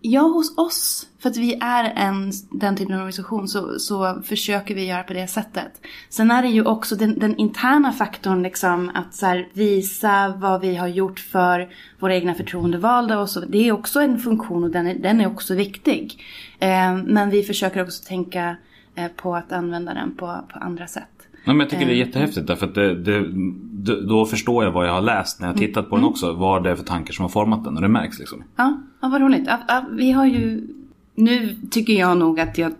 Ja, 0.00 0.20
hos 0.20 0.58
oss, 0.58 1.06
för 1.18 1.30
att 1.30 1.36
vi 1.36 1.58
är 1.60 1.92
en, 1.96 2.32
den 2.50 2.76
typen 2.76 2.94
av 2.94 3.00
organisation, 3.00 3.48
så, 3.48 3.78
så 3.78 4.22
försöker 4.24 4.74
vi 4.74 4.86
göra 4.86 5.02
på 5.02 5.12
det 5.12 5.26
sättet. 5.26 5.80
Sen 6.08 6.30
är 6.30 6.42
det 6.42 6.48
ju 6.48 6.64
också 6.64 6.96
den, 6.96 7.18
den 7.18 7.36
interna 7.36 7.92
faktorn, 7.92 8.42
liksom, 8.42 8.90
att 8.94 9.14
så 9.14 9.26
här, 9.26 9.48
visa 9.52 10.34
vad 10.36 10.60
vi 10.60 10.76
har 10.76 10.88
gjort 10.88 11.20
för 11.20 11.68
våra 11.98 12.14
egna 12.14 12.34
förtroendevalda 12.34 13.18
och 13.18 13.30
så. 13.30 13.40
Det 13.40 13.68
är 13.68 13.72
också 13.72 14.00
en 14.00 14.18
funktion 14.18 14.64
och 14.64 14.70
den 14.70 14.86
är, 14.86 14.94
den 14.94 15.20
är 15.20 15.26
också 15.26 15.54
viktig. 15.54 16.24
Eh, 16.58 16.96
men 16.96 17.30
vi 17.30 17.42
försöker 17.42 17.82
också 17.82 18.04
tänka 18.04 18.56
eh, 18.94 19.08
på 19.08 19.36
att 19.36 19.52
använda 19.52 19.94
den 19.94 20.16
på, 20.16 20.44
på 20.52 20.58
andra 20.58 20.86
sätt. 20.86 21.15
Ja, 21.46 21.52
men 21.52 21.60
jag 21.60 21.70
tycker 21.70 21.86
det 21.86 21.92
är 21.92 21.94
Eh, 21.94 22.06
jättehäftigt 22.06 22.46
därför 22.46 22.66
att 22.66 22.74
det, 22.74 22.94
det, 22.94 24.06
då 24.08 24.26
förstår 24.26 24.64
jag 24.64 24.72
vad 24.72 24.86
jag 24.86 24.92
har 24.92 25.00
läst 25.00 25.40
när 25.40 25.48
jag 25.48 25.56
Mm. 25.56 25.66
tittat 25.68 25.90
på 25.90 25.96
den 25.96 26.04
också. 26.04 26.32
Vad 26.32 26.64
det 26.64 26.70
är 26.70 26.76
för 26.76 26.84
tankar 26.84 27.12
som 27.12 27.22
har 27.22 27.30
format 27.30 27.64
den 27.64 27.76
och 27.76 27.82
det 27.82 27.88
märks 27.88 28.18
liksom. 28.18 28.42
Ja, 28.56 28.80
ja 29.00 29.08
vad 29.08 29.20
roligt. 29.20 29.42
Ja, 29.46 29.58
ja, 29.68 29.84
vi 29.90 30.12
har 30.12 30.26
ju... 30.26 30.68
Nu 31.14 31.56
tycker 31.70 31.92
jag 31.92 32.16
nog 32.18 32.40
att 32.40 32.58
jag 32.58 32.72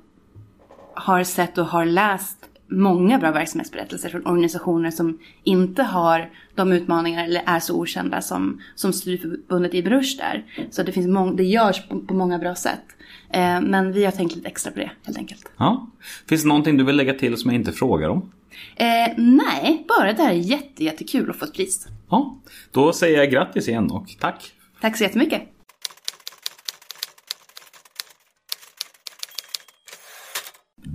har 0.94 1.24
sett 1.24 1.59
och 1.59 1.66
har 1.66 1.85
läst 1.85 2.38
många 2.68 3.18
bra 3.18 3.33
verksamhetsberättelser 3.33 4.09
från 4.09 4.26
organisationer 4.26 4.90
som 4.90 5.18
inte 5.42 5.83
har 5.83 6.31
de 6.55 6.72
utmaningar 6.72 7.24
eller 7.24 7.42
är 7.46 7.61
så 7.61 7.81
okända 7.81 8.20
som, 8.20 8.61
som 8.74 8.92
Studieförbundet 8.92 9.74
i 9.74 9.83
Brush 9.83 10.16
där. 10.18 10.44
Så 10.70 10.83
det, 10.83 10.92
finns 10.92 11.07
mång, 11.07 11.37
det 11.37 11.44
görs 11.44 11.88
på, 11.88 12.00
på 12.00 12.14
många 12.14 12.38
bra 12.38 12.55
sätt. 12.55 12.85
Eh, 13.31 13.61
men 13.61 13.92
vi 13.92 14.05
har 14.05 14.12
tänkt 14.12 14.35
lite 14.37 14.48
extra 14.48 14.72
på 14.72 14.79
det 14.79 14.90
helt 15.05 15.18
enkelt. 15.18 15.52
Ja. 15.57 15.87
Finns 16.29 16.42
det 16.42 16.48
någonting 16.48 16.76
du 16.76 16.85
vill 16.85 16.96
lägga 16.96 17.14
till 17.14 17.37
som 17.37 17.50
jag 17.50 17.61
inte 17.61 17.72
frågar 17.72 18.09
om? 18.09 18.31
Eh, 18.77 19.12
nej, 19.16 19.85
bara 19.88 20.12
det 20.12 20.23
här 20.23 20.31
är 20.31 20.35
jätte, 20.35 20.85
jättekul 20.85 21.31
att 21.31 21.37
få 21.37 21.45
ett 21.45 21.55
pris. 21.55 21.87
Ja, 22.11 22.38
då 22.73 22.92
säger 22.92 23.19
jag 23.19 23.31
grattis 23.31 23.69
igen 23.69 23.90
och 23.90 24.07
tack. 24.21 24.53
Tack 24.81 24.97
så 24.97 25.05
jättemycket. 25.05 25.42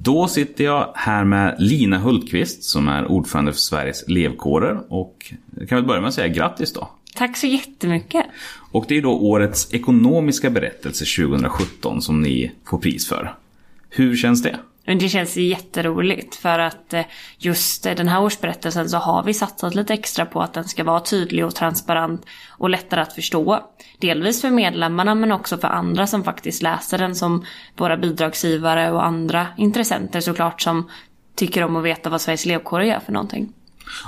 Då 0.04 0.28
sitter 0.28 0.64
jag 0.64 0.92
här 0.96 1.24
med 1.24 1.56
Lina 1.60 1.98
Hultqvist 1.98 2.64
som 2.64 2.88
är 2.88 3.06
ordförande 3.06 3.52
för 3.52 3.60
Sveriges 3.60 4.04
elevkårer 4.04 4.82
och 4.90 5.34
jag 5.60 5.70
kan 5.70 5.76
väl 5.76 5.86
börja 5.86 6.02
med 6.02 6.08
att 6.08 6.14
säga 6.14 6.28
grattis 6.28 6.74
då. 6.74 6.90
Tack 7.16 7.38
så 7.38 7.48
jättemycket. 7.48 8.26
Och 8.72 8.86
det 8.88 8.98
är 8.98 9.02
då 9.02 9.12
årets 9.12 9.74
ekonomiska 9.74 10.50
berättelse 10.50 11.24
2017 11.24 12.02
som 12.02 12.22
ni 12.22 12.52
får 12.66 12.78
pris 12.78 13.08
för. 13.08 13.36
Hur 13.90 14.16
känns 14.16 14.44
det? 14.44 14.60
Men 14.86 15.00
Det 15.00 15.10
känns 15.10 15.38
jätteroligt 15.38 16.36
för 16.36 16.60
att 16.60 16.94
eh, 16.94 17.06
just 17.38 17.86
eh, 17.86 17.96
den 17.96 18.08
här 18.08 18.24
årsberättelsen 18.24 18.90
så 18.90 18.98
har 18.98 19.24
vi 19.24 19.34
satsat 19.34 19.76
lite 19.76 19.94
extra 19.94 20.26
på 20.26 20.42
att 20.42 20.54
den 20.54 20.64
ska 20.64 20.84
vara 20.84 21.00
tydlig 21.00 21.46
och 21.46 21.56
transparent 21.56 22.26
och 22.50 22.70
lättare 22.70 23.02
att 23.02 23.14
förstå. 23.14 23.60
Delvis 24.00 24.42
för 24.42 24.50
medlemmarna 24.50 25.16
men 25.16 25.32
också 25.32 25.58
för 25.58 25.68
andra 25.68 26.08
som 26.08 26.24
faktiskt 26.24 26.62
läser 26.62 26.98
den 26.98 27.16
som 27.16 27.46
våra 27.78 27.98
bidragsgivare 27.98 28.92
och 28.92 29.06
andra 29.06 29.48
intressenter 29.58 30.22
såklart 30.22 30.62
som 30.62 30.90
tycker 31.36 31.64
om 31.64 31.76
att 31.76 31.84
veta 31.84 32.10
vad 32.10 32.22
Sveriges 32.22 32.46
elevkårer 32.46 32.86
gör 32.86 33.00
för 33.00 33.12
någonting. 33.12 33.54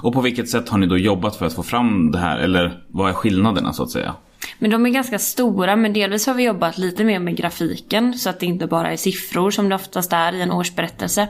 Och 0.02 0.14
på 0.14 0.22
vilket 0.22 0.50
sätt 0.50 0.70
har 0.70 0.78
ni 0.78 0.88
då 0.88 0.98
jobbat 0.98 1.36
för 1.36 1.46
att 1.46 1.54
få 1.54 1.64
fram 1.64 2.12
det 2.12 2.18
här? 2.18 2.38
Eller 2.38 2.84
vad 2.88 3.10
är 3.10 3.14
skillnaderna 3.14 3.74
så 3.74 3.84
att 3.84 3.92
säga? 3.92 4.16
Men 4.60 4.72
de 4.72 4.86
är 4.86 4.90
ganska 4.90 5.20
stora 5.20 5.76
men 5.76 5.94
delvis 5.94 6.28
har 6.28 6.34
vi 6.34 6.44
jobbat 6.44 6.78
lite 6.78 7.04
mer 7.04 7.20
med 7.20 7.36
grafiken 7.36 8.14
så 8.14 8.30
att 8.30 8.40
det 8.40 8.46
inte 8.46 8.68
bara 8.68 8.92
är 8.92 8.98
siffror 8.98 9.52
som 9.52 9.70
det 9.70 9.76
oftast 9.76 10.14
är 10.14 10.34
i 10.34 10.42
en 10.42 10.52
årsberättelse. 10.52 11.28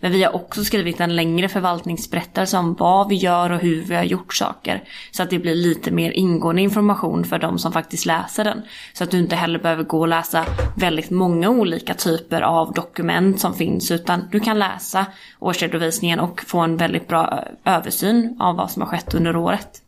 Men 0.00 0.12
vi 0.12 0.22
har 0.24 0.34
också 0.34 0.64
skrivit 0.64 1.00
en 1.00 1.16
längre 1.16 1.48
förvaltningsberättelse 1.48 2.58
om 2.58 2.74
vad 2.74 3.08
vi 3.08 3.14
gör 3.14 3.50
och 3.50 3.60
hur 3.60 3.82
vi 3.82 3.94
har 3.94 4.04
gjort 4.04 4.34
saker. 4.34 4.82
Så 5.10 5.22
att 5.22 5.30
det 5.30 5.38
blir 5.38 5.54
lite 5.54 5.90
mer 5.90 6.10
ingående 6.10 6.62
information 6.62 7.24
för 7.24 7.38
de 7.38 7.58
som 7.58 7.72
faktiskt 7.72 8.06
läser 8.06 8.44
den. 8.44 8.62
Så 8.92 9.04
att 9.04 9.10
du 9.10 9.18
inte 9.18 9.36
heller 9.36 9.58
behöver 9.58 9.84
gå 9.84 10.00
och 10.00 10.08
läsa 10.08 10.44
väldigt 10.76 11.10
många 11.10 11.50
olika 11.50 11.94
typer 11.94 12.42
av 12.42 12.72
dokument 12.72 13.40
som 13.40 13.54
finns 13.54 13.90
utan 13.90 14.28
du 14.30 14.40
kan 14.40 14.58
läsa 14.58 15.06
årsredovisningen 15.38 16.20
och 16.20 16.40
få 16.46 16.58
en 16.58 16.76
väldigt 16.76 17.08
bra 17.08 17.44
översyn 17.64 18.36
av 18.40 18.56
vad 18.56 18.70
som 18.70 18.82
har 18.82 18.88
skett 18.88 19.14
under 19.14 19.36
året. 19.36 19.82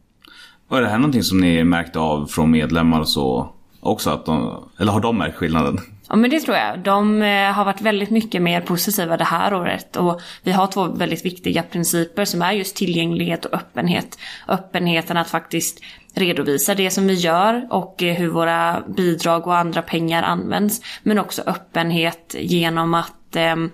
Och 0.68 0.78
är 0.78 0.83
det 0.83 0.88
här 0.88 0.98
någonting 0.98 1.22
som 1.22 1.40
ni 1.40 1.64
märkte 1.64 1.98
av 1.98 2.26
från 2.26 2.50
medlemmar 2.50 3.00
och 3.00 3.09
så? 3.09 3.52
också? 3.81 4.11
Att 4.11 4.26
de, 4.26 4.68
eller 4.78 4.92
har 4.92 5.00
de 5.00 5.18
märkt 5.18 5.37
skillnaden? 5.37 5.78
Ja 6.09 6.16
men 6.16 6.31
det 6.31 6.40
tror 6.40 6.57
jag. 6.57 6.78
De 6.78 7.22
eh, 7.22 7.52
har 7.52 7.64
varit 7.64 7.81
väldigt 7.81 8.11
mycket 8.11 8.42
mer 8.42 8.61
positiva 8.61 9.16
det 9.16 9.24
här 9.24 9.54
året. 9.54 9.96
Och 9.96 10.20
vi 10.42 10.52
har 10.52 10.66
två 10.66 10.85
väldigt 10.85 11.24
viktiga 11.24 11.62
principer 11.62 12.24
som 12.24 12.42
är 12.42 12.52
just 12.52 12.76
tillgänglighet 12.76 13.44
och 13.44 13.54
öppenhet. 13.54 14.18
Öppenheten 14.48 15.16
att 15.16 15.31
faktiskt 15.31 15.81
redovisa 16.14 16.74
det 16.74 16.90
som 16.90 17.07
vi 17.07 17.14
gör 17.14 17.66
och 17.70 18.02
eh, 18.02 18.14
hur 18.14 18.28
våra 18.28 18.83
bidrag 18.96 19.46
och 19.46 19.57
andra 19.57 19.83
pengar 19.83 20.22
används. 20.22 20.81
Men 21.02 21.18
också 21.18 21.42
öppenhet 21.46 22.35
genom 22.38 22.94
att 22.94 23.37
ehm, 23.37 23.70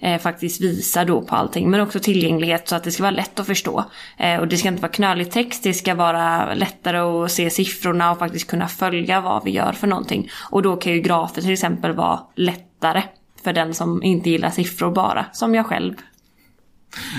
eh, 0.00 0.20
faktiskt 0.20 0.60
visar 0.60 1.04
då 1.04 1.22
på 1.22 1.34
allting. 1.34 1.70
Men 1.70 1.80
också 1.80 2.00
tillgänglighet 2.00 2.68
så 2.68 2.76
att 2.76 2.84
det 2.84 2.90
ska 2.90 3.02
vara 3.02 3.10
lätt 3.10 3.40
att 3.40 3.46
förstå. 3.46 3.84
Eh, 4.18 4.40
och 4.40 4.48
det 4.48 4.56
ska 4.56 4.68
inte 4.68 4.82
vara 4.82 4.92
knölig 4.92 5.30
text, 5.30 5.62
det 5.62 5.74
ska 5.74 5.94
vara 5.94 6.54
lättare 6.54 6.98
att 6.98 7.32
se 7.32 7.50
siffrorna 7.50 8.10
och 8.10 8.18
faktiskt 8.18 8.50
kunna 8.50 8.68
följa 8.68 9.20
vad 9.20 9.44
vi 9.44 9.50
gör 9.50 9.72
för 9.72 9.86
någonting. 9.86 10.30
Och 10.50 10.62
då 10.62 10.76
kan 10.76 10.92
ju 10.92 11.00
grafer 11.00 11.42
till 11.42 11.52
exempel 11.52 11.92
vara 11.92 12.20
lättare 12.36 13.02
för 13.44 13.52
den 13.52 13.74
som 13.74 14.02
inte 14.02 14.30
gillar 14.30 14.50
siffror 14.50 14.90
bara, 14.90 15.26
som 15.32 15.54
jag 15.54 15.66
själv. 15.66 15.94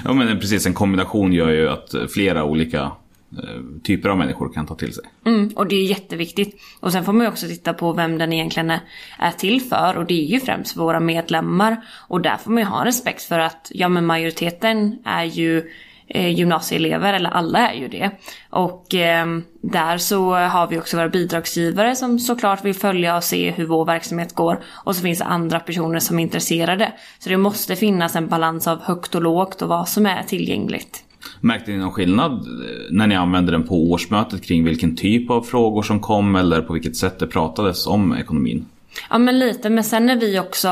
Ja 0.03 0.13
men 0.13 0.39
precis, 0.39 0.65
en 0.65 0.73
kombination 0.73 1.33
gör 1.33 1.49
ju 1.49 1.69
att 1.69 1.95
flera 2.13 2.43
olika 2.43 2.91
Eh, 3.37 3.81
typer 3.83 4.09
av 4.09 4.17
människor 4.17 4.53
kan 4.53 4.65
ta 4.65 4.75
till 4.75 4.93
sig. 4.93 5.03
Mm, 5.25 5.49
och 5.55 5.67
det 5.67 5.75
är 5.75 5.85
jätteviktigt. 5.85 6.61
Och 6.79 6.91
sen 6.91 7.05
får 7.05 7.13
man 7.13 7.25
ju 7.25 7.31
också 7.31 7.47
titta 7.47 7.73
på 7.73 7.93
vem 7.93 8.17
den 8.17 8.33
egentligen 8.33 8.71
är, 9.19 9.31
till 9.37 9.61
för. 9.61 9.97
Och 9.97 10.05
det 10.05 10.13
är 10.13 10.25
ju 10.25 10.39
främst 10.39 10.77
våra 10.77 10.99
medlemmar. 10.99 11.85
Och 12.07 12.21
där 12.21 12.37
får 12.37 12.51
man 12.51 12.63
ju 12.63 12.69
ha 12.69 12.85
respekt 12.85 13.23
för 13.23 13.39
att 13.39 13.71
ja 13.73 13.89
men 13.89 14.05
majoriteten 14.05 14.97
är 15.05 15.23
ju 15.23 15.69
eh, 16.07 16.29
gymnasieelever, 16.29 17.13
eller 17.13 17.29
alla 17.29 17.69
är 17.69 17.79
ju 17.79 17.87
det. 17.87 18.11
Och 18.49 18.95
eh, 18.95 19.25
där 19.61 19.97
så 19.97 20.33
har 20.33 20.67
vi 20.67 20.79
också 20.79 20.97
våra 20.97 21.09
bidragsgivare 21.09 21.95
som 21.95 22.19
såklart 22.19 22.65
vill 22.65 22.75
följa 22.75 23.17
och 23.17 23.23
se 23.23 23.51
hur 23.51 23.65
vår 23.65 23.85
verksamhet 23.85 24.35
går. 24.35 24.63
Och 24.65 24.95
så 24.95 25.01
finns 25.01 25.19
det 25.19 25.25
andra 25.25 25.59
personer 25.59 25.99
som 25.99 26.19
är 26.19 26.23
intresserade. 26.23 26.93
Så 27.19 27.29
det 27.29 27.37
måste 27.37 27.75
finnas 27.75 28.15
en 28.15 28.27
balans 28.27 28.67
av 28.67 28.81
högt 28.81 29.15
och 29.15 29.21
lågt 29.21 29.61
och 29.61 29.69
vad 29.69 29.89
som 29.89 30.05
är 30.05 30.23
tillgängligt. 30.23 31.03
Märkte 31.41 31.71
ni 31.71 31.77
någon 31.77 31.91
skillnad 31.91 32.31
eh, 32.31 32.91
när 32.91 33.07
ni 33.07 33.15
använde 33.15 33.51
den 33.51 33.63
på 33.63 33.91
årsmötet 33.91 34.43
kring 34.43 34.63
vilken 34.63 34.95
typ 34.95 35.29
av 35.29 35.41
frågor 35.41 35.81
som 35.81 35.99
kom 35.99 36.35
eller 36.35 36.61
på 36.61 36.73
vilket 36.73 36.95
sätt 36.95 37.19
det 37.19 37.27
pratades 37.27 37.87
om 37.87 38.15
ekonomin? 38.15 38.65
Ja 39.09 39.17
men 39.17 39.39
lite, 39.39 39.69
men 39.69 39.83
sen 39.83 40.09
är 40.09 40.15
vi 40.15 40.39
också, 40.39 40.67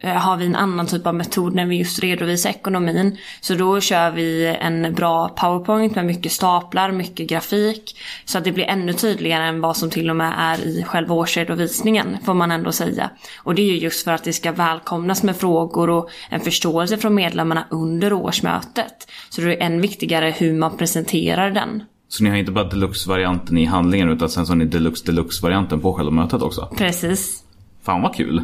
eh, 0.00 0.12
har 0.12 0.36
vi 0.36 0.46
en 0.46 0.56
annan 0.56 0.86
typ 0.86 1.06
av 1.06 1.14
metod 1.14 1.54
när 1.54 1.66
vi 1.66 1.76
just 1.76 2.00
redovisar 2.00 2.50
ekonomin. 2.50 3.16
Så 3.40 3.54
då 3.54 3.80
kör 3.80 4.10
vi 4.10 4.56
en 4.60 4.94
bra 4.94 5.28
powerpoint 5.28 5.94
med 5.94 6.06
mycket 6.06 6.32
staplar, 6.32 6.92
mycket 6.92 7.28
grafik. 7.28 7.98
Så 8.24 8.38
att 8.38 8.44
det 8.44 8.52
blir 8.52 8.64
ännu 8.64 8.92
tydligare 8.92 9.44
än 9.44 9.60
vad 9.60 9.76
som 9.76 9.90
till 9.90 10.10
och 10.10 10.16
med 10.16 10.34
är 10.38 10.66
i 10.66 10.84
själva 10.84 11.14
årsredovisningen, 11.14 12.16
får 12.24 12.34
man 12.34 12.50
ändå 12.50 12.72
säga. 12.72 13.10
Och 13.38 13.54
det 13.54 13.62
är 13.62 13.72
ju 13.72 13.78
just 13.78 14.04
för 14.04 14.12
att 14.12 14.24
det 14.24 14.32
ska 14.32 14.52
välkomnas 14.52 15.22
med 15.22 15.36
frågor 15.36 15.90
och 15.90 16.10
en 16.30 16.40
förståelse 16.40 16.98
från 16.98 17.14
medlemmarna 17.14 17.64
under 17.70 18.12
årsmötet. 18.12 19.08
Så 19.30 19.40
det 19.40 19.62
är 19.62 19.66
än 19.66 19.80
viktigare 19.80 20.34
hur 20.38 20.54
man 20.54 20.76
presenterar 20.76 21.50
den. 21.50 21.82
Så 22.08 22.24
ni 22.24 22.30
har 22.30 22.36
inte 22.36 22.52
bara 22.52 22.68
deluxe-varianten 22.68 23.58
i 23.58 23.64
handlingen 23.64 24.08
utan 24.08 24.28
sen 24.28 24.46
så 24.46 24.52
har 24.52 24.56
ni 24.56 24.64
deluxe-deluxe-varianten 24.64 25.80
på 25.80 25.94
själva 25.94 26.10
mötet 26.10 26.42
också? 26.42 26.68
Precis. 26.76 27.44
Fan 27.88 28.02
vad 28.02 28.14
kul. 28.14 28.42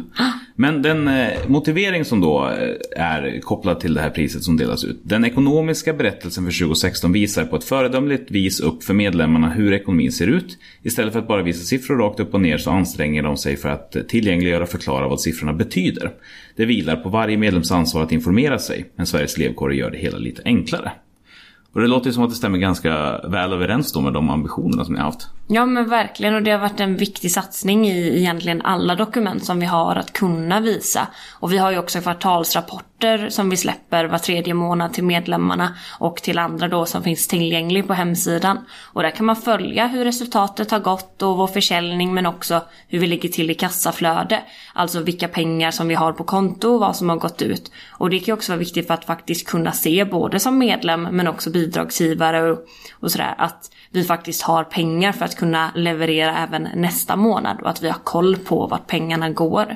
Men 0.55 0.81
den 0.81 1.07
eh, 1.07 1.29
motivering 1.47 2.05
som 2.05 2.21
då 2.21 2.47
eh, 2.47 3.03
är 3.03 3.39
kopplad 3.41 3.79
till 3.79 3.93
det 3.93 4.01
här 4.01 4.09
priset 4.09 4.43
som 4.43 4.57
delas 4.57 4.83
ut. 4.83 4.99
Den 5.03 5.25
ekonomiska 5.25 5.93
berättelsen 5.93 6.45
för 6.45 6.59
2016 6.59 7.11
visar 7.11 7.45
på 7.45 7.55
ett 7.55 7.63
föredömligt 7.63 8.31
vis 8.31 8.59
upp 8.59 8.83
för 8.83 8.93
medlemmarna 8.93 9.49
hur 9.49 9.73
ekonomin 9.73 10.11
ser 10.11 10.27
ut. 10.27 10.57
Istället 10.83 11.13
för 11.13 11.19
att 11.19 11.27
bara 11.27 11.41
visa 11.41 11.63
siffror 11.63 11.97
rakt 11.97 12.19
upp 12.19 12.33
och 12.33 12.41
ner 12.41 12.57
så 12.57 12.71
anstränger 12.71 13.23
de 13.23 13.37
sig 13.37 13.57
för 13.57 13.69
att 13.69 13.95
tillgängliggöra 14.07 14.63
och 14.63 14.69
förklara 14.69 15.07
vad 15.07 15.21
siffrorna 15.21 15.53
betyder. 15.53 16.11
Det 16.55 16.65
vilar 16.65 16.95
på 16.95 17.09
varje 17.09 17.37
medlems 17.37 17.71
ansvar 17.71 18.03
att 18.03 18.11
informera 18.11 18.59
sig, 18.59 18.85
men 18.95 19.05
Sveriges 19.05 19.37
elevkårer 19.37 19.73
gör 19.73 19.91
det 19.91 19.97
hela 19.97 20.17
lite 20.17 20.41
enklare. 20.45 20.91
Och 21.73 21.81
det 21.81 21.87
låter 21.87 22.07
ju 22.07 22.13
som 22.13 22.23
att 22.23 22.29
det 22.29 22.35
stämmer 22.35 22.57
ganska 22.57 23.17
väl 23.17 23.53
överens 23.53 23.93
då 23.93 24.01
med 24.01 24.13
de 24.13 24.29
ambitionerna 24.29 24.85
som 24.85 24.93
ni 24.93 24.99
har 24.99 25.05
haft. 25.05 25.27
Ja 25.47 25.65
men 25.65 25.89
verkligen 25.89 26.35
och 26.35 26.43
det 26.43 26.51
har 26.51 26.59
varit 26.59 26.79
en 26.79 26.97
viktig 26.97 27.31
satsning 27.31 27.87
i 27.87 28.17
egentligen 28.17 28.61
alla 28.61 28.95
dokument 28.95 29.45
som 29.45 29.59
vi 29.59 29.65
har 29.65 29.95
att 29.95 30.13
kunna 30.13 30.59
visa. 30.59 31.07
Och 31.39 31.51
vi 31.51 31.57
har 31.57 31.71
ju 31.71 31.77
också 31.77 32.01
kvartalsrapporter 32.01 33.29
som 33.29 33.49
vi 33.49 33.57
släpper 33.57 34.05
var 34.05 34.17
tredje 34.17 34.53
månad 34.53 34.93
till 34.93 35.03
medlemmarna 35.03 35.75
och 35.99 36.17
till 36.17 36.39
andra 36.39 36.67
då 36.67 36.85
som 36.85 37.03
finns 37.03 37.27
tillgänglig 37.27 37.87
på 37.87 37.93
hemsidan. 37.93 38.59
Och 38.93 39.03
där 39.03 39.09
kan 39.09 39.25
man 39.25 39.35
följa 39.35 39.87
hur 39.87 40.05
resultatet 40.05 40.71
har 40.71 40.79
gått 40.79 41.21
och 41.21 41.37
vår 41.37 41.47
försäljning 41.47 42.13
men 42.13 42.25
också 42.25 42.61
hur 42.87 42.99
vi 42.99 43.07
ligger 43.07 43.29
till 43.29 43.51
i 43.51 43.53
kassaflöde. 43.53 44.41
Alltså 44.73 44.99
vilka 44.99 45.27
pengar 45.27 45.71
som 45.71 45.87
vi 45.87 45.95
har 45.95 46.13
på 46.13 46.23
konto 46.23 46.69
och 46.69 46.79
vad 46.79 46.95
som 46.95 47.09
har 47.09 47.17
gått 47.17 47.41
ut. 47.41 47.71
Och 47.91 48.09
det 48.09 48.19
kan 48.19 48.25
ju 48.25 48.33
också 48.33 48.51
vara 48.51 48.59
viktigt 48.59 48.87
för 48.87 48.93
att 48.93 49.05
faktiskt 49.05 49.47
kunna 49.47 49.71
se 49.71 50.05
både 50.05 50.39
som 50.39 50.57
medlem 50.57 51.07
men 51.11 51.27
också 51.27 51.49
bidragsgivare 51.49 52.51
och, 52.51 52.59
och 52.99 53.11
sådär 53.11 53.35
att 53.37 53.71
vi 53.91 54.03
faktiskt 54.03 54.41
har 54.41 54.63
pengar 54.63 55.11
för 55.11 55.25
att 55.25 55.34
kunna 55.37 55.71
leverera 55.75 56.37
även 56.37 56.67
nästa 56.75 57.15
månad 57.15 57.61
och 57.61 57.69
att 57.69 57.83
vi 57.83 57.89
har 57.89 57.99
koll 58.03 58.35
på 58.35 58.67
vart 58.67 58.87
pengarna 58.87 59.29
går. 59.29 59.75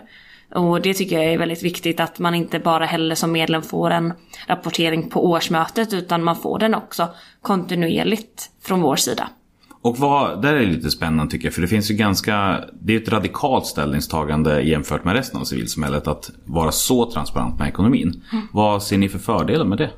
Och 0.56 0.82
det 0.82 0.94
tycker 0.94 1.16
jag 1.16 1.34
är 1.34 1.38
väldigt 1.38 1.64
viktigt 1.64 2.00
att 2.00 2.20
man 2.20 2.36
inte 2.36 2.60
bara 2.60 2.86
heller 2.86 3.16
som 3.16 3.32
medlem 3.32 3.62
får 3.62 3.92
en 3.92 4.14
rapportering 4.48 5.10
på 5.10 5.26
årsmötet 5.26 5.94
utan 5.94 6.24
man 6.24 6.36
får 6.36 6.60
den 6.60 6.76
också 6.76 7.08
kontinuerligt 7.42 8.50
från 8.62 8.82
vår 8.82 8.96
sida. 8.96 9.30
Och 9.82 9.98
vad, 9.98 10.42
där 10.42 10.54
är 10.54 10.60
det 10.60 10.66
lite 10.66 10.92
spännande 10.92 11.32
tycker 11.32 11.48
jag, 11.48 11.54
för 11.54 11.62
det 11.62 11.68
finns 11.68 11.92
ju 11.92 11.96
ganska, 11.96 12.64
det 12.82 12.96
är 12.96 13.02
ett 13.02 13.10
radikalt 13.10 13.66
ställningstagande 13.66 14.62
jämfört 14.62 15.04
med 15.04 15.16
resten 15.16 15.40
av 15.40 15.44
civilsamhället 15.44 16.08
att 16.08 16.32
vara 16.46 16.72
så 16.72 17.12
transparent 17.12 17.60
med 17.60 17.68
ekonomin. 17.68 18.24
Mm. 18.32 18.48
Vad 18.52 18.84
ser 18.84 18.98
ni 18.98 19.10
för 19.10 19.20
fördelar 19.20 19.66
med 19.66 19.78
det? 19.78 19.90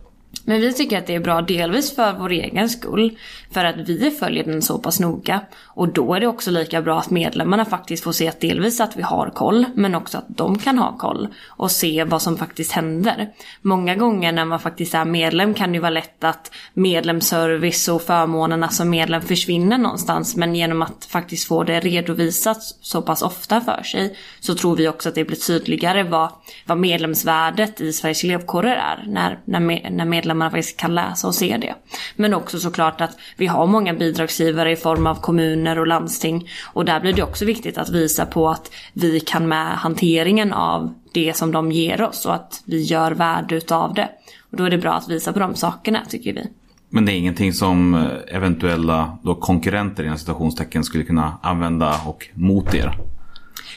Men 0.46 0.62
vi 0.62 0.74
tycker 0.74 0.98
att 0.98 1.08
det 1.08 1.16
är 1.16 1.20
bra 1.20 1.42
delvis 1.42 1.96
för 1.96 2.14
vår 2.14 2.32
egen 2.32 2.70
skull. 2.70 3.18
För 3.52 3.66
att 3.66 3.76
vi 3.78 4.12
följer 4.12 4.44
den 4.44 4.62
så 4.62 4.78
pass 4.78 5.00
noga. 5.00 5.42
Och 5.64 5.90
då 5.90 6.14
är 6.14 6.20
det 6.20 6.28
också 6.28 6.52
lika 6.52 6.82
bra 6.82 7.00
att 7.00 7.10
medlemmarna 7.10 7.66
faktiskt 7.66 8.04
får 8.04 8.12
se 8.12 8.28
att 8.28 8.42
delvis 8.42 8.82
att 8.82 8.98
vi 8.98 9.02
har 9.02 9.30
koll. 9.30 9.66
Men 9.76 9.96
också 9.96 10.18
att 10.18 10.26
de 10.28 10.58
kan 10.60 10.78
ha 10.78 10.98
koll. 10.98 11.28
Och 11.48 11.72
se 11.72 12.04
vad 12.04 12.22
som 12.22 12.38
faktiskt 12.38 12.72
händer. 12.72 13.30
Många 13.62 13.96
gånger 13.96 14.32
när 14.32 14.46
man 14.46 14.60
faktiskt 14.60 14.94
är 14.94 15.06
medlem 15.06 15.54
kan 15.54 15.72
det 15.72 15.80
vara 15.80 15.90
lätt 15.90 16.24
att 16.24 16.52
medlemsservice 16.74 17.88
och 17.88 18.02
förmånerna 18.02 18.70
som 18.70 18.90
medlem 18.90 19.22
försvinner 19.22 19.78
någonstans. 19.78 20.36
Men 20.36 20.56
genom 20.56 20.82
att 20.82 21.06
faktiskt 21.06 21.48
få 21.48 21.64
det 21.64 21.80
redovisat 21.80 22.64
så 22.82 23.02
pass 23.02 23.22
ofta 23.22 23.62
för 23.62 23.84
sig. 23.84 24.18
Så 24.40 24.56
tror 24.56 24.76
vi 24.76 24.88
också 24.88 25.10
att 25.10 25.16
det 25.16 25.24
blir 25.24 25.38
tydligare 25.38 26.04
vad, 26.04 26.30
vad 26.66 26.78
medlemsvärdet 26.78 27.82
i 27.82 27.94
Sveriges 27.94 28.24
elevkårer 28.24 28.76
är. 28.76 29.04
När, 29.08 29.40
när, 29.46 29.90
när 29.90 30.06
medlemmarna 30.34 30.52
faktiskt 30.52 30.80
kan 30.80 30.96
läsa 30.96 31.28
och 31.28 31.36
se 31.36 31.58
det. 31.58 31.76
Men 32.16 32.34
också 32.34 32.60
såklart 32.60 33.02
att 33.02 33.18
vi 33.38 33.48
har 33.48 33.68
många 33.68 33.94
bidragsgivare 33.94 34.72
i 34.72 34.76
form 34.76 35.08
av 35.08 35.16
kommuner 35.16 35.80
och 35.80 35.88
landsting. 35.88 36.50
Och 36.74 36.86
där 36.86 37.00
blir 37.00 37.14
det 37.14 37.24
också 37.24 37.46
viktigt 37.46 37.78
att 37.78 37.90
visa 37.90 38.26
på 38.26 38.50
att 38.50 38.72
vi 38.94 39.20
kan 39.20 39.48
med 39.48 39.78
hanteringen 39.78 40.54
av 40.54 40.94
det 41.14 41.38
som 41.38 41.52
de 41.52 41.72
ger 41.72 42.02
oss 42.02 42.26
och 42.26 42.36
att 42.36 42.64
vi 42.66 42.82
gör 42.82 43.12
värde 43.12 43.56
utav 43.56 43.94
det. 43.94 44.10
Och 44.52 44.58
då 44.58 44.64
är 44.64 44.70
det 44.70 44.78
bra 44.78 44.94
att 44.94 45.10
visa 45.10 45.34
på 45.34 45.40
de 45.40 45.56
sakerna 45.56 46.00
tycker 46.10 46.34
vi. 46.34 46.48
Men 46.90 47.06
det 47.06 47.12
är 47.12 47.18
ingenting 47.18 47.54
som 47.54 47.96
eh, 47.96 48.36
eventuella 48.36 49.18
då 49.24 49.36
konkurrenter 49.36 50.04
inom 50.04 50.18
citationstecken 50.18 50.84
skulle 50.84 51.04
kunna 51.04 51.38
använda 51.42 51.96
och 52.06 52.28
mot 52.34 52.74
er? 52.74 52.98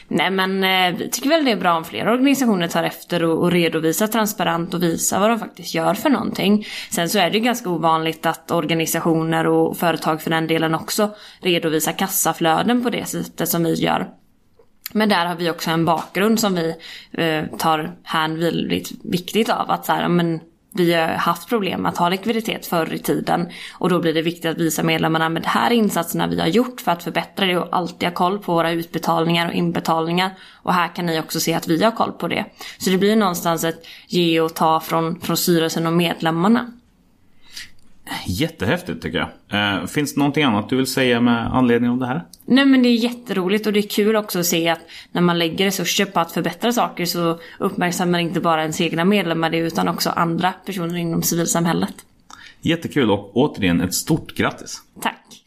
Nej 0.07 0.31
men 0.31 0.63
eh, 0.63 0.97
vi 0.99 1.09
tycker 1.09 1.29
väl 1.29 1.45
det 1.45 1.51
är 1.51 1.55
bra 1.55 1.77
om 1.77 1.85
fler 1.85 2.07
organisationer 2.07 2.67
tar 2.67 2.83
efter 2.83 3.23
och, 3.23 3.43
och 3.43 3.51
redovisar 3.51 4.07
transparent 4.07 4.73
och 4.73 4.83
visar 4.83 5.19
vad 5.19 5.29
de 5.29 5.39
faktiskt 5.39 5.75
gör 5.75 5.93
för 5.93 6.09
någonting. 6.09 6.65
Sen 6.91 7.09
så 7.09 7.19
är 7.19 7.29
det 7.29 7.37
ju 7.37 7.43
ganska 7.43 7.69
ovanligt 7.69 8.25
att 8.25 8.51
organisationer 8.51 9.47
och 9.47 9.77
företag 9.77 10.21
för 10.21 10.29
den 10.29 10.47
delen 10.47 10.75
också 10.75 11.15
redovisar 11.39 11.91
kassaflöden 11.91 12.83
på 12.83 12.89
det 12.89 13.05
sättet 13.05 13.49
som 13.49 13.63
vi 13.63 13.73
gör. 13.73 14.09
Men 14.93 15.09
där 15.09 15.25
har 15.25 15.35
vi 15.35 15.49
också 15.49 15.69
en 15.71 15.85
bakgrund 15.85 16.39
som 16.39 16.55
vi 16.55 16.75
eh, 17.11 17.57
tar 17.57 17.95
här 18.03 18.29
väldigt 18.29 18.91
viktigt 19.03 19.49
av. 19.49 19.71
Att 19.71 19.85
så 19.85 19.91
här, 19.91 20.07
men 20.07 20.39
vi 20.75 20.93
har 20.93 21.07
haft 21.07 21.49
problem 21.49 21.81
med 21.81 21.89
att 21.89 21.97
ha 21.97 22.09
likviditet 22.09 22.65
förr 22.65 22.93
i 22.93 22.99
tiden. 22.99 23.49
Och 23.73 23.89
då 23.89 23.99
blir 23.99 24.13
det 24.13 24.21
viktigt 24.21 24.51
att 24.51 24.57
visa 24.57 24.83
medlemmarna 24.83 25.29
med 25.29 25.41
de 25.41 25.47
här 25.47 25.71
insatserna 25.71 26.27
vi 26.27 26.39
har 26.39 26.47
gjort 26.47 26.81
för 26.81 26.91
att 26.91 27.03
förbättra 27.03 27.45
det 27.45 27.57
och 27.57 27.67
alltid 27.71 28.09
ha 28.09 28.15
koll 28.15 28.39
på 28.39 28.53
våra 28.53 28.71
utbetalningar 28.71 29.47
och 29.47 29.53
inbetalningar. 29.53 30.31
Och 30.63 30.73
här 30.73 30.95
kan 30.95 31.05
ni 31.05 31.19
också 31.19 31.39
se 31.39 31.53
att 31.53 31.67
vi 31.67 31.83
har 31.83 31.91
koll 31.91 32.11
på 32.11 32.27
det. 32.27 32.45
Så 32.77 32.89
det 32.89 32.97
blir 32.97 33.15
någonstans 33.15 33.63
ett 33.63 33.87
ge 34.07 34.41
och 34.41 34.53
ta 34.53 34.79
från, 34.79 35.19
från 35.21 35.37
styrelsen 35.37 35.87
och 35.87 35.93
medlemmarna. 35.93 36.71
Jättehäftigt 38.25 39.01
tycker 39.01 39.17
jag. 39.17 39.79
Eh, 39.79 39.85
finns 39.85 40.13
det 40.13 40.19
någonting 40.19 40.43
annat 40.43 40.69
du 40.69 40.75
vill 40.75 40.87
säga 40.87 41.21
med 41.21 41.55
anledning 41.55 41.89
av 41.91 41.97
det 41.97 42.07
här? 42.07 42.25
Nej 42.45 42.65
men 42.65 42.83
det 42.83 42.89
är 42.89 42.95
jätteroligt 42.95 43.67
och 43.67 43.73
det 43.73 43.79
är 43.79 43.89
kul 43.89 44.15
också 44.15 44.39
att 44.39 44.45
se 44.45 44.69
att 44.69 44.79
när 45.11 45.21
man 45.21 45.39
lägger 45.39 45.65
resurser 45.65 46.05
på 46.05 46.19
att 46.19 46.31
förbättra 46.31 46.71
saker 46.71 47.05
så 47.05 47.39
uppmärksammar 47.59 48.19
inte 48.19 48.39
bara 48.39 48.61
ens 48.61 48.81
egna 48.81 49.05
medlemmar 49.05 49.49
det 49.49 49.57
utan 49.57 49.87
också 49.87 50.09
andra 50.09 50.53
personer 50.65 50.95
inom 50.95 51.23
civilsamhället. 51.23 51.95
Jättekul 52.61 53.11
och 53.11 53.37
återigen 53.37 53.81
ett 53.81 53.93
stort 53.93 54.35
grattis. 54.35 54.81
Tack. 55.01 55.44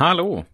Hallå! 0.00 0.44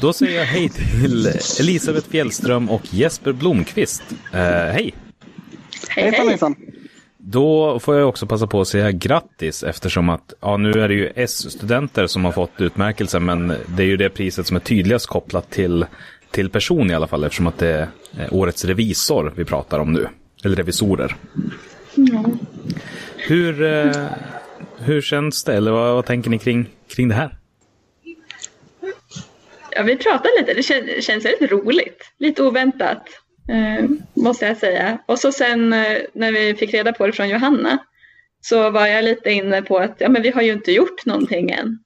Då 0.00 0.12
säger 0.12 0.38
jag 0.38 0.46
hej 0.46 0.68
till 0.68 1.26
Elisabeth 1.60 2.08
Fjällström 2.08 2.70
och 2.70 2.94
Jesper 2.94 3.32
Blomqvist. 3.32 4.02
Eh, 4.32 4.40
hej! 4.40 4.94
Hej, 5.88 6.10
hej! 6.10 6.38
Då 7.18 7.78
får 7.78 7.96
jag 7.96 8.08
också 8.08 8.26
passa 8.26 8.46
på 8.46 8.60
att 8.60 8.68
säga 8.68 8.92
grattis 8.92 9.62
eftersom 9.62 10.08
att 10.08 10.34
ja, 10.40 10.56
nu 10.56 10.70
är 10.70 10.88
det 10.88 10.94
ju 10.94 11.12
S-studenter 11.16 12.06
som 12.06 12.24
har 12.24 12.32
fått 12.32 12.60
utmärkelsen 12.60 13.24
men 13.24 13.48
det 13.48 13.82
är 13.82 13.86
ju 13.86 13.96
det 13.96 14.08
priset 14.08 14.46
som 14.46 14.56
är 14.56 14.60
tydligast 14.60 15.06
kopplat 15.06 15.50
till, 15.50 15.86
till 16.30 16.50
person 16.50 16.90
i 16.90 16.94
alla 16.94 17.06
fall 17.06 17.24
eftersom 17.24 17.46
att 17.46 17.58
det 17.58 17.88
är 18.16 18.34
årets 18.34 18.64
revisor 18.64 19.32
vi 19.36 19.44
pratar 19.44 19.78
om 19.78 19.92
nu. 19.92 20.08
Eller 20.44 20.56
revisorer. 20.56 21.16
Mm. 21.96 22.38
Hur, 23.16 23.62
eh, 23.62 24.06
hur 24.78 25.00
känns 25.00 25.44
det 25.44 25.54
eller 25.54 25.70
vad, 25.70 25.94
vad 25.94 26.06
tänker 26.06 26.30
ni 26.30 26.38
kring, 26.38 26.66
kring 26.88 27.08
det 27.08 27.14
här? 27.14 27.38
Ja, 29.76 29.82
vi 29.82 29.96
pratade 29.96 30.34
lite. 30.40 30.54
Det 30.54 30.62
känns, 30.62 31.04
känns 31.04 31.24
väldigt 31.24 31.50
roligt. 31.50 32.12
Lite 32.18 32.42
oväntat, 32.42 33.02
eh, 33.48 33.88
måste 34.14 34.46
jag 34.46 34.56
säga. 34.56 34.98
Och 35.06 35.18
så 35.18 35.32
sen 35.32 35.72
eh, 35.72 35.98
när 36.12 36.32
vi 36.32 36.54
fick 36.54 36.74
reda 36.74 36.92
på 36.92 37.06
det 37.06 37.12
från 37.12 37.28
Johanna 37.28 37.78
så 38.40 38.70
var 38.70 38.86
jag 38.86 39.04
lite 39.04 39.30
inne 39.30 39.62
på 39.62 39.78
att 39.78 39.96
ja, 39.98 40.08
men 40.08 40.22
vi 40.22 40.30
har 40.30 40.42
ju 40.42 40.52
inte 40.52 40.72
gjort 40.72 41.06
någonting 41.06 41.50
än. 41.50 41.78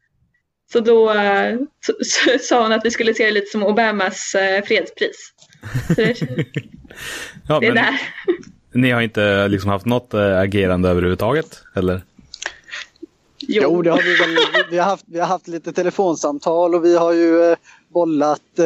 Så 0.73 0.81
då 0.81 1.13
eh, 1.13 1.57
så, 1.87 1.93
så, 2.01 2.39
sa 2.41 2.63
hon 2.63 2.73
att 2.73 2.85
vi 2.85 2.91
skulle 2.91 3.15
se 3.15 3.25
det 3.25 3.31
lite 3.31 3.51
som 3.51 3.63
Obamas 3.63 4.35
eh, 4.35 4.65
fredspris. 4.65 5.33
Det, 5.97 6.21
ja, 7.49 7.61
det 7.61 7.67
är 7.67 7.75
där. 7.75 8.01
Ni 8.75 8.91
har 8.91 9.01
inte 9.01 9.49
liksom 9.49 9.71
haft 9.71 9.87
något 9.87 10.15
äh, 10.15 10.39
agerande 10.39 10.89
överhuvudtaget? 10.89 11.63
Eller? 11.75 12.01
Jo. 13.49 13.63
jo, 13.63 13.83
det 13.83 13.91
har 13.91 14.03
vi 14.03 14.17
väl. 14.17 14.65
Vi 14.71 14.79
har, 14.79 14.85
haft, 14.85 15.05
vi 15.09 15.19
har 15.19 15.27
haft 15.27 15.49
lite 15.49 15.73
telefonsamtal 15.73 16.75
och 16.75 16.85
vi 16.85 16.97
har 16.97 17.13
ju 17.13 17.43
eh, 17.43 17.57
bollat 17.89 18.59
eh, 18.59 18.65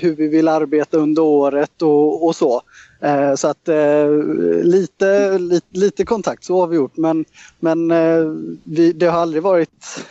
hur 0.00 0.14
vi 0.16 0.28
vill 0.28 0.48
arbeta 0.48 0.96
under 0.96 1.22
året 1.22 1.82
och, 1.82 2.26
och 2.26 2.36
så. 2.36 2.62
Eh, 3.00 3.34
så 3.34 3.48
att 3.48 3.68
eh, 3.68 4.10
lite, 4.62 5.38
lite, 5.38 5.66
lite 5.70 6.04
kontakt 6.04 6.44
så 6.44 6.60
har 6.60 6.66
vi 6.66 6.76
gjort 6.76 6.96
men, 6.96 7.24
men 7.60 7.90
eh, 7.90 8.24
vi, 8.64 8.92
det 8.92 9.06
har 9.06 9.18
aldrig 9.18 9.42
varit 9.42 10.04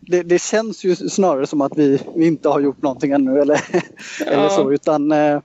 det, 0.00 0.22
det, 0.22 0.42
känns 0.42 0.84
ju 0.84 0.96
snarare 0.96 1.46
som 1.46 1.60
att 1.60 1.72
vi, 1.76 1.98
vi 2.16 2.26
inte 2.26 2.48
har 2.48 2.60
gjort 2.60 2.82
någonting 2.82 3.12
ännu 3.12 3.40
eller, 3.40 3.60
ja. 4.20 4.26
eller 4.26 4.48
så 4.48 4.72
utan 4.72 5.12
eh, 5.12 5.40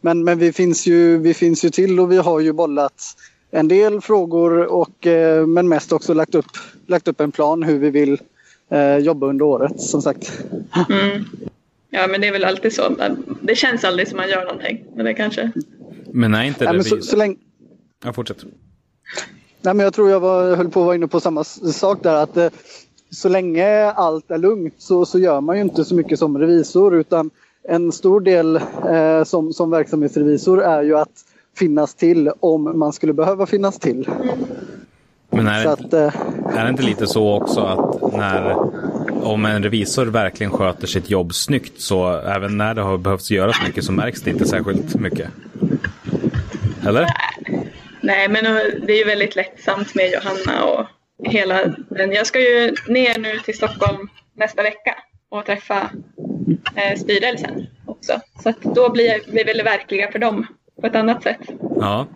men, 0.00 0.24
men 0.24 0.38
vi, 0.38 0.52
finns 0.52 0.86
ju, 0.86 1.18
vi 1.18 1.34
finns 1.34 1.64
ju 1.64 1.70
till 1.70 2.00
och 2.00 2.12
vi 2.12 2.16
har 2.16 2.40
ju 2.40 2.52
bollat 2.52 3.16
en 3.54 3.68
del 3.68 4.00
frågor 4.00 4.66
och 4.66 5.06
eh, 5.06 5.46
men 5.46 5.68
mest 5.68 5.92
också 5.92 6.14
lagt 6.14 6.34
upp, 6.34 6.46
lagt 6.86 7.08
upp 7.08 7.20
en 7.20 7.32
plan 7.32 7.62
hur 7.62 7.78
vi 7.78 7.90
vill 7.90 8.20
eh, 8.70 8.96
jobba 8.96 9.26
under 9.26 9.44
året 9.44 9.80
som 9.80 10.02
sagt. 10.02 10.44
Mm. 10.88 11.24
Ja 11.90 12.06
men 12.06 12.20
det 12.20 12.28
är 12.28 12.32
väl 12.32 12.44
alltid 12.44 12.72
så. 12.72 12.96
Det 13.42 13.54
känns 13.54 13.84
aldrig 13.84 14.08
som 14.08 14.16
man 14.16 14.28
gör 14.28 14.44
någonting. 14.44 14.84
Men 14.94 15.04
det 15.04 15.14
kanske... 15.14 15.50
Men 16.12 16.34
är 16.34 16.44
inte 16.44 16.64
det 16.64 16.76
ja, 16.76 16.82
så, 16.82 17.02
så 17.02 17.16
länge... 17.16 17.36
Ja, 18.04 18.12
fortsätt. 18.12 18.44
Nej, 19.60 19.74
men 19.74 19.84
jag 19.84 19.94
tror 19.94 20.10
jag 20.10 20.20
var, 20.20 20.56
höll 20.56 20.70
på 20.70 20.80
att 20.80 20.86
vara 20.86 20.94
inne 20.94 21.08
på 21.08 21.20
samma 21.20 21.44
sak 21.44 22.02
där. 22.02 22.14
att 22.14 22.36
eh, 22.36 22.50
Så 23.10 23.28
länge 23.28 23.90
allt 23.90 24.30
är 24.30 24.38
lugnt 24.38 24.74
så, 24.78 25.06
så 25.06 25.18
gör 25.18 25.40
man 25.40 25.56
ju 25.56 25.62
inte 25.62 25.84
så 25.84 25.94
mycket 25.94 26.18
som 26.18 26.38
revisor 26.38 26.94
utan 26.94 27.30
en 27.68 27.92
stor 27.92 28.20
del 28.20 28.56
eh, 28.88 29.24
som, 29.24 29.52
som 29.52 29.70
verksamhetsrevisor 29.70 30.62
är 30.62 30.82
ju 30.82 30.96
att 30.96 31.24
finnas 31.56 31.94
till 31.94 32.30
om 32.40 32.78
man 32.78 32.92
skulle 32.92 33.12
behöva 33.12 33.46
finnas 33.46 33.78
till. 33.78 34.08
Men 35.30 35.46
är, 35.46 35.62
Så 35.62 35.68
att, 35.68 35.92
eh, 35.92 36.14
är 36.56 36.64
det 36.64 36.70
inte 36.70 36.82
lite 36.82 37.06
så 37.06 37.34
också 37.34 37.60
att 37.60 38.12
när 38.12 38.56
om 39.22 39.44
en 39.44 39.62
revisor 39.62 40.06
verkligen 40.06 40.52
sköter 40.52 40.86
sitt 40.86 41.10
jobb 41.10 41.34
snyggt 41.34 41.80
så 41.80 42.18
även 42.18 42.56
när 42.56 42.74
det 42.74 42.82
har 42.82 42.98
behövts 42.98 43.30
göras 43.30 43.56
mycket 43.66 43.84
så 43.84 43.92
märks 43.92 44.22
det 44.22 44.30
inte 44.30 44.44
särskilt 44.44 44.94
mycket? 44.94 45.28
Eller? 46.86 47.06
Nej, 48.00 48.28
men 48.28 48.44
det 48.86 48.92
är 48.92 48.98
ju 48.98 49.04
väldigt 49.04 49.36
lättsamt 49.36 49.94
med 49.94 50.10
Johanna 50.10 50.64
och 50.64 50.86
hela 51.24 51.74
den. 51.88 52.12
Jag 52.12 52.26
ska 52.26 52.40
ju 52.40 52.74
ner 52.88 53.18
nu 53.18 53.38
till 53.38 53.56
Stockholm 53.56 54.08
nästa 54.36 54.62
vecka 54.62 54.94
och 55.28 55.46
träffa 55.46 55.90
eh, 56.76 56.98
styrelsen 56.98 57.66
också. 57.86 58.20
Så 58.42 58.48
att 58.48 58.62
då 58.62 58.90
blir 58.90 59.20
vi 59.26 59.44
väldigt 59.44 59.66
verkliga 59.66 60.12
för 60.12 60.18
dem 60.18 60.46
på 60.82 60.88
ett 60.88 60.94
annat 60.94 61.22
sätt. 61.22 61.40
Ja, 61.80 62.06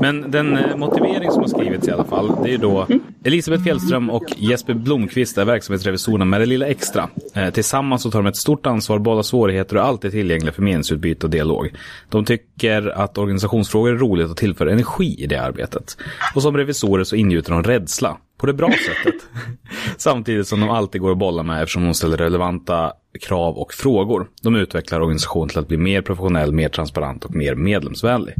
men 0.00 0.30
den 0.30 0.56
eh, 0.56 0.76
motivering 0.76 1.30
som 1.30 1.40
har 1.40 1.48
skrivits 1.48 1.88
i 1.88 1.90
alla 1.90 2.04
fall, 2.04 2.32
det 2.44 2.54
är 2.54 2.58
då 2.58 2.86
Elisabeth 3.24 3.64
Fjällström 3.64 4.10
och 4.10 4.24
Jesper 4.36 4.74
Blomqvist 4.74 5.38
är 5.38 5.44
verksamhetsrevisorerna 5.44 6.24
med 6.24 6.40
det 6.40 6.46
lilla 6.46 6.66
extra. 6.66 7.08
Eh, 7.34 7.50
tillsammans 7.50 8.02
så 8.02 8.10
tar 8.10 8.18
de 8.18 8.26
ett 8.26 8.36
stort 8.36 8.66
ansvar, 8.66 8.98
båda 8.98 9.22
svårigheter 9.22 9.76
och 9.76 9.84
alltid 9.84 10.10
tillgängliga 10.10 10.52
för 10.52 10.62
meningsutbyte 10.62 11.26
och 11.26 11.30
dialog. 11.30 11.74
De 12.08 12.24
tycker 12.24 12.88
att 12.88 13.18
organisationsfrågor 13.18 13.90
är 13.90 13.96
roligt 13.96 14.30
och 14.30 14.36
tillför 14.36 14.66
energi 14.66 15.14
i 15.18 15.26
det 15.26 15.36
arbetet. 15.36 15.96
Och 16.34 16.42
som 16.42 16.56
revisorer 16.56 17.04
så 17.04 17.16
ingjuter 17.16 17.52
de 17.52 17.62
rädsla, 17.62 18.16
på 18.36 18.46
det 18.46 18.52
bra 18.52 18.68
sättet. 18.68 19.22
Samtidigt 19.96 20.48
som 20.48 20.60
de 20.60 20.70
alltid 20.70 21.00
går 21.00 21.12
att 21.12 21.18
bolla 21.18 21.42
med 21.42 21.62
eftersom 21.62 21.84
de 21.84 21.94
ställer 21.94 22.16
relevanta 22.16 22.92
krav 23.20 23.58
och 23.58 23.72
frågor. 23.72 24.30
De 24.42 24.56
utvecklar 24.56 25.00
organisationen 25.00 25.48
till 25.48 25.58
att 25.58 25.68
bli 25.68 25.76
mer 25.76 26.02
professionell, 26.02 26.52
mer 26.52 26.68
transparent 26.68 27.24
och 27.24 27.34
mer 27.34 27.54
medlemsvänlig. 27.54 28.34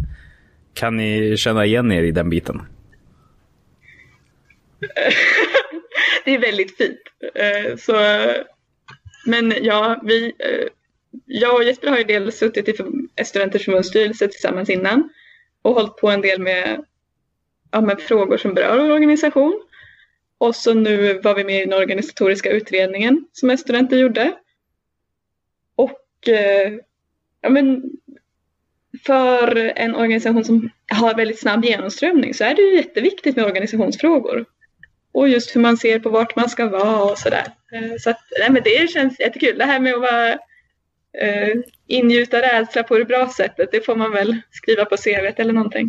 Kan 0.75 0.97
ni 0.97 1.37
känna 1.37 1.67
igen 1.67 1.93
er 1.93 2.03
i 2.03 2.11
den 2.11 2.31
biten? 2.31 2.63
det 6.25 6.35
är 6.35 6.39
väldigt 6.39 6.77
fint. 6.77 7.01
Eh, 7.35 7.77
så, 7.77 7.93
men 9.27 9.55
ja, 9.63 10.01
vi, 10.05 10.27
eh, 10.27 10.69
jag 11.27 11.55
och 11.55 11.65
Jesper 11.65 11.89
har 11.89 11.99
ju 11.99 12.05
dels 12.05 12.39
suttit 12.39 12.69
i 12.69 12.75
Studenters 13.25 13.65
förbundsstyrelse 13.65 14.29
tillsammans 14.29 14.71
innan 14.71 15.11
och 15.63 15.75
hållit 15.75 15.97
på 15.97 16.11
en 16.11 16.21
del 16.21 16.41
med, 16.41 16.85
ja, 17.71 17.81
med 17.81 18.01
frågor 18.01 18.37
som 18.37 18.55
berör 18.55 18.79
vår 18.79 18.91
organisation. 18.91 19.63
Och 20.39 20.57
så 20.57 20.75
nu 20.75 21.21
var 21.21 21.35
vi 21.35 21.45
med 21.45 21.63
i 21.63 21.65
den 21.65 21.79
organisatoriska 21.79 22.51
utredningen 22.51 23.25
som 23.33 23.59
studenter 23.59 23.97
gjorde. 23.97 24.33
Och 26.23 26.29
ja, 27.41 27.51
men 27.51 27.83
för 29.07 29.73
en 29.77 29.95
organisation 29.95 30.45
som 30.45 30.71
har 30.91 31.15
väldigt 31.15 31.41
snabb 31.41 31.65
genomströmning 31.65 32.35
så 32.35 32.45
är 32.45 32.55
det 32.55 32.63
ju 32.63 32.77
jätteviktigt 32.77 33.37
med 33.37 33.45
organisationsfrågor. 33.45 34.45
Och 35.13 35.29
just 35.29 35.57
hur 35.57 35.61
man 35.61 35.77
ser 35.77 35.99
på 35.99 36.09
vart 36.11 36.37
man 36.37 36.49
ska 36.49 36.69
vara 36.69 37.03
och 37.03 37.19
sådär. 37.19 37.47
Eh, 37.73 37.97
så 38.01 38.11
att, 38.11 38.21
nej, 38.39 38.51
men 38.51 38.63
det 38.63 38.91
känns 38.91 39.21
jättekul. 39.21 39.59
Det 39.59 39.65
här 39.65 39.81
med 39.81 39.95
att 39.95 40.01
vara 40.01 40.33
eh, 41.19 41.59
ingjuta 41.87 42.43
rädsla 42.43 42.83
på 42.83 42.99
det 42.99 43.05
bra 43.05 43.29
sättet, 43.29 43.69
det 43.73 43.87
får 43.87 43.97
man 43.97 44.13
väl 44.13 44.37
skriva 44.51 44.85
på 44.85 44.97
CV 44.97 45.33
eller 45.37 45.53
någonting. 45.53 45.89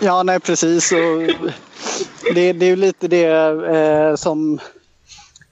Ja, 0.00 0.22
nej 0.22 0.40
precis. 0.40 0.92
Och 0.92 1.48
det, 2.34 2.52
det 2.52 2.66
är 2.66 2.70
ju 2.70 2.76
lite 2.76 3.08
det 3.08 3.26
eh, 3.26 4.14
som, 4.14 4.60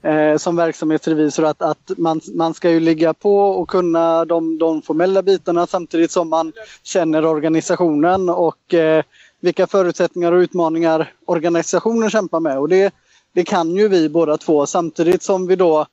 eh, 0.07 0.37
som 0.37 0.55
verksamhetsrevisor 0.55 1.45
att, 1.45 1.61
att 1.61 1.91
man, 1.97 2.21
man 2.33 2.53
ska 2.53 2.69
ju 2.69 2.79
ligga 2.79 3.13
på 3.13 3.37
och 3.39 3.69
kunna 3.69 4.25
de, 4.25 4.57
de 4.57 4.81
formella 4.81 5.21
bitarna 5.21 5.67
samtidigt 5.67 6.11
som 6.11 6.29
man 6.29 6.53
känner 6.83 7.25
organisationen 7.25 8.29
och 8.29 8.73
eh, 8.73 9.03
vilka 9.39 9.67
förutsättningar 9.67 10.31
och 10.31 10.39
utmaningar 10.39 11.13
organisationen 11.25 12.09
kämpar 12.09 12.39
med. 12.39 12.59
Och 12.59 12.69
det, 12.69 12.93
det 13.33 13.43
kan 13.43 13.75
ju 13.75 13.87
vi 13.87 14.09
båda 14.09 14.37
två 14.37 14.65
samtidigt 14.65 15.23
som 15.23 15.47
vi 15.47 15.55
då 15.55 15.85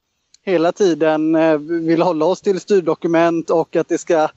hela 0.45 0.73
tiden 0.73 1.35
eh, 1.35 1.59
vill 1.59 2.03
hålla 2.03 2.25
oss 2.25 2.41
till 2.41 2.61
styrdokument 2.61 3.51
och 3.51 3.77
att 3.77 3.89
det 3.89 3.99
ska 3.99 4.29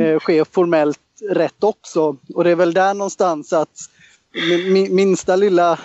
eh, 0.00 0.18
ske 0.20 0.44
formellt 0.44 1.00
rätt 1.30 1.64
också. 1.64 2.16
Och 2.34 2.44
det 2.44 2.50
är 2.50 2.56
väl 2.56 2.74
där 2.74 2.94
någonstans 2.94 3.52
att 3.52 3.78
minsta 4.90 5.36
lilla, 5.36 5.78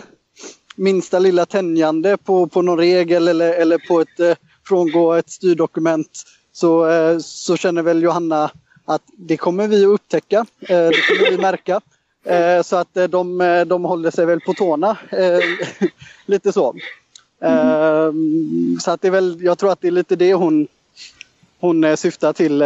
minsta 0.82 1.19
lilla 1.19 1.45
tänjande 1.45 2.17
på, 2.17 2.47
på 2.47 2.61
någon 2.61 2.77
regel 2.77 3.27
eller, 3.27 3.53
eller 3.53 3.77
på 3.77 4.01
ett 4.01 4.19
eh, 4.19 4.36
frångå 4.67 5.13
ett 5.13 5.29
styrdokument 5.29 6.23
så, 6.51 6.89
eh, 6.89 7.17
så 7.19 7.57
känner 7.57 7.82
väl 7.82 8.03
Johanna 8.03 8.51
att 8.86 9.01
det 9.17 9.38
kommer 9.38 9.67
vi 9.67 9.84
att 9.84 9.89
upptäcka, 9.89 10.45
eh, 10.59 10.67
det 10.88 11.07
kommer 11.07 11.32
vi 11.32 11.38
märka. 11.38 11.82
Eh, 12.25 12.61
så 12.61 12.75
att 12.75 12.97
eh, 12.97 13.03
de, 13.03 13.41
eh, 13.41 13.65
de 13.65 13.84
håller 13.84 14.11
sig 14.11 14.25
väl 14.25 14.39
på 14.39 14.53
tårna. 14.53 14.97
Eh, 15.09 15.39
lite 16.25 16.51
så. 16.51 16.75
Ehm, 17.41 18.77
så 18.82 18.91
att 18.91 19.01
det 19.01 19.07
är 19.07 19.11
väl, 19.11 19.38
jag 19.41 19.57
tror 19.57 19.71
att 19.71 19.82
det 19.82 19.88
är 19.88 19.91
lite 19.91 20.15
det 20.15 20.34
hon, 20.34 20.67
hon 21.59 21.84
eh, 21.84 21.95
syftar 21.95 22.34
till. 22.34 22.63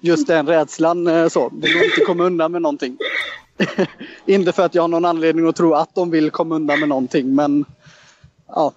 Just 0.00 0.26
den 0.26 0.46
rädslan 0.46 1.30
så. 1.30 1.48
Det 1.48 1.72
går 1.72 1.84
inte 1.84 2.00
att 2.00 2.06
komma 2.06 2.24
undan 2.24 2.52
med 2.52 2.62
någonting. 2.62 2.98
inte 4.26 4.52
för 4.52 4.62
att 4.62 4.74
jag 4.74 4.82
har 4.82 4.88
någon 4.88 5.04
anledning 5.04 5.48
att 5.48 5.56
tro 5.56 5.74
att 5.74 5.94
de 5.94 6.10
vill 6.10 6.30
komma 6.30 6.54
undan 6.54 6.80
med 6.80 6.88
någonting 6.88 7.34
men 7.34 7.64
ja. 8.48 8.72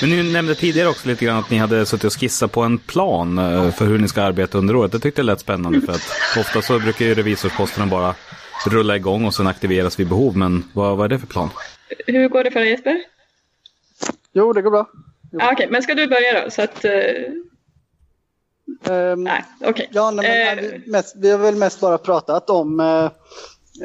Men 0.00 0.10
ni 0.10 0.32
nämnde 0.32 0.54
tidigare 0.54 0.88
också 0.88 1.08
lite 1.08 1.24
grann 1.24 1.38
att 1.38 1.50
ni 1.50 1.56
hade 1.56 1.86
suttit 1.86 2.04
och 2.04 2.20
skissat 2.20 2.52
på 2.52 2.62
en 2.62 2.78
plan 2.78 3.38
eh, 3.38 3.70
för 3.70 3.86
hur 3.86 3.98
ni 3.98 4.08
ska 4.08 4.22
arbeta 4.22 4.58
under 4.58 4.76
året. 4.76 4.92
Det 4.92 4.98
tyckte 4.98 5.20
jag 5.20 5.26
lät 5.26 5.40
spännande 5.40 5.80
för 5.80 5.92
att 5.92 6.10
ofta 6.38 6.62
så 6.62 6.78
brukar 6.78 7.04
ju 7.04 7.14
revisorsposterna 7.14 7.86
bara 7.86 8.14
rulla 8.66 8.96
igång 8.96 9.24
och 9.24 9.34
sen 9.34 9.46
aktiveras 9.46 10.00
vid 10.00 10.08
behov. 10.08 10.36
Men 10.36 10.64
vad, 10.72 10.96
vad 10.96 11.04
är 11.04 11.08
det 11.08 11.18
för 11.18 11.26
plan? 11.26 11.50
Hur 12.06 12.28
går 12.28 12.44
det 12.44 12.50
för 12.50 12.60
dig 12.60 12.70
Jesper? 12.70 13.02
Jo, 14.32 14.52
det 14.52 14.62
går 14.62 14.70
bra. 14.70 14.88
Ah, 15.40 15.52
Okej, 15.52 15.68
men 15.70 15.82
ska 15.82 15.94
du 15.94 16.06
börja 16.06 16.44
då? 16.44 16.50
Så 16.50 16.62
att, 16.62 16.84
eh, 18.86 18.94
Ehm, 19.14 19.24
nej, 19.24 19.44
okej. 19.60 19.88
Ja, 19.92 20.10
nej, 20.10 20.56
men, 20.56 20.64
Eh, 20.64 20.70
vi, 20.70 20.90
mest, 20.90 21.16
vi 21.16 21.30
har 21.30 21.38
väl 21.38 21.56
mest 21.56 21.80
bara 21.80 21.98
pratat 21.98 22.50
om 22.50 22.80
eh, 22.80 23.04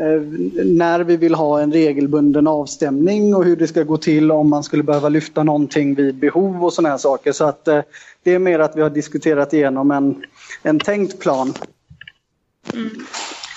eh, 0.03 0.21
när 0.65 0.99
vi 0.99 1.17
vill 1.17 1.35
ha 1.35 1.61
en 1.61 1.73
regelbunden 1.73 2.47
avstämning 2.47 3.35
och 3.35 3.45
hur 3.45 3.55
det 3.55 3.67
ska 3.67 3.83
gå 3.83 3.97
till 3.97 4.31
om 4.31 4.49
man 4.49 4.63
skulle 4.63 4.83
behöva 4.83 5.09
lyfta 5.09 5.43
någonting 5.43 5.95
vid 5.95 6.15
behov 6.15 6.65
och 6.65 6.73
sådana 6.73 6.89
här 6.89 6.97
saker. 6.97 7.31
Så 7.31 7.45
att 7.45 7.67
eh, 7.67 7.81
det 8.23 8.31
är 8.31 8.39
mer 8.39 8.59
att 8.59 8.75
vi 8.75 8.81
har 8.81 8.89
diskuterat 8.89 9.53
igenom 9.53 9.91
en, 9.91 10.23
en 10.63 10.79
tänkt 10.79 11.19
plan. 11.19 11.53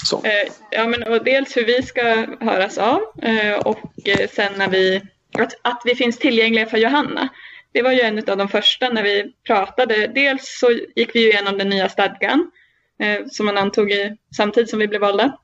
Så. 0.04 0.16
Eh, 0.24 0.52
ja, 0.70 0.86
men 0.86 1.02
och 1.02 1.24
dels 1.24 1.56
hur 1.56 1.64
vi 1.64 1.82
ska 1.82 2.26
höras 2.40 2.78
av 2.78 3.00
eh, 3.22 3.58
och 3.64 4.08
eh, 4.08 4.28
sen 4.30 4.52
när 4.56 4.68
vi, 4.68 5.02
att, 5.38 5.52
att 5.62 5.82
vi 5.84 5.94
finns 5.94 6.18
tillgängliga 6.18 6.66
för 6.66 6.78
Johanna. 6.78 7.28
Det 7.72 7.82
var 7.82 7.92
ju 7.92 8.00
en 8.00 8.30
av 8.30 8.36
de 8.36 8.48
första 8.48 8.88
när 8.88 9.02
vi 9.02 9.32
pratade. 9.46 10.06
Dels 10.06 10.58
så 10.60 10.70
gick 10.96 11.14
vi 11.14 11.20
ju 11.20 11.28
igenom 11.30 11.58
den 11.58 11.68
nya 11.68 11.88
stadgan 11.88 12.50
eh, 12.98 13.26
som 13.30 13.46
man 13.46 13.58
antog 13.58 13.90
i, 13.90 14.16
samtidigt 14.36 14.70
som 14.70 14.78
vi 14.78 14.88
blev 14.88 15.00
valda. 15.00 15.38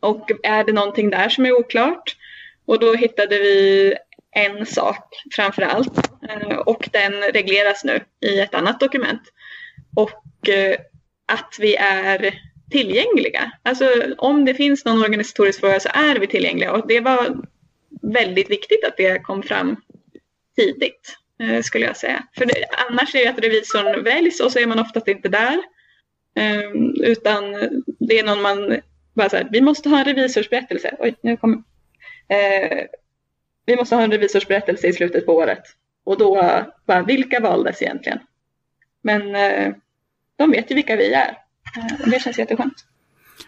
Och 0.00 0.30
är 0.42 0.64
det 0.64 0.72
någonting 0.72 1.10
där 1.10 1.28
som 1.28 1.46
är 1.46 1.52
oklart? 1.52 2.16
Och 2.64 2.78
då 2.78 2.94
hittade 2.94 3.38
vi 3.38 3.94
en 4.30 4.66
sak 4.66 5.14
framför 5.36 5.62
allt 5.62 6.10
eh, 6.28 6.56
och 6.56 6.88
den 6.92 7.12
regleras 7.12 7.84
nu 7.84 8.00
i 8.20 8.40
ett 8.40 8.54
annat 8.54 8.80
dokument. 8.80 9.22
Och 9.96 10.48
eh, 10.48 10.76
att 11.26 11.56
vi 11.58 11.76
är 11.76 12.34
tillgängliga. 12.70 13.52
Alltså 13.62 14.14
om 14.18 14.44
det 14.44 14.54
finns 14.54 14.84
någon 14.84 15.02
organisatorisk 15.02 15.60
fråga 15.60 15.80
så 15.80 15.88
är 15.92 16.18
vi 16.18 16.26
tillgängliga 16.26 16.72
och 16.72 16.88
det 16.88 17.00
var 17.00 17.36
väldigt 18.02 18.50
viktigt 18.50 18.84
att 18.84 18.96
det 18.96 19.18
kom 19.18 19.42
fram 19.42 19.76
tidigt 20.56 21.16
Eh, 21.40 21.62
skulle 21.62 21.86
jag 21.86 21.96
säga. 21.96 22.22
För 22.38 22.46
det, 22.46 22.54
annars 22.88 23.14
är 23.14 23.24
det 23.24 23.30
att 23.30 23.38
revisorn 23.38 24.04
väljs 24.04 24.40
och 24.40 24.52
så 24.52 24.58
är 24.58 24.66
man 24.66 24.78
oftast 24.78 25.08
inte 25.08 25.28
där. 25.28 25.58
Ehm, 26.36 26.94
utan 27.04 27.44
det 27.98 28.18
är 28.18 28.24
någon 28.24 28.42
man 28.42 28.80
bara 29.14 29.28
så 29.28 29.36
här, 29.36 29.48
vi 29.50 29.60
måste 29.60 29.88
ha 29.88 29.98
en 29.98 30.04
revisorsberättelse. 30.04 30.96
Oj, 30.98 31.14
nu 31.22 31.36
kom. 31.36 31.64
Eh, 32.28 32.78
vi 33.66 33.76
måste 33.76 33.94
ha 33.94 34.02
en 34.02 34.10
revisorsberättelse 34.10 34.86
i 34.86 34.92
slutet 34.92 35.26
på 35.26 35.32
året. 35.32 35.62
Och 36.04 36.18
då, 36.18 36.34
bara, 36.86 37.02
vilka 37.02 37.40
valdes 37.40 37.82
egentligen? 37.82 38.18
Men 39.02 39.34
eh, 39.34 39.72
de 40.36 40.50
vet 40.50 40.70
ju 40.70 40.74
vilka 40.74 40.96
vi 40.96 41.12
är. 41.12 41.38
Och 42.04 42.10
det 42.10 42.22
känns 42.22 42.38
jätteskönt. 42.38 42.84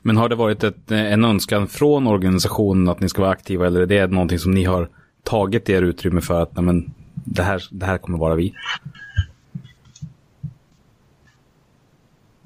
Men 0.02 0.16
har 0.16 0.28
det 0.28 0.34
varit 0.34 0.64
ett, 0.64 0.90
en 0.90 1.24
önskan 1.24 1.68
från 1.68 2.06
organisationen 2.06 2.88
att 2.88 3.00
ni 3.00 3.08
ska 3.08 3.22
vara 3.22 3.32
aktiva 3.32 3.66
eller 3.66 3.80
är 3.80 3.86
det 3.86 4.06
någonting 4.06 4.38
som 4.38 4.52
ni 4.52 4.64
har 4.64 4.88
tagit 5.24 5.68
er 5.68 5.82
utrymme 5.82 6.20
för 6.20 6.42
att 6.42 6.56
nej, 6.56 6.64
men, 6.64 6.94
det, 7.24 7.42
här, 7.42 7.62
det 7.70 7.86
här 7.86 7.98
kommer 7.98 8.18
vara 8.18 8.34
vi? 8.34 8.54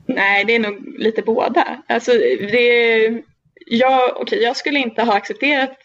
Nej, 0.07 0.45
det 0.45 0.55
är 0.55 0.59
nog 0.59 0.99
lite 0.99 1.23
båda. 1.23 1.83
Alltså, 1.89 2.13
det, 2.13 3.23
jag, 3.67 4.21
okay, 4.21 4.39
jag 4.39 4.57
skulle 4.57 4.79
inte 4.79 5.03
ha 5.03 5.15
accepterat 5.15 5.79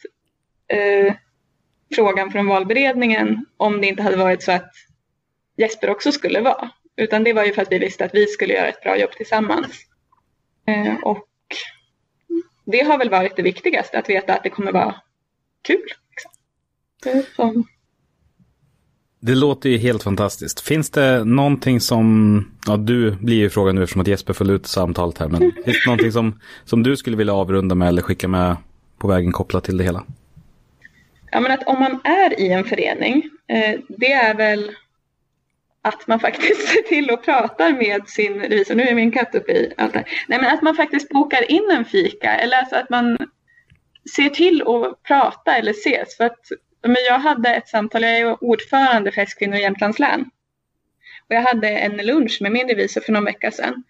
eh, 0.68 1.14
frågan 1.96 2.32
från 2.32 2.48
valberedningen 2.48 3.46
om 3.58 3.82
det 3.82 3.88
inte 3.88 4.04
hade 4.04 4.18
varit 4.18 4.44
så 4.44 4.52
att 4.52 4.72
Jesper 5.58 5.90
också 5.90 6.12
skulle 6.12 6.42
vara. 6.42 6.70
Utan 6.96 7.24
det 7.24 7.34
var 7.34 7.46
ju 7.46 7.54
för 7.54 7.62
att 7.62 7.72
vi 7.72 7.80
visste 7.80 8.06
att 8.06 8.16
vi 8.16 8.28
skulle 8.28 8.54
göra 8.54 8.68
ett 8.68 8.82
bra 8.82 8.98
jobb 8.98 9.12
tillsammans. 9.12 9.86
Eh, 10.68 10.96
och 11.04 11.28
det 12.66 12.80
har 12.80 12.98
väl 12.98 13.10
varit 13.10 13.36
det 13.36 13.42
viktigaste, 13.42 14.00
att 14.00 14.10
veta 14.10 14.34
att 14.34 14.44
det 14.44 14.50
kommer 14.50 14.72
vara 14.72 14.96
kul. 15.62 15.88
Liksom. 16.10 16.32
Det, 17.04 17.36
som, 17.36 17.68
det 19.22 19.36
låter 19.36 19.70
ju 19.70 19.78
helt 19.78 20.04
fantastiskt. 20.04 20.60
Finns 20.60 20.90
det 20.90 21.24
någonting 21.24 21.80
som, 21.80 22.46
ja 22.68 22.78
du 22.78 23.12
blir 23.12 23.36
ju 23.36 23.50
frågan 23.50 23.76
nu 23.76 23.84
eftersom 23.84 24.02
att 24.02 24.08
Jesper 24.08 24.34
föll 24.34 24.50
ut 24.50 24.68
samtalet 24.68 25.18
här, 25.18 25.28
men 25.28 25.40
finns 25.40 25.66
det 25.66 25.86
någonting 25.86 26.12
som, 26.12 26.40
som 26.66 26.84
du 26.84 26.98
skulle 26.98 27.18
vilja 27.18 27.34
avrunda 27.34 27.76
med 27.76 27.88
eller 27.88 28.02
skicka 28.02 28.28
med 28.28 28.56
på 28.98 29.08
vägen 29.08 29.32
kopplat 29.32 29.64
till 29.64 29.78
det 29.78 29.84
hela? 29.84 30.04
ja, 31.32 31.40
men 31.40 31.52
att 31.52 31.68
om 31.68 31.80
man 31.80 32.00
är 32.04 32.40
i 32.40 32.52
en 32.52 32.64
förening, 32.64 33.30
eh, 33.48 33.80
det 33.90 34.12
är 34.12 34.34
väl 34.34 34.72
att 35.82 36.08
man 36.08 36.20
faktiskt 36.20 36.68
ser 36.68 36.82
till 36.82 37.12
att 37.12 37.26
prata 37.26 37.70
med 37.70 38.10
sin 38.10 38.34
revisor. 38.34 38.76
Nu 38.76 38.84
är 38.84 38.96
min 38.96 39.12
katt 39.12 39.36
uppe 39.36 39.52
i 39.52 39.74
allt 39.78 39.94
det 39.94 40.00
här. 40.00 40.08
Nej, 40.28 40.40
men 40.40 40.54
att 40.54 40.62
man 40.62 40.76
faktiskt 40.76 41.10
bokar 41.10 41.52
in 41.52 41.70
en 41.72 41.86
fika 41.86 42.36
eller 42.36 42.58
alltså 42.58 42.76
att 42.76 42.90
man 42.90 43.18
ser 44.16 44.30
till 44.30 44.62
att 44.62 45.04
prata 45.04 45.56
eller 45.56 45.72
ses. 45.72 46.18
För 46.18 46.24
att, 46.24 46.40
men 46.84 46.98
jag 47.08 47.20
hade 47.20 47.50
ett 47.50 47.68
samtal, 47.68 48.04
jag 48.04 48.12
är 48.12 48.44
ordförande 48.44 49.12
för 49.12 49.22
S-kvinnor 49.22 49.56
i 49.56 49.62
Jämtlands 49.62 50.00
län. 50.00 50.30
Och 51.30 51.36
jag 51.36 51.42
hade 51.42 51.70
en 51.70 51.98
lunch 51.98 52.38
med 52.42 52.52
min 52.52 52.68
revisor 52.68 53.02
för 53.02 53.12
någon 53.12 53.26
vecka 53.26 53.52
sedan. 53.52 53.84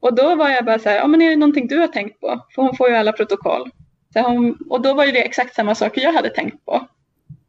Och 0.00 0.14
då 0.14 0.34
var 0.34 0.50
jag 0.50 0.64
bara 0.64 0.78
så 0.78 0.88
här, 0.88 0.96
ja 0.96 1.06
men 1.06 1.22
är 1.22 1.30
det 1.30 1.36
någonting 1.36 1.68
du 1.68 1.78
har 1.78 1.88
tänkt 1.88 2.20
på? 2.20 2.46
För 2.54 2.62
hon 2.62 2.76
får 2.76 2.88
ju 2.88 2.94
alla 2.94 3.12
protokoll. 3.12 3.70
Så 4.12 4.20
hon, 4.20 4.58
och 4.68 4.82
då 4.82 4.94
var 4.94 5.04
ju 5.04 5.12
det 5.12 5.24
exakt 5.24 5.54
samma 5.54 5.74
saker 5.74 6.00
jag 6.00 6.12
hade 6.12 6.30
tänkt 6.30 6.64
på. 6.64 6.88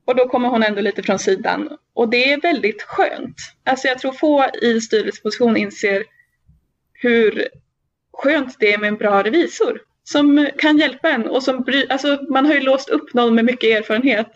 Och 0.05 0.15
då 0.15 0.27
kommer 0.27 0.49
hon 0.49 0.63
ändå 0.63 0.81
lite 0.81 1.03
från 1.03 1.19
sidan. 1.19 1.77
Och 1.93 2.09
det 2.09 2.31
är 2.31 2.41
väldigt 2.41 2.81
skönt. 2.81 3.35
Alltså 3.63 3.87
jag 3.87 3.99
tror 3.99 4.11
få 4.11 4.45
i 4.61 4.81
styrelseposition 4.81 5.57
inser 5.57 6.03
hur 6.93 7.47
skönt 8.13 8.55
det 8.59 8.73
är 8.73 8.77
med 8.77 8.87
en 8.87 8.97
bra 8.97 9.23
revisor. 9.23 9.81
Som 10.03 10.49
kan 10.57 10.77
hjälpa 10.77 11.09
en 11.09 11.27
och 11.27 11.43
som 11.43 11.63
bry, 11.63 11.85
alltså 11.89 12.19
man 12.29 12.45
har 12.45 12.53
ju 12.53 12.59
låst 12.59 12.89
upp 12.89 13.13
någon 13.13 13.35
med 13.35 13.45
mycket 13.45 13.77
erfarenhet 13.77 14.31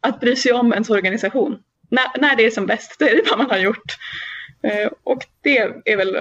att 0.00 0.20
bry 0.20 0.36
sig 0.36 0.52
om 0.52 0.72
ens 0.72 0.90
organisation. 0.90 1.58
När, 1.88 2.20
när 2.20 2.36
det 2.36 2.46
är 2.46 2.50
som 2.50 2.66
bäst, 2.66 2.96
det 2.98 3.10
är 3.10 3.16
det 3.16 3.30
vad 3.30 3.38
man 3.38 3.50
har 3.50 3.58
gjort. 3.58 3.96
Eh, 4.62 4.90
och 5.04 5.26
det 5.40 5.58
är 5.84 5.96
väl 5.96 6.16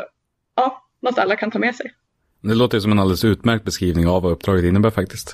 ja, 0.56 0.84
något 1.02 1.18
alla 1.20 1.36
kan 1.36 1.52
ta 1.52 1.60
med 1.60 1.76
sig. 1.76 1.94
Det 2.42 2.54
låter 2.56 2.80
som 2.80 2.92
en 2.92 3.00
alldeles 3.00 3.24
utmärkt 3.26 3.66
beskrivning 3.66 4.08
av 4.08 4.22
vad 4.24 4.32
uppdraget 4.32 4.64
innebär 4.66 4.90
faktiskt. 4.90 5.34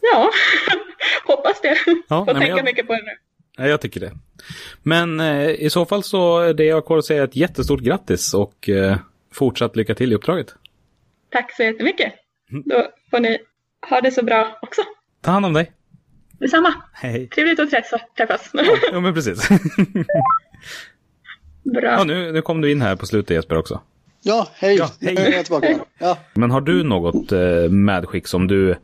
Ja, 0.00 0.30
hoppas 1.26 1.60
det. 1.60 1.76
Ja, 2.08 2.24
Får 2.24 2.32
tänka 2.34 2.46
jag- 2.48 2.64
mycket 2.64 2.86
på 2.86 2.92
det 2.92 3.02
nu. 3.02 3.12
Ja, 3.56 3.66
jag 3.68 3.80
tycker 3.80 4.00
det. 4.00 4.12
Men 4.82 5.20
eh, 5.20 5.50
i 5.50 5.70
så 5.70 5.84
fall 5.86 6.02
så 6.02 6.38
är 6.40 6.54
det 6.54 6.64
jag 6.64 6.86
kvar 6.86 6.98
att 6.98 7.04
säga 7.04 7.24
ett 7.24 7.36
jättestort 7.36 7.80
grattis 7.80 8.34
och 8.34 8.68
eh, 8.68 8.96
fortsatt 9.32 9.76
lycka 9.76 9.94
till 9.94 10.12
i 10.12 10.14
uppdraget. 10.14 10.54
Tack 11.30 11.56
så 11.56 11.62
jättemycket. 11.62 12.12
Då 12.64 12.88
får 13.10 13.20
ni 13.20 13.38
ha 13.90 14.00
det 14.00 14.10
så 14.10 14.22
bra 14.24 14.58
också. 14.62 14.82
Ta 15.20 15.30
hand 15.30 15.46
om 15.46 15.52
dig. 15.52 15.72
Detsamma. 16.42 16.74
Hej. 16.92 17.28
Trevligt 17.28 17.60
att 17.60 17.70
träffa, 17.70 18.00
träffas. 18.16 18.50
Ja, 18.92 19.00
men 19.00 19.14
precis. 19.14 19.48
Bra. 21.62 21.82
ja, 21.82 22.04
nu, 22.04 22.32
nu 22.32 22.42
kom 22.42 22.60
du 22.60 22.72
in 22.72 22.82
här 22.82 22.96
på 22.96 23.06
slutet 23.06 23.34
Jesper 23.34 23.58
också. 23.58 23.80
Ja, 24.22 24.48
hej. 24.54 24.76
Ja, 24.76 24.90
hej. 25.00 25.14
Nu 25.14 25.20
är 25.20 25.32
jag 25.32 25.44
tillbaka. 25.44 25.78
Ja. 25.98 26.18
Men 26.34 26.50
har 26.50 26.60
du 26.60 26.82
något 26.82 27.32
eh, 27.32 27.68
medskick 27.70 28.26
som 28.26 28.46
du 28.46 28.74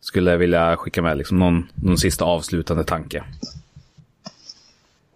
skulle 0.00 0.36
vilja 0.36 0.76
skicka 0.76 1.02
med? 1.02 1.18
Liksom 1.18 1.38
någon, 1.38 1.68
någon 1.74 1.98
sista 1.98 2.24
avslutande 2.24 2.84
tanke? 2.84 3.24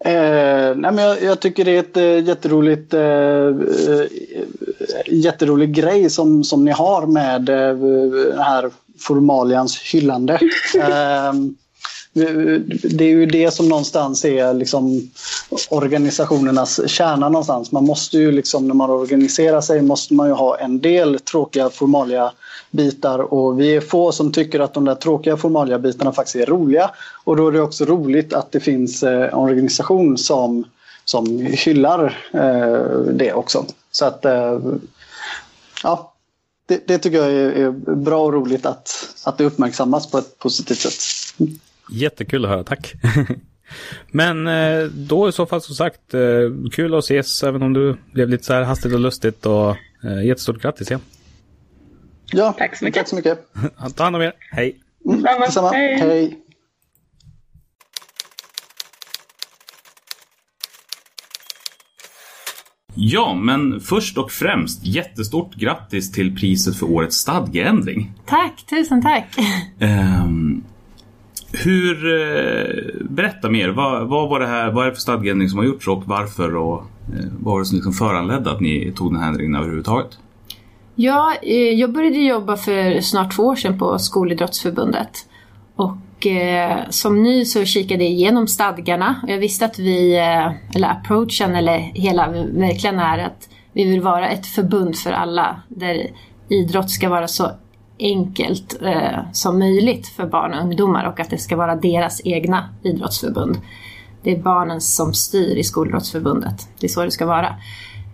Eh, 0.05 0.75
nej 0.75 0.91
men 0.91 0.97
jag, 0.97 1.23
jag 1.23 1.39
tycker 1.39 1.65
det 1.65 1.71
är 1.71 1.79
ett 1.79 1.97
eh, 1.97 2.27
jätteroligt 2.27 2.93
eh, 2.93 3.01
eh, 3.01 4.05
jätterolig 5.07 5.73
grej 5.73 6.09
som, 6.09 6.43
som 6.43 6.65
ni 6.65 6.71
har 6.71 7.07
med 7.07 7.49
eh, 7.49 7.75
den 8.31 8.39
här 8.39 8.69
formalians 8.99 9.81
hyllande. 9.93 10.39
Det 12.83 13.03
är 13.03 13.09
ju 13.09 13.25
det 13.25 13.51
som 13.51 13.69
någonstans 13.69 14.25
är 14.25 14.53
liksom 14.53 15.09
organisationernas 15.69 16.89
kärna 16.89 17.29
någonstans. 17.29 17.71
Man 17.71 17.85
måste 17.85 18.17
ju 18.17 18.31
liksom 18.31 18.67
när 18.67 18.73
man 18.73 18.89
organiserar 18.89 19.61
sig 19.61 19.81
måste 19.81 20.13
man 20.13 20.27
ju 20.27 20.33
ha 20.33 20.57
en 20.57 20.79
del 20.79 21.19
tråkiga 21.19 21.69
formalia 21.69 22.31
bitar 22.71 23.19
och 23.19 23.59
vi 23.59 23.75
är 23.75 23.81
få 23.81 24.11
som 24.11 24.31
tycker 24.31 24.59
att 24.59 24.73
de 24.73 24.85
där 24.85 24.95
tråkiga 24.95 25.37
formalia 25.37 25.79
bitarna 25.79 26.11
faktiskt 26.11 26.35
är 26.35 26.45
roliga. 26.45 26.91
Och 27.23 27.35
då 27.35 27.47
är 27.47 27.51
det 27.51 27.61
också 27.61 27.85
roligt 27.85 28.33
att 28.33 28.51
det 28.51 28.59
finns 28.59 29.03
eh, 29.03 29.21
en 29.21 29.33
organisation 29.33 30.17
som, 30.17 30.63
som 31.05 31.39
hyllar 31.39 32.29
eh, 32.33 33.13
det 33.13 33.33
också. 33.33 33.65
Så 33.91 34.05
att 34.05 34.25
eh, 34.25 34.59
ja, 35.83 36.13
det, 36.65 36.87
det 36.87 36.97
tycker 36.97 37.17
jag 37.17 37.31
är, 37.31 37.51
är 37.51 37.71
bra 37.95 38.25
och 38.25 38.33
roligt 38.33 38.65
att, 38.65 39.15
att 39.23 39.37
det 39.37 39.43
uppmärksammas 39.43 40.11
på 40.11 40.17
ett 40.17 40.39
positivt 40.39 40.79
sätt. 40.79 41.39
Mm. 41.39 41.59
Jättekul 41.91 42.45
att 42.45 42.51
höra, 42.51 42.63
tack. 42.63 42.93
Men 44.11 44.47
eh, 44.47 44.83
då 44.83 45.29
i 45.29 45.31
så 45.31 45.45
fall 45.45 45.61
som 45.61 45.75
sagt, 45.75 46.13
eh, 46.13 46.21
kul 46.71 46.95
att 46.95 47.03
ses 47.03 47.43
även 47.43 47.61
om 47.61 47.73
du 47.73 47.97
blev 48.13 48.29
lite 48.29 48.43
så 48.43 48.53
här 48.53 48.63
hastigt 48.63 48.93
och 48.93 48.99
lustigt 48.99 49.45
och 49.45 49.69
eh, 50.03 50.25
jättestort 50.25 50.61
grattis 50.61 50.91
igen. 50.91 51.01
Ja, 52.31 52.55
tack 52.57 52.77
så 52.77 52.85
mycket. 52.85 52.99
Tack 52.99 53.07
så 53.07 53.15
mycket. 53.15 53.39
Ta 53.95 54.03
hand 54.03 54.15
om 54.15 54.21
er, 54.21 54.33
hej. 54.51 54.79
Mm, 55.05 55.21
detsamma. 55.21 55.69
Hej. 55.69 55.97
Hej. 55.97 56.39
Ja, 63.01 63.33
men 63.33 63.79
först 63.79 64.17
och 64.17 64.31
främst 64.31 64.85
jättestort 64.85 65.55
grattis 65.55 66.11
till 66.11 66.35
priset 66.35 66.75
för 66.75 66.91
årets 66.91 67.17
stadgeändring. 67.17 68.11
Tack, 68.25 68.65
tusen 68.69 69.01
tack. 69.01 69.35
Ehm, 69.79 70.48
hur, 71.63 72.05
eh, 72.05 73.05
berätta 73.09 73.49
mer. 73.49 73.69
Vad, 73.69 74.07
vad, 74.07 74.29
var 74.29 74.39
det 74.39 74.47
här, 74.47 74.71
vad 74.71 74.85
är 74.85 74.89
det 74.89 74.95
för 74.95 75.01
stadgeändring 75.01 75.49
som 75.49 75.59
har 75.59 75.65
gjorts 75.65 75.87
och 75.87 76.03
varför? 76.05 76.55
Och, 76.55 76.77
eh, 76.77 77.25
vad 77.39 77.53
var 77.53 77.59
det 77.59 77.65
som 77.65 77.75
liksom 77.75 77.93
föranledde 77.93 78.51
att 78.51 78.59
ni 78.59 78.93
tog 78.95 79.13
den 79.13 79.21
här 79.21 79.27
ändringen 79.27 79.55
överhuvudtaget? 79.55 80.17
Ja, 80.95 81.33
eh, 81.41 81.55
jag 81.55 81.93
började 81.93 82.17
jobba 82.17 82.57
för 82.57 83.01
snart 83.01 83.35
två 83.35 83.43
år 83.43 83.55
sedan 83.55 83.79
på 83.79 83.99
Skolidrottsförbundet. 83.99 85.25
Och 85.75 86.27
eh, 86.27 86.77
som 86.89 87.23
ny 87.23 87.45
så 87.45 87.65
kikade 87.65 88.03
jag 88.03 88.11
igenom 88.11 88.47
stadgarna 88.47 89.15
och 89.23 89.29
jag 89.29 89.37
visste 89.37 89.65
att 89.65 89.79
vi, 89.79 90.17
eh, 90.17 90.75
eller 90.75 90.87
approachen 90.87 91.55
eller 91.55 91.77
hela 91.77 92.29
verkligen 92.53 92.99
är 92.99 93.17
att 93.17 93.49
vi 93.73 93.85
vill 93.85 94.01
vara 94.01 94.29
ett 94.29 94.45
förbund 94.45 94.95
för 94.95 95.11
alla 95.11 95.61
där 95.67 96.07
idrott 96.49 96.89
ska 96.89 97.09
vara 97.09 97.27
så 97.27 97.51
enkelt 97.99 98.81
eh, 98.81 99.19
som 99.31 99.59
möjligt 99.59 100.07
för 100.07 100.25
barn 100.25 100.53
och 100.53 100.63
ungdomar 100.63 101.05
och 101.05 101.19
att 101.19 101.29
det 101.29 101.37
ska 101.37 101.55
vara 101.55 101.75
deras 101.75 102.21
egna 102.25 102.69
idrottsförbund. 102.83 103.57
Det 104.23 104.31
är 104.31 104.41
barnen 104.41 104.81
som 104.81 105.13
styr 105.13 105.55
i 105.55 105.63
skolidrottsförbundet. 105.63 106.67
Det 106.79 106.87
är 106.87 106.89
så 106.89 107.03
det 107.03 107.11
ska 107.11 107.25
vara. 107.25 107.55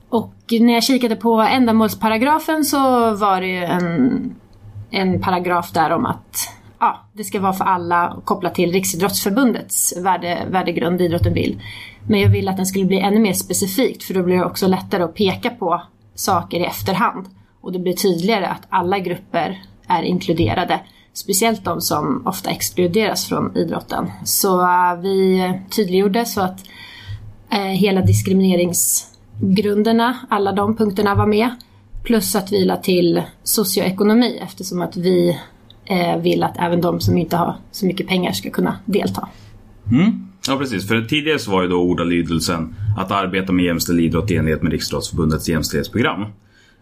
Och 0.10 0.36
när 0.60 0.74
jag 0.74 0.84
kikade 0.84 1.16
på 1.16 1.42
ändamålsparagrafen 1.42 2.66
så 2.66 2.78
var 3.16 3.42
det 3.42 3.48
ju 3.48 3.64
en, 3.64 4.36
en 4.92 5.22
paragraf 5.22 5.72
där 5.72 5.92
om 5.92 6.06
att 6.06 6.56
ja, 6.80 7.00
det 7.14 7.24
ska 7.24 7.40
vara 7.40 7.54
för 7.54 7.66
alla 7.66 8.18
kopplat 8.26 8.56
till 8.56 8.72
Riksidrottsförbundets 8.72 9.98
värde, 9.98 10.46
värdegrund 10.50 11.02
idrotten 11.02 11.34
vill. 11.34 11.62
Men 12.08 12.20
jag 12.20 12.30
ville 12.30 12.52
att 12.52 12.58
den 12.58 12.66
skulle 12.66 12.86
bli 12.86 13.00
ännu 13.00 13.20
mer 13.20 13.34
specifikt 13.34 14.04
för 14.04 14.14
då 14.14 14.24
blir 14.24 14.36
det 14.36 14.46
också 14.46 14.68
lättare 14.68 15.04
att 15.04 15.16
peka 15.16 15.50
på 15.50 15.82
saker 16.16 16.60
i 16.60 16.66
efterhand. 16.66 17.26
Och 17.62 17.72
det 17.72 17.80
blir 17.80 17.94
tydligare 17.94 18.46
att 18.46 18.62
alla 18.70 19.00
grupper 19.00 19.62
är 19.88 20.04
inkluderade. 20.04 20.80
Speciellt 21.14 21.64
de 21.64 21.82
som 21.82 22.28
ofta 22.28 22.50
exkluderas 22.50 23.26
från 23.26 23.58
idrotten. 23.58 24.12
Så 24.26 24.62
eh, 24.62 24.96
vi 25.02 25.54
tydliggjorde 25.70 26.26
så 26.26 26.42
att 26.42 26.60
eh, 27.52 27.60
hela 27.60 28.02
diskrimineringsgrunderna, 28.02 30.18
alla 30.30 30.52
de 30.52 30.76
punkterna 30.76 31.16
var 31.16 31.28
med. 31.28 31.50
Plus 32.04 32.36
att 32.36 32.52
vi 32.52 32.66
la 32.66 32.78
till 32.78 33.22
socioekonomi 33.44 34.40
eftersom 34.44 34.82
att 34.82 34.98
vi 34.98 35.40
eh, 35.86 36.18
vill 36.18 36.44
att 36.44 36.58
även 36.60 36.82
de 36.82 37.00
som 37.00 37.18
inte 37.18 37.38
har 37.38 37.56
så 37.72 37.86
mycket 37.86 38.08
pengar 38.08 38.32
ska 38.32 38.50
kunna 38.50 38.80
delta. 38.86 39.28
Mm. 39.92 40.28
Ja 40.48 40.58
precis, 40.58 40.88
för 40.88 41.02
tidigare 41.02 41.40
så 41.40 41.52
var 41.52 41.62
ju 41.62 41.68
då 41.68 41.82
ordalydelsen 41.82 42.76
att 42.98 43.12
arbeta 43.12 43.54
med 43.54 43.66
jämställd 43.66 44.00
idrott 44.00 44.32
i 44.32 44.36
enlighet 44.36 44.64
med 44.64 44.72
Riksidrottsförbundets 44.72 45.50
jämställdhetsprogram. 45.50 46.26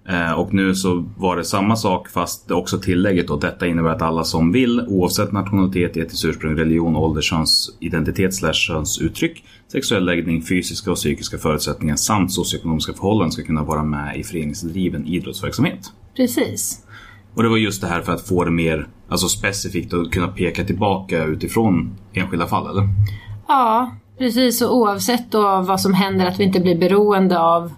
Eh, 0.10 0.32
och 0.32 0.54
nu 0.54 0.76
så 0.76 1.06
var 1.18 1.38
det 1.38 1.43
samma 1.43 1.76
sak 1.76 2.10
fast 2.10 2.51
också 2.51 2.80
tillägget 2.80 3.28
då. 3.28 3.36
Detta 3.36 3.68
innebär 3.68 3.89
att 3.89 4.01
alla 4.01 4.24
som 4.24 4.51
vill 4.51 4.82
oavsett 4.88 5.32
nationalitet, 5.32 5.97
etniskt 5.97 6.26
ursprung, 6.26 6.58
religion, 6.58 6.95
ålder, 6.95 7.22
könsidentitet, 7.22 8.34
slash 8.34 8.54
könsuttryck, 8.54 9.43
sexuell 9.72 10.06
läggning, 10.06 10.41
fysiska 10.41 10.91
och 10.91 10.97
psykiska 10.97 11.38
förutsättningar 11.38 11.95
samt 11.95 12.32
socioekonomiska 12.32 12.93
förhållanden 12.93 13.32
ska 13.32 13.43
kunna 13.43 13.64
vara 13.64 13.84
med 13.84 14.18
i 14.18 14.24
föreningsdriven 14.24 15.08
idrottsverksamhet. 15.08 15.91
Precis. 16.16 16.86
Och 17.36 17.43
det 17.43 17.49
var 17.49 17.58
just 17.58 17.82
det 17.82 17.88
här 17.88 18.01
för 18.01 18.12
att 18.12 18.28
få 18.28 18.43
det 18.43 18.51
mer 18.51 18.88
alltså 19.10 19.28
specifikt 19.28 19.93
och 19.93 20.14
kunna 20.14 20.28
peka 20.28 20.64
tillbaka 20.64 21.24
utifrån 21.24 21.95
enskilda 22.14 22.47
fall 22.47 22.70
eller? 22.70 22.89
Ja, 23.47 23.95
precis 24.18 24.62
och 24.62 24.78
oavsett 24.78 25.32
då 25.32 25.41
vad 25.41 25.82
som 25.82 25.93
händer 25.93 26.26
att 26.26 26.39
vi 26.39 26.43
inte 26.43 26.60
blir 26.60 26.78
beroende 26.78 27.39
av 27.39 27.72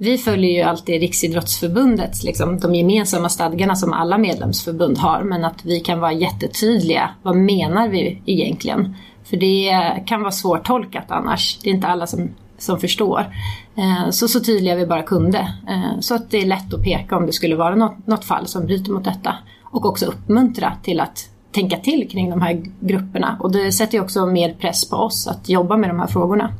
vi 0.00 0.18
följer 0.18 0.50
ju 0.50 0.62
alltid 0.62 1.00
Riksidrottsförbundets, 1.00 2.22
liksom, 2.24 2.58
de 2.58 2.74
gemensamma 2.74 3.28
stadgarna 3.28 3.76
som 3.76 3.92
alla 3.92 4.18
medlemsförbund 4.18 4.98
har, 4.98 5.22
men 5.22 5.44
att 5.44 5.64
vi 5.64 5.80
kan 5.80 6.00
vara 6.00 6.12
jättetydliga. 6.12 7.10
Vad 7.22 7.36
menar 7.36 7.88
vi 7.88 8.22
egentligen? 8.26 8.94
För 9.24 9.36
det 9.36 9.72
kan 10.06 10.20
vara 10.20 10.32
svårtolkat 10.32 11.04
annars. 11.08 11.58
Det 11.62 11.70
är 11.70 11.74
inte 11.74 11.86
alla 11.86 12.06
som, 12.06 12.28
som 12.58 12.80
förstår. 12.80 13.34
Eh, 13.76 14.10
så 14.10 14.28
så 14.28 14.40
tydliga 14.40 14.74
vi 14.74 14.86
bara 14.86 15.02
kunde. 15.02 15.38
Eh, 15.68 16.00
så 16.00 16.14
att 16.14 16.30
det 16.30 16.42
är 16.42 16.46
lätt 16.46 16.74
att 16.74 16.84
peka 16.84 17.16
om 17.16 17.26
det 17.26 17.32
skulle 17.32 17.56
vara 17.56 17.74
något, 17.74 18.06
något 18.06 18.24
fall 18.24 18.46
som 18.46 18.66
bryter 18.66 18.92
mot 18.92 19.04
detta. 19.04 19.34
Och 19.62 19.86
också 19.86 20.06
uppmuntra 20.06 20.72
till 20.82 21.00
att 21.00 21.28
tänka 21.52 21.76
till 21.76 22.08
kring 22.10 22.30
de 22.30 22.42
här 22.42 22.62
grupperna. 22.80 23.36
Och 23.40 23.52
det 23.52 23.72
sätter 23.72 23.98
ju 23.98 24.04
också 24.04 24.26
mer 24.26 24.54
press 24.54 24.90
på 24.90 24.96
oss 24.96 25.26
att 25.26 25.48
jobba 25.48 25.76
med 25.76 25.90
de 25.90 26.00
här 26.00 26.06
frågorna. 26.06 26.52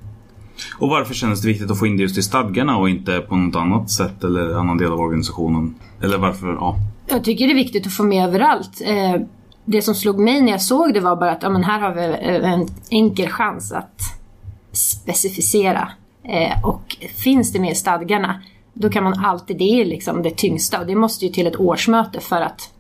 Och 0.79 0.89
varför 0.89 1.15
kändes 1.15 1.43
det 1.43 1.49
viktigt 1.49 1.71
att 1.71 1.79
få 1.79 1.87
in 1.87 1.97
det 1.97 2.03
just 2.03 2.19
i 2.19 2.23
stadgarna 2.23 2.77
och 2.77 2.91
inte 2.91 3.21
på 3.21 3.37
något 3.37 3.57
annat 3.57 3.91
sätt 3.91 4.25
eller 4.25 4.55
annan 4.55 4.79
del 4.79 4.93
av 4.93 5.01
organisationen? 5.01 5.75
Eller 6.03 6.19
varför, 6.19 6.47
ja. 6.47 6.77
Jag 7.09 7.25
tycker 7.25 7.47
det 7.47 7.53
är 7.53 7.55
viktigt 7.55 7.87
att 7.87 7.93
få 7.93 8.03
med 8.03 8.29
överallt. 8.29 8.81
Eh, 8.85 9.15
det 9.65 9.83
som 9.83 9.95
slog 9.95 10.19
mig 10.19 10.41
när 10.41 10.53
jag 10.53 10.63
såg 10.63 10.95
det 10.95 11.01
var 11.01 11.17
bara 11.17 11.31
att 11.31 11.43
ja, 11.43 11.51
men 11.51 11.65
här 11.65 11.81
har 11.81 11.95
vi 11.95 12.03
eh, 12.03 12.53
en 12.53 12.69
enkel 12.91 13.29
chans 13.29 13.73
att 13.73 14.01
specificera. 14.73 15.89
Eh, 16.25 16.65
och 16.65 16.97
finns 17.17 17.53
det 17.53 17.61
med 17.61 17.73
i 17.73 17.75
stadgarna, 17.75 18.43
då 18.73 18.91
kan 18.91 19.05
man 19.05 19.25
alltid, 19.25 19.59
det 19.59 19.81
är 19.81 19.85
liksom 19.85 20.23
det 20.23 20.37
tyngsta 20.37 20.81
och 20.81 20.87
det 20.87 20.95
måste 20.95 21.27
ju 21.27 21.33
till 21.33 21.47
ett 21.47 21.61
årsmöte 21.61 22.21
för 22.21 22.41
att 22.41 22.71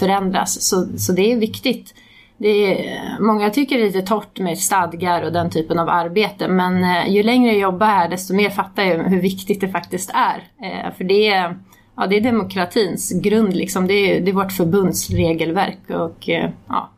förändras. 0.00 0.62
Så, 0.62 0.86
så 0.98 1.12
det 1.12 1.32
är 1.32 1.36
viktigt 1.36 1.94
det 2.38 2.48
är, 2.48 3.20
många 3.20 3.50
tycker 3.50 3.78
det 3.78 3.84
är 3.84 3.86
lite 3.86 4.02
torrt 4.02 4.38
med 4.38 4.58
stadgar 4.58 5.22
och 5.22 5.32
den 5.32 5.50
typen 5.50 5.78
av 5.78 5.88
arbete 5.88 6.48
men 6.48 6.84
eh, 6.84 7.14
ju 7.14 7.22
längre 7.22 7.52
jag 7.52 7.60
jobbar 7.60 7.86
här 7.86 8.08
desto 8.08 8.34
mer 8.34 8.50
fattar 8.50 8.82
jag 8.82 9.04
hur 9.04 9.20
viktigt 9.20 9.60
det 9.60 9.68
faktiskt 9.68 10.10
är. 10.14 10.66
Eh, 10.66 10.94
för 10.96 11.04
det 11.04 11.28
är, 11.28 11.58
ja, 11.96 12.06
det 12.06 12.16
är 12.16 12.20
demokratins 12.20 13.12
grund, 13.22 13.56
liksom. 13.56 13.86
det, 13.86 13.94
är, 13.94 14.20
det 14.20 14.30
är 14.30 14.34
vårt 14.34 14.52
förbunds 14.52 15.10
regelverk 15.10 15.90
och 15.90 16.28
eh, 16.28 16.50
ja, 16.68 16.90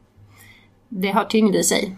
det 0.89 1.11
har 1.11 1.25
tyngd 1.25 1.57
i 1.57 1.63
sig. 1.63 1.97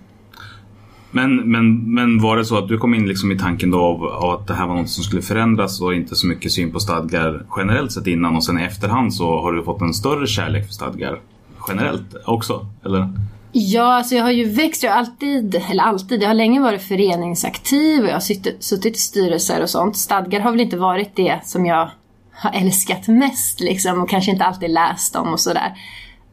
Men, 1.10 1.50
men, 1.50 1.94
men 1.94 2.22
var 2.22 2.36
det 2.36 2.44
så 2.44 2.58
att 2.58 2.68
du 2.68 2.78
kom 2.78 2.94
in 2.94 3.08
liksom 3.08 3.32
i 3.32 3.38
tanken 3.38 3.70
då 3.70 3.78
av, 3.80 4.04
av, 4.04 4.30
att 4.30 4.46
det 4.46 4.54
här 4.54 4.66
var 4.66 4.74
något 4.74 4.88
som 4.88 5.04
skulle 5.04 5.22
förändras 5.22 5.80
och 5.80 5.94
inte 5.94 6.14
så 6.16 6.26
mycket 6.26 6.52
syn 6.52 6.72
på 6.72 6.80
stadgar 6.80 7.46
generellt 7.56 7.92
sett 7.92 8.06
innan 8.06 8.36
och 8.36 8.44
sen 8.44 8.60
i 8.60 8.62
efterhand 8.62 9.14
så 9.14 9.40
har 9.40 9.52
du 9.52 9.62
fått 9.62 9.80
en 9.80 9.94
större 9.94 10.26
kärlek 10.26 10.66
för 10.66 10.72
stadgar 10.72 11.20
generellt 11.68 12.16
också? 12.24 12.66
Eller? 12.84 13.08
Ja, 13.52 13.96
alltså 13.96 14.14
jag 14.14 14.22
har 14.22 14.30
ju 14.30 14.48
växt. 14.48 14.82
Jag 14.82 14.90
har 14.90 14.98
alltid, 14.98 15.54
eller 15.70 15.82
alltid, 15.82 16.22
jag 16.22 16.28
har 16.28 16.34
länge 16.34 16.60
varit 16.60 16.82
föreningsaktiv 16.82 18.02
och 18.02 18.08
jag 18.08 18.14
har 18.14 18.20
suttit, 18.20 18.64
suttit 18.64 18.96
i 18.96 18.98
styrelser 18.98 19.62
och 19.62 19.70
sånt. 19.70 19.96
Stadgar 19.96 20.40
har 20.40 20.50
väl 20.50 20.60
inte 20.60 20.76
varit 20.76 21.16
det 21.16 21.40
som 21.44 21.66
jag 21.66 21.90
har 22.32 22.52
älskat 22.52 23.08
mest 23.08 23.60
liksom 23.60 24.02
och 24.02 24.08
kanske 24.08 24.30
inte 24.30 24.44
alltid 24.44 24.70
läst 24.70 25.16
om 25.16 25.32
och 25.32 25.40
sådär. 25.40 25.72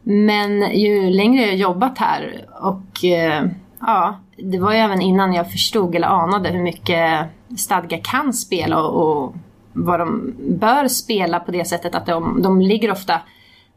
Men 0.01 0.79
ju 0.79 1.09
längre 1.09 1.41
jag 1.41 1.49
har 1.49 1.57
jobbat 1.57 1.97
här 1.97 2.45
och 2.61 3.05
eh, 3.05 3.45
ja, 3.79 4.19
det 4.37 4.59
var 4.59 4.71
ju 4.71 4.77
även 4.77 5.01
innan 5.01 5.33
jag 5.33 5.51
förstod 5.51 5.95
eller 5.95 6.07
anade 6.07 6.49
hur 6.49 6.63
mycket 6.63 7.25
stadgar 7.57 8.01
kan 8.03 8.33
spela 8.33 8.83
och, 8.83 9.23
och 9.23 9.35
vad 9.73 9.99
de 9.99 10.33
bör 10.59 10.87
spela 10.87 11.39
på 11.39 11.51
det 11.51 11.65
sättet 11.65 11.95
att 11.95 12.05
de, 12.05 12.41
de 12.41 12.61
ligger 12.61 12.91
ofta 12.91 13.21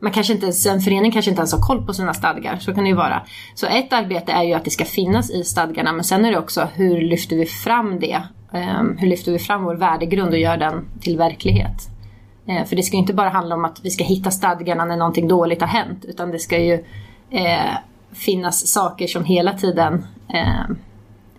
man 0.06 0.12
kanske 0.12 0.32
inte, 0.32 0.70
en 0.70 0.80
förening 0.80 1.12
kanske 1.12 1.30
inte 1.30 1.40
ens 1.40 1.52
har 1.52 1.60
koll 1.60 1.86
på 1.86 1.92
sina 1.92 2.14
stadgar, 2.14 2.56
så 2.56 2.74
kan 2.74 2.84
det 2.84 2.90
ju 2.90 2.96
vara. 2.96 3.22
Så 3.54 3.66
ett 3.66 3.92
arbete 3.92 4.32
är 4.32 4.42
ju 4.42 4.52
att 4.52 4.64
det 4.64 4.70
ska 4.70 4.84
finnas 4.84 5.30
i 5.30 5.44
stadgarna, 5.44 5.92
men 5.92 6.04
sen 6.04 6.24
är 6.24 6.30
det 6.30 6.38
också 6.38 6.68
hur 6.74 7.00
lyfter 7.00 7.36
vi 7.36 7.46
fram 7.46 8.00
det? 8.00 8.22
Ehm, 8.52 8.96
hur 8.98 9.08
lyfter 9.08 9.32
vi 9.32 9.38
fram 9.38 9.64
vår 9.64 9.74
värdegrund 9.74 10.32
och 10.32 10.38
gör 10.38 10.56
den 10.56 10.84
till 11.00 11.18
verklighet? 11.18 11.88
Eh, 12.46 12.64
för 12.64 12.76
det 12.76 12.82
ska 12.82 12.96
ju 12.96 13.00
inte 13.00 13.14
bara 13.14 13.28
handla 13.28 13.54
om 13.54 13.64
att 13.64 13.80
vi 13.82 13.90
ska 13.90 14.04
hitta 14.04 14.30
stadgarna 14.30 14.84
när 14.84 14.96
någonting 14.96 15.28
dåligt 15.28 15.60
har 15.60 15.68
hänt, 15.68 16.04
utan 16.04 16.30
det 16.30 16.38
ska 16.38 16.58
ju 16.58 16.84
eh, 17.30 17.76
finnas 18.12 18.66
saker 18.66 19.06
som 19.06 19.24
hela 19.24 19.52
tiden 19.52 20.06
eh, 20.34 20.76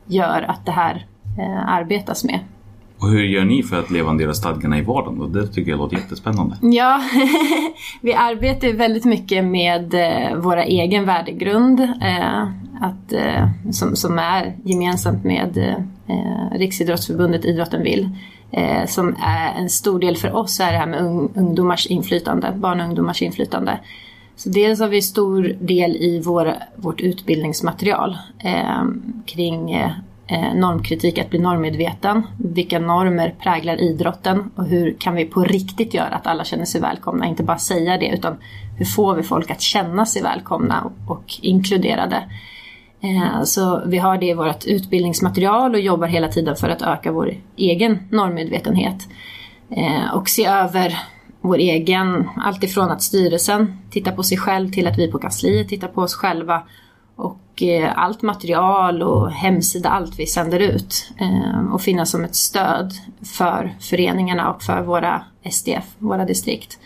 gör 0.06 0.42
att 0.42 0.66
det 0.66 0.72
här 0.72 1.06
eh, 1.40 1.68
arbetas 1.68 2.24
med. 2.24 2.40
Och 3.00 3.10
hur 3.10 3.24
gör 3.24 3.46
ni 3.46 3.64
för 3.64 3.80
att 3.80 3.92
levandera 3.92 4.34
stadgarna 4.34 4.78
i 4.78 4.82
vardagen? 4.82 5.34
Det 5.34 5.48
tycker 5.48 5.72
jag 5.72 5.78
låter 5.78 5.98
jättespännande. 5.98 6.58
Ja, 6.62 7.02
vi 8.02 8.14
arbetar 8.14 8.74
väldigt 8.74 9.06
mycket 9.06 9.46
med 9.46 9.94
eh, 9.94 10.36
våra 10.36 10.64
egen 10.64 11.06
värdegrund. 11.06 11.80
Eh, 11.80 12.42
att, 12.82 13.12
eh, 13.12 13.50
som, 13.72 13.96
som 13.96 14.20
är 14.20 14.56
gemensamt 14.64 15.24
med 15.24 15.58
eh, 15.58 15.76
eh 16.08 16.58
Riksidrottsförbundet 16.58 17.46
Idrotten 17.46 17.84
vill. 17.84 18.10
Eh, 18.52 18.86
som 18.86 19.16
är 19.22 19.62
en 19.62 19.70
stor 19.70 20.00
del 20.00 20.18
för 20.18 20.36
oss 20.36 20.60
är 20.60 20.72
det 20.72 20.78
här 20.78 20.88
med 20.88 21.02
un, 21.02 21.30
ungdomars 21.36 21.88
inflytande, 21.88 22.54
barn 22.56 22.80
och 22.80 22.88
ungdomars 22.88 23.22
inflytande. 23.22 23.80
Så 24.36 24.50
dels 24.50 24.80
har 24.80 24.88
vi 24.88 25.02
stor 25.02 25.56
del 25.60 25.96
i 25.96 26.22
vår, 26.26 26.54
vårt 26.76 27.02
utbildningsmaterial 27.02 28.18
eh, 28.40 28.84
kring 29.26 29.72
eh, 29.72 29.92
Eh, 30.30 30.54
normkritik, 30.54 31.18
att 31.18 31.30
bli 31.30 31.40
normmedveten. 31.40 32.28
Vilka 32.38 32.80
normer 32.80 33.36
präglar 33.40 33.82
idrotten 33.82 34.52
och 34.56 34.66
hur 34.66 34.96
kan 35.00 35.16
vi 35.16 35.26
på 35.26 35.44
riktigt 35.44 35.94
göra 35.94 36.16
att 36.16 36.28
alla 36.28 36.44
känner 36.44 36.66
sig 36.66 36.82
välkomna? 36.82 37.28
Inte 37.28 37.44
bara 37.44 37.58
säga 37.58 37.98
det 37.98 38.08
utan 38.08 38.38
hur 38.78 38.86
får 38.86 39.16
vi 39.16 39.24
folk 39.24 39.52
att 39.52 39.62
känna 39.62 40.06
sig 40.06 40.22
välkomna 40.22 40.92
och 41.08 41.34
inkluderade? 41.42 42.24
Eh, 43.02 43.44
så 43.44 43.82
vi 43.86 43.98
har 43.98 44.18
det 44.18 44.26
i 44.26 44.34
vårt 44.34 44.66
utbildningsmaterial 44.66 45.74
och 45.74 45.80
jobbar 45.80 46.08
hela 46.08 46.28
tiden 46.28 46.56
för 46.56 46.70
att 46.70 46.82
öka 46.82 47.12
vår 47.12 47.34
egen 47.56 48.08
normmedvetenhet. 48.12 49.08
Eh, 49.70 50.16
och 50.16 50.30
se 50.30 50.46
över 50.46 50.98
vår 51.42 51.58
egen, 51.58 52.30
alltifrån 52.38 52.92
att 52.92 53.02
styrelsen 53.02 53.78
tittar 53.92 54.12
på 54.12 54.24
sig 54.24 54.38
själv 54.38 54.72
till 54.72 54.88
att 54.88 54.98
vi 54.98 55.12
på 55.12 55.20
kansliet 55.20 55.70
tittar 55.70 55.88
på 55.88 56.02
oss 56.02 56.16
själva 56.16 56.64
och 57.18 57.64
eh, 57.64 57.92
allt 57.96 58.22
material 58.22 59.04
och 59.04 59.32
hemsida, 59.32 59.90
allt 59.90 60.20
vi 60.20 60.26
sänder 60.26 60.60
ut. 60.60 61.12
Eh, 61.18 61.74
och 61.74 61.82
finnas 61.82 62.12
som 62.12 62.24
ett 62.24 62.36
stöd 62.36 62.94
för 63.38 63.76
föreningarna 63.80 64.54
och 64.54 64.64
för 64.64 64.82
våra 64.82 65.22
SDF, 65.52 65.86
våra 66.00 66.26
distrikt. 66.26 66.80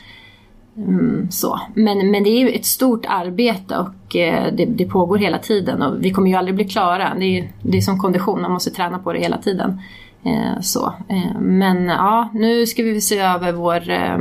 Mm, 0.78 1.32
så. 1.32 1.60
Men, 1.74 2.12
men 2.12 2.24
det 2.24 2.30
är 2.30 2.40
ju 2.40 2.50
ett 2.50 2.66
stort 2.66 3.06
arbete 3.08 3.78
och 3.78 4.16
eh, 4.16 4.54
det, 4.54 4.66
det, 4.66 4.86
pågår 4.86 5.18
hela 5.18 5.38
tiden 5.38 5.82
och 5.82 6.06
vi 6.06 6.12
kommer 6.12 6.30
ju 6.30 6.36
aldrig 6.36 6.56
bli 6.56 6.66
klara. 6.66 7.14
Det 7.20 7.26
är, 7.26 7.52
det 7.62 7.78
är 7.78 7.82
som 7.82 8.00
kondition, 8.00 8.42
man 8.42 8.52
måste 8.52 8.72
träna 8.72 9.00
på 9.00 9.14
det 9.14 9.20
hela 9.20 9.38
tiden. 9.38 9.82
Eh, 10.24 10.62
så. 10.62 10.94
Eh, 11.10 11.40
men 11.40 11.86
ja, 11.86 12.30
nu 12.34 12.66
ska 12.66 12.84
vi 12.84 13.02
se 13.02 13.20
över 13.20 13.52
vår 13.52 13.90
eh, 13.90 14.18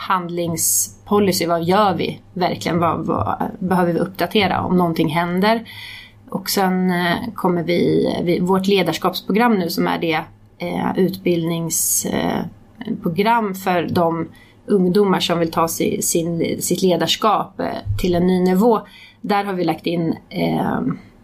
handlingspolicy. 0.00 1.46
Vad 1.46 1.64
gör 1.64 1.94
vi 1.94 2.20
verkligen? 2.34 2.78
Vad, 2.78 3.06
vad, 3.06 3.50
behöver 3.58 3.92
vi 3.92 3.98
uppdatera 3.98 4.60
om 4.60 4.76
någonting 4.76 5.08
händer? 5.08 5.62
Och 6.28 6.50
sen 6.50 6.90
eh, 6.90 7.16
kommer 7.34 7.62
vi, 7.62 8.08
vi, 8.24 8.40
vårt 8.40 8.66
ledarskapsprogram 8.66 9.54
nu 9.54 9.70
som 9.70 9.86
är 9.86 9.98
det 9.98 10.20
eh, 10.58 10.92
utbildningsprogram 10.96 13.48
eh, 13.48 13.54
för 13.54 13.88
de 13.90 14.28
ungdomar 14.66 15.20
som 15.20 15.38
vill 15.38 15.50
ta 15.50 15.68
si, 15.68 16.02
sin, 16.02 16.62
sitt 16.62 16.82
ledarskap 16.82 17.60
till 17.98 18.14
en 18.14 18.26
ny 18.26 18.40
nivå. 18.40 18.80
Där 19.20 19.44
har 19.44 19.52
vi 19.52 19.64
lagt 19.64 19.86
in 19.86 20.16
eh, 20.28 20.80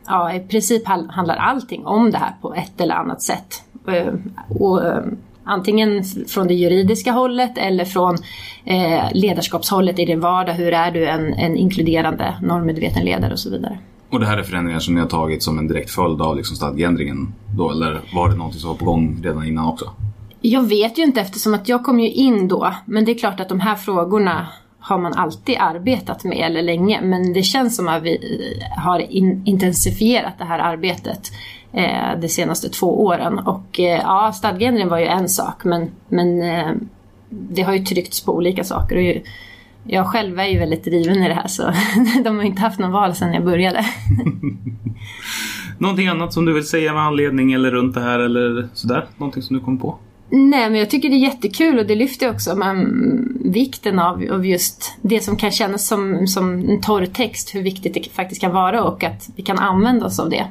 ja, 0.06 0.32
i 0.32 0.40
princip 0.40 0.86
handlar 0.86 1.36
allting 1.36 1.86
om 1.86 2.10
det 2.10 2.18
här 2.18 2.34
på 2.40 2.54
ett 2.54 2.80
eller 2.80 2.94
annat 2.94 3.22
sätt. 3.22 3.62
Eh, 3.88 4.14
och, 4.48 4.84
eh, 4.84 5.04
antingen 5.46 6.04
från 6.28 6.46
det 6.46 6.54
juridiska 6.54 7.12
hållet 7.12 7.58
eller 7.58 7.84
från 7.84 8.16
eh, 8.64 9.04
ledarskapshållet 9.14 9.98
i 9.98 10.04
din 10.04 10.20
vardag. 10.20 10.52
Hur 10.52 10.72
är 10.72 10.90
du 10.90 11.06
en, 11.06 11.34
en 11.34 11.56
inkluderande 11.56 12.34
normmedveten 12.42 13.04
ledare 13.04 13.32
och 13.32 13.38
så 13.38 13.50
vidare. 13.50 13.78
Och 14.10 14.20
det 14.20 14.26
här 14.26 14.38
är 14.38 14.42
förändringar 14.42 14.80
som 14.80 14.94
ni 14.94 15.00
har 15.00 15.08
tagit 15.08 15.42
som 15.42 15.58
en 15.58 15.68
direkt 15.68 15.90
följd 15.90 16.22
av 16.22 16.36
liksom 16.36 16.56
stadgeändringen 16.56 17.34
då? 17.56 17.70
Eller 17.70 18.00
var 18.14 18.28
det 18.28 18.36
någonting 18.36 18.60
som 18.60 18.70
var 18.70 18.76
på 18.76 18.84
gång 18.84 19.20
redan 19.22 19.46
innan 19.46 19.66
också? 19.66 19.90
Jag 20.40 20.68
vet 20.68 20.98
ju 20.98 21.02
inte 21.02 21.20
eftersom 21.20 21.54
att 21.54 21.68
jag 21.68 21.84
kom 21.84 22.00
ju 22.00 22.10
in 22.10 22.48
då. 22.48 22.74
Men 22.86 23.04
det 23.04 23.12
är 23.12 23.18
klart 23.18 23.40
att 23.40 23.48
de 23.48 23.60
här 23.60 23.74
frågorna 23.74 24.46
har 24.78 24.98
man 24.98 25.12
alltid 25.12 25.56
arbetat 25.60 26.24
med 26.24 26.38
eller 26.38 26.62
länge. 26.62 27.00
Men 27.02 27.32
det 27.32 27.42
känns 27.42 27.76
som 27.76 27.88
att 27.88 28.02
vi 28.02 28.18
har 28.76 29.12
in, 29.12 29.42
intensifierat 29.46 30.38
det 30.38 30.44
här 30.44 30.58
arbetet 30.58 31.32
eh, 31.72 32.20
de 32.20 32.28
senaste 32.28 32.68
två 32.68 33.04
åren. 33.04 33.38
Och 33.38 33.80
eh, 33.80 34.00
ja, 34.00 34.32
stadgeändringen 34.32 34.88
var 34.88 34.98
ju 34.98 35.06
en 35.06 35.28
sak 35.28 35.64
men, 35.64 35.90
men 36.08 36.42
eh, 36.42 36.72
det 37.28 37.62
har 37.62 37.72
ju 37.74 37.84
tryckts 37.84 38.24
på 38.24 38.34
olika 38.34 38.64
saker. 38.64 38.96
Och 38.96 39.02
ju, 39.02 39.22
jag 39.84 40.06
själv 40.06 40.38
är 40.38 40.46
ju 40.46 40.58
väldigt 40.58 40.84
driven 40.84 41.22
i 41.22 41.28
det 41.28 41.34
här 41.34 41.48
så 41.48 41.72
de 42.24 42.36
har 42.36 42.44
inte 42.44 42.62
haft 42.62 42.78
någon 42.78 42.92
val 42.92 43.14
sedan 43.14 43.34
jag 43.34 43.44
började. 43.44 43.84
Någonting 45.78 46.08
annat 46.08 46.32
som 46.32 46.44
du 46.44 46.52
vill 46.52 46.68
säga 46.68 46.92
med 46.92 47.02
anledning 47.02 47.52
eller 47.52 47.70
runt 47.70 47.94
det 47.94 48.00
här 48.00 48.18
eller 48.18 48.68
sådär? 48.72 49.06
Någonting 49.16 49.42
som 49.42 49.56
du 49.56 49.62
kom 49.62 49.78
på? 49.78 49.98
Nej, 50.30 50.70
men 50.70 50.74
jag 50.74 50.90
tycker 50.90 51.08
det 51.08 51.14
är 51.14 51.18
jättekul 51.18 51.78
och 51.78 51.86
det 51.86 51.94
lyfter 51.94 52.30
också 52.30 52.56
men, 52.56 53.38
vikten 53.44 53.98
av, 53.98 54.24
av 54.32 54.46
just 54.46 54.96
det 55.02 55.20
som 55.20 55.36
kan 55.36 55.50
kännas 55.50 55.86
som, 55.86 56.26
som 56.26 56.68
en 56.68 56.80
torr 56.80 57.06
text, 57.06 57.54
hur 57.54 57.62
viktigt 57.62 57.94
det 57.94 58.08
faktiskt 58.12 58.40
kan 58.40 58.52
vara 58.52 58.84
och 58.84 59.04
att 59.04 59.30
vi 59.36 59.42
kan 59.42 59.58
använda 59.58 60.06
oss 60.06 60.20
av 60.20 60.30
det. 60.30 60.46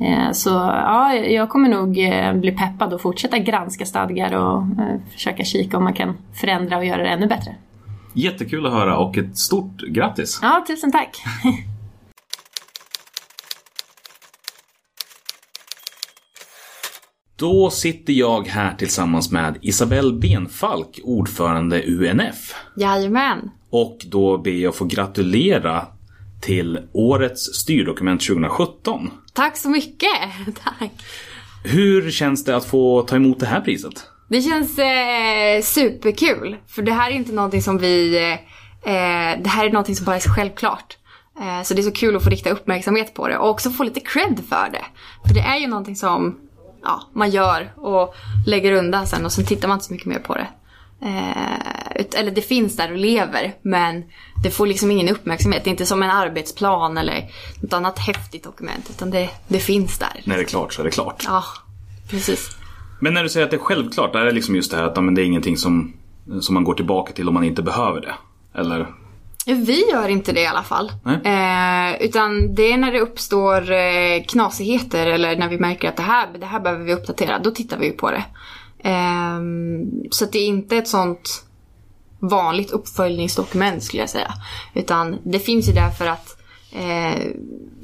Eh, 0.00 0.32
så 0.32 0.50
ja, 0.50 1.14
jag 1.14 1.48
kommer 1.48 1.68
nog 1.68 1.98
eh, 1.98 2.34
bli 2.34 2.52
peppad 2.52 2.92
och 2.92 3.00
fortsätta 3.00 3.38
granska 3.38 3.86
stadgar 3.86 4.34
och 4.34 4.62
eh, 4.62 5.00
försöka 5.12 5.44
kika 5.44 5.76
om 5.76 5.84
man 5.84 5.94
kan 5.94 6.16
förändra 6.40 6.76
och 6.76 6.84
göra 6.84 7.02
det 7.02 7.08
ännu 7.08 7.26
bättre. 7.26 7.54
Jättekul 8.14 8.66
att 8.66 8.72
höra 8.72 8.96
och 8.98 9.18
ett 9.18 9.38
stort 9.38 9.80
grattis! 9.80 10.38
Ja, 10.42 10.64
tusen 10.68 10.92
tack! 10.92 11.22
Då 17.36 17.70
sitter 17.70 18.12
jag 18.12 18.48
här 18.48 18.74
tillsammans 18.74 19.32
med 19.32 19.58
Isabelle 19.62 20.12
Benfalk, 20.12 21.00
ordförande 21.04 21.82
UNF. 21.82 22.54
Jajamän. 22.76 23.50
Och 23.70 23.98
då 24.10 24.38
ber 24.38 24.50
jag 24.50 24.74
få 24.74 24.84
gratulera 24.84 25.86
till 26.40 26.78
årets 26.92 27.54
styrdokument 27.54 28.20
2017. 28.26 29.10
Tack 29.32 29.56
så 29.56 29.68
mycket! 29.70 30.10
Tack! 30.64 30.92
Hur 31.64 32.10
känns 32.10 32.44
det 32.44 32.56
att 32.56 32.64
få 32.64 33.02
ta 33.02 33.16
emot 33.16 33.40
det 33.40 33.46
här 33.46 33.60
priset? 33.60 34.06
Det 34.28 34.42
känns 34.42 34.78
eh, 34.78 35.62
superkul, 35.62 36.56
för 36.66 36.82
det 36.82 36.92
här 36.92 37.10
är 37.10 37.14
inte 37.14 37.32
någonting 37.32 37.62
som 37.62 37.78
vi... 37.78 38.16
Eh, 38.82 39.42
det 39.42 39.48
här 39.48 39.66
är 39.66 39.70
någonting 39.70 39.96
som 39.96 40.04
bara 40.04 40.16
är 40.16 40.20
självklart. 40.20 40.96
Eh, 41.40 41.62
så 41.62 41.74
det 41.74 41.80
är 41.80 41.82
så 41.82 41.92
kul 41.92 42.16
att 42.16 42.24
få 42.24 42.30
rikta 42.30 42.50
uppmärksamhet 42.50 43.14
på 43.14 43.28
det 43.28 43.38
och 43.38 43.50
också 43.50 43.70
få 43.70 43.84
lite 43.84 44.00
cred 44.00 44.40
för 44.48 44.68
det. 44.72 44.84
För 45.26 45.34
det 45.34 45.40
är 45.40 45.56
ju 45.56 45.66
någonting 45.66 45.96
som 45.96 46.38
ja, 46.82 47.02
man 47.14 47.30
gör 47.30 47.72
och 47.76 48.14
lägger 48.46 48.72
undan 48.72 49.06
sen 49.06 49.24
och 49.24 49.32
sen 49.32 49.44
tittar 49.44 49.68
man 49.68 49.76
inte 49.76 49.86
så 49.86 49.92
mycket 49.92 50.06
mer 50.06 50.18
på 50.18 50.34
det. 50.34 50.46
Eh, 51.02 52.20
eller 52.20 52.30
det 52.30 52.42
finns 52.42 52.76
där 52.76 52.92
och 52.92 52.98
lever 52.98 53.54
men 53.62 54.04
det 54.42 54.50
får 54.50 54.66
liksom 54.66 54.90
ingen 54.90 55.08
uppmärksamhet. 55.08 55.64
Det 55.64 55.68
är 55.68 55.72
inte 55.72 55.86
som 55.86 56.02
en 56.02 56.10
arbetsplan 56.10 56.98
eller 56.98 57.30
något 57.62 57.72
annat 57.72 57.98
häftigt 57.98 58.44
dokument 58.44 58.90
utan 58.90 59.10
det, 59.10 59.30
det 59.48 59.58
finns 59.58 59.98
där. 59.98 60.20
När 60.24 60.36
det 60.36 60.42
är 60.42 60.46
klart 60.46 60.72
så 60.72 60.80
är 60.80 60.84
det 60.84 60.90
klart. 60.90 61.24
Ja, 61.26 61.44
precis. 62.10 62.56
Men 63.00 63.14
när 63.14 63.22
du 63.22 63.28
säger 63.28 63.44
att 63.44 63.50
det 63.50 63.56
är 63.56 63.58
självklart, 63.58 64.14
är 64.14 64.24
det 64.24 64.32
liksom 64.32 64.56
just 64.56 64.70
det 64.70 64.76
här 64.76 64.84
att 64.84 65.04
men 65.04 65.14
det 65.14 65.22
är 65.22 65.24
ingenting 65.24 65.56
som, 65.56 65.92
som 66.40 66.54
man 66.54 66.64
går 66.64 66.74
tillbaka 66.74 67.12
till 67.12 67.28
om 67.28 67.34
man 67.34 67.44
inte 67.44 67.62
behöver 67.62 68.00
det? 68.00 68.14
Eller? 68.54 68.86
Vi 69.46 69.90
gör 69.90 70.08
inte 70.08 70.32
det 70.32 70.40
i 70.40 70.46
alla 70.46 70.62
fall. 70.62 70.92
Eh, 71.24 72.02
utan 72.02 72.54
det 72.54 72.72
är 72.72 72.76
när 72.76 72.92
det 72.92 73.00
uppstår 73.00 73.72
eh, 73.72 74.22
knasigheter 74.28 75.06
eller 75.06 75.36
när 75.36 75.48
vi 75.48 75.58
märker 75.58 75.88
att 75.88 75.96
det 75.96 76.02
här, 76.02 76.28
det 76.38 76.46
här 76.46 76.60
behöver 76.60 76.84
vi 76.84 76.94
uppdatera. 76.94 77.38
Då 77.38 77.50
tittar 77.50 77.78
vi 77.78 77.90
på 77.90 78.10
det. 78.10 78.24
Eh, 78.84 79.40
så 80.10 80.24
det 80.24 80.38
är 80.38 80.46
inte 80.46 80.76
ett 80.76 80.88
sånt 80.88 81.44
vanligt 82.20 82.70
uppföljningsdokument 82.70 83.82
skulle 83.82 84.02
jag 84.02 84.10
säga. 84.10 84.34
Utan 84.74 85.16
det 85.24 85.38
finns 85.38 85.68
ju 85.68 85.72
där 85.72 85.90
för 85.90 86.06
att 86.06 86.36
eh, 86.72 87.22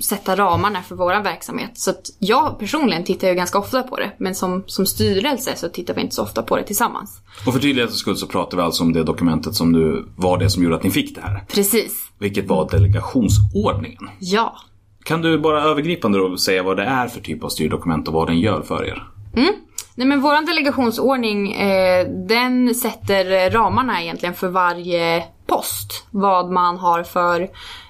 sätta 0.01 0.37
ramarna 0.37 0.83
för 0.83 0.95
vår 0.95 1.23
verksamhet. 1.23 1.71
Så 1.75 1.91
att 1.91 2.03
jag 2.19 2.59
personligen 2.59 3.05
tittar 3.05 3.29
ju 3.29 3.35
ganska 3.35 3.59
ofta 3.59 3.83
på 3.83 3.97
det. 3.97 4.13
Men 4.19 4.35
som, 4.35 4.65
som 4.67 4.87
styrelse 4.87 5.53
så 5.57 5.69
tittar 5.69 5.95
vi 5.95 6.01
inte 6.01 6.15
så 6.15 6.23
ofta 6.23 6.43
på 6.43 6.57
det 6.57 6.63
tillsammans. 6.63 7.21
Och 7.47 7.53
för 7.53 7.61
tydlighetens 7.61 7.99
skull 7.99 8.17
så 8.17 8.27
pratar 8.27 8.57
vi 8.57 8.63
alltså 8.63 8.83
om 8.83 8.93
det 8.93 9.03
dokumentet 9.03 9.55
som 9.55 9.73
nu 9.73 10.05
var 10.17 10.39
det 10.39 10.51
som 10.51 10.63
gjorde 10.63 10.77
att 10.77 10.83
ni 10.83 10.91
fick 10.91 11.15
det 11.15 11.21
här. 11.21 11.45
Precis. 11.49 12.11
Vilket 12.19 12.47
var 12.49 12.71
delegationsordningen. 12.71 14.09
Ja. 14.19 14.57
Kan 15.05 15.23
du 15.23 15.39
bara 15.39 15.63
övergripande 15.63 16.19
då 16.19 16.37
säga 16.37 16.63
vad 16.63 16.77
det 16.77 16.85
är 16.85 17.09
för 17.09 17.21
typ 17.21 17.45
av 17.45 17.49
styrdokument 17.49 18.09
och 18.09 18.15
vad 18.15 18.29
den 18.29 18.41
gör 18.41 18.63
för 18.63 18.85
er? 18.85 19.09
Mm. 19.37 19.55
Nej 19.99 20.07
men 20.07 20.21
våran 20.21 20.45
delegationsordning 20.45 21.53
eh, 21.53 22.07
den 22.09 22.75
sätter 22.75 23.51
ramarna 23.51 24.03
egentligen 24.03 24.35
för 24.35 24.49
varje 24.49 25.25
post. 25.47 26.07
Vad 26.11 26.51
man 26.51 26.79
har 26.79 27.03
för 27.03 27.41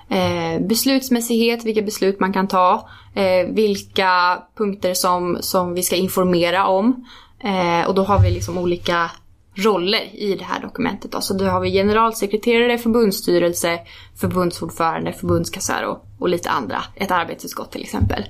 eh, 0.09 0.61
beslutsmässighet, 0.61 1.65
vilka 1.65 1.83
beslut 1.83 2.21
man 2.21 2.33
kan 2.33 2.49
ta, 2.49 2.89
eh, 3.15 3.47
vilka 3.49 4.43
punkter 4.57 4.95
som, 4.95 5.39
som 5.41 5.75
vi 5.75 5.83
ska 5.83 5.97
informera 5.97 6.67
om. 6.67 7.07
Eh, 7.41 7.89
och 7.89 7.95
då 7.95 8.03
har 8.03 8.23
vi 8.23 8.31
liksom 8.31 8.59
olika 8.59 9.11
roller 9.55 10.15
i 10.15 10.37
det 10.39 10.45
här 10.45 10.61
dokumentet. 10.61 11.13
Då. 11.13 11.21
Så 11.21 11.35
då 11.35 11.45
har 11.45 11.61
vi 11.61 11.73
generalsekreterare, 11.73 12.79
förbundsstyrelse, 12.79 13.79
förbundsordförande, 14.21 15.13
förbundskassör 15.13 15.83
och, 15.85 16.07
och 16.19 16.29
lite 16.29 16.51
andra. 16.51 16.83
Ett 16.95 17.11
arbetsutskott 17.11 17.73
till 17.73 17.83
exempel. 17.83 18.25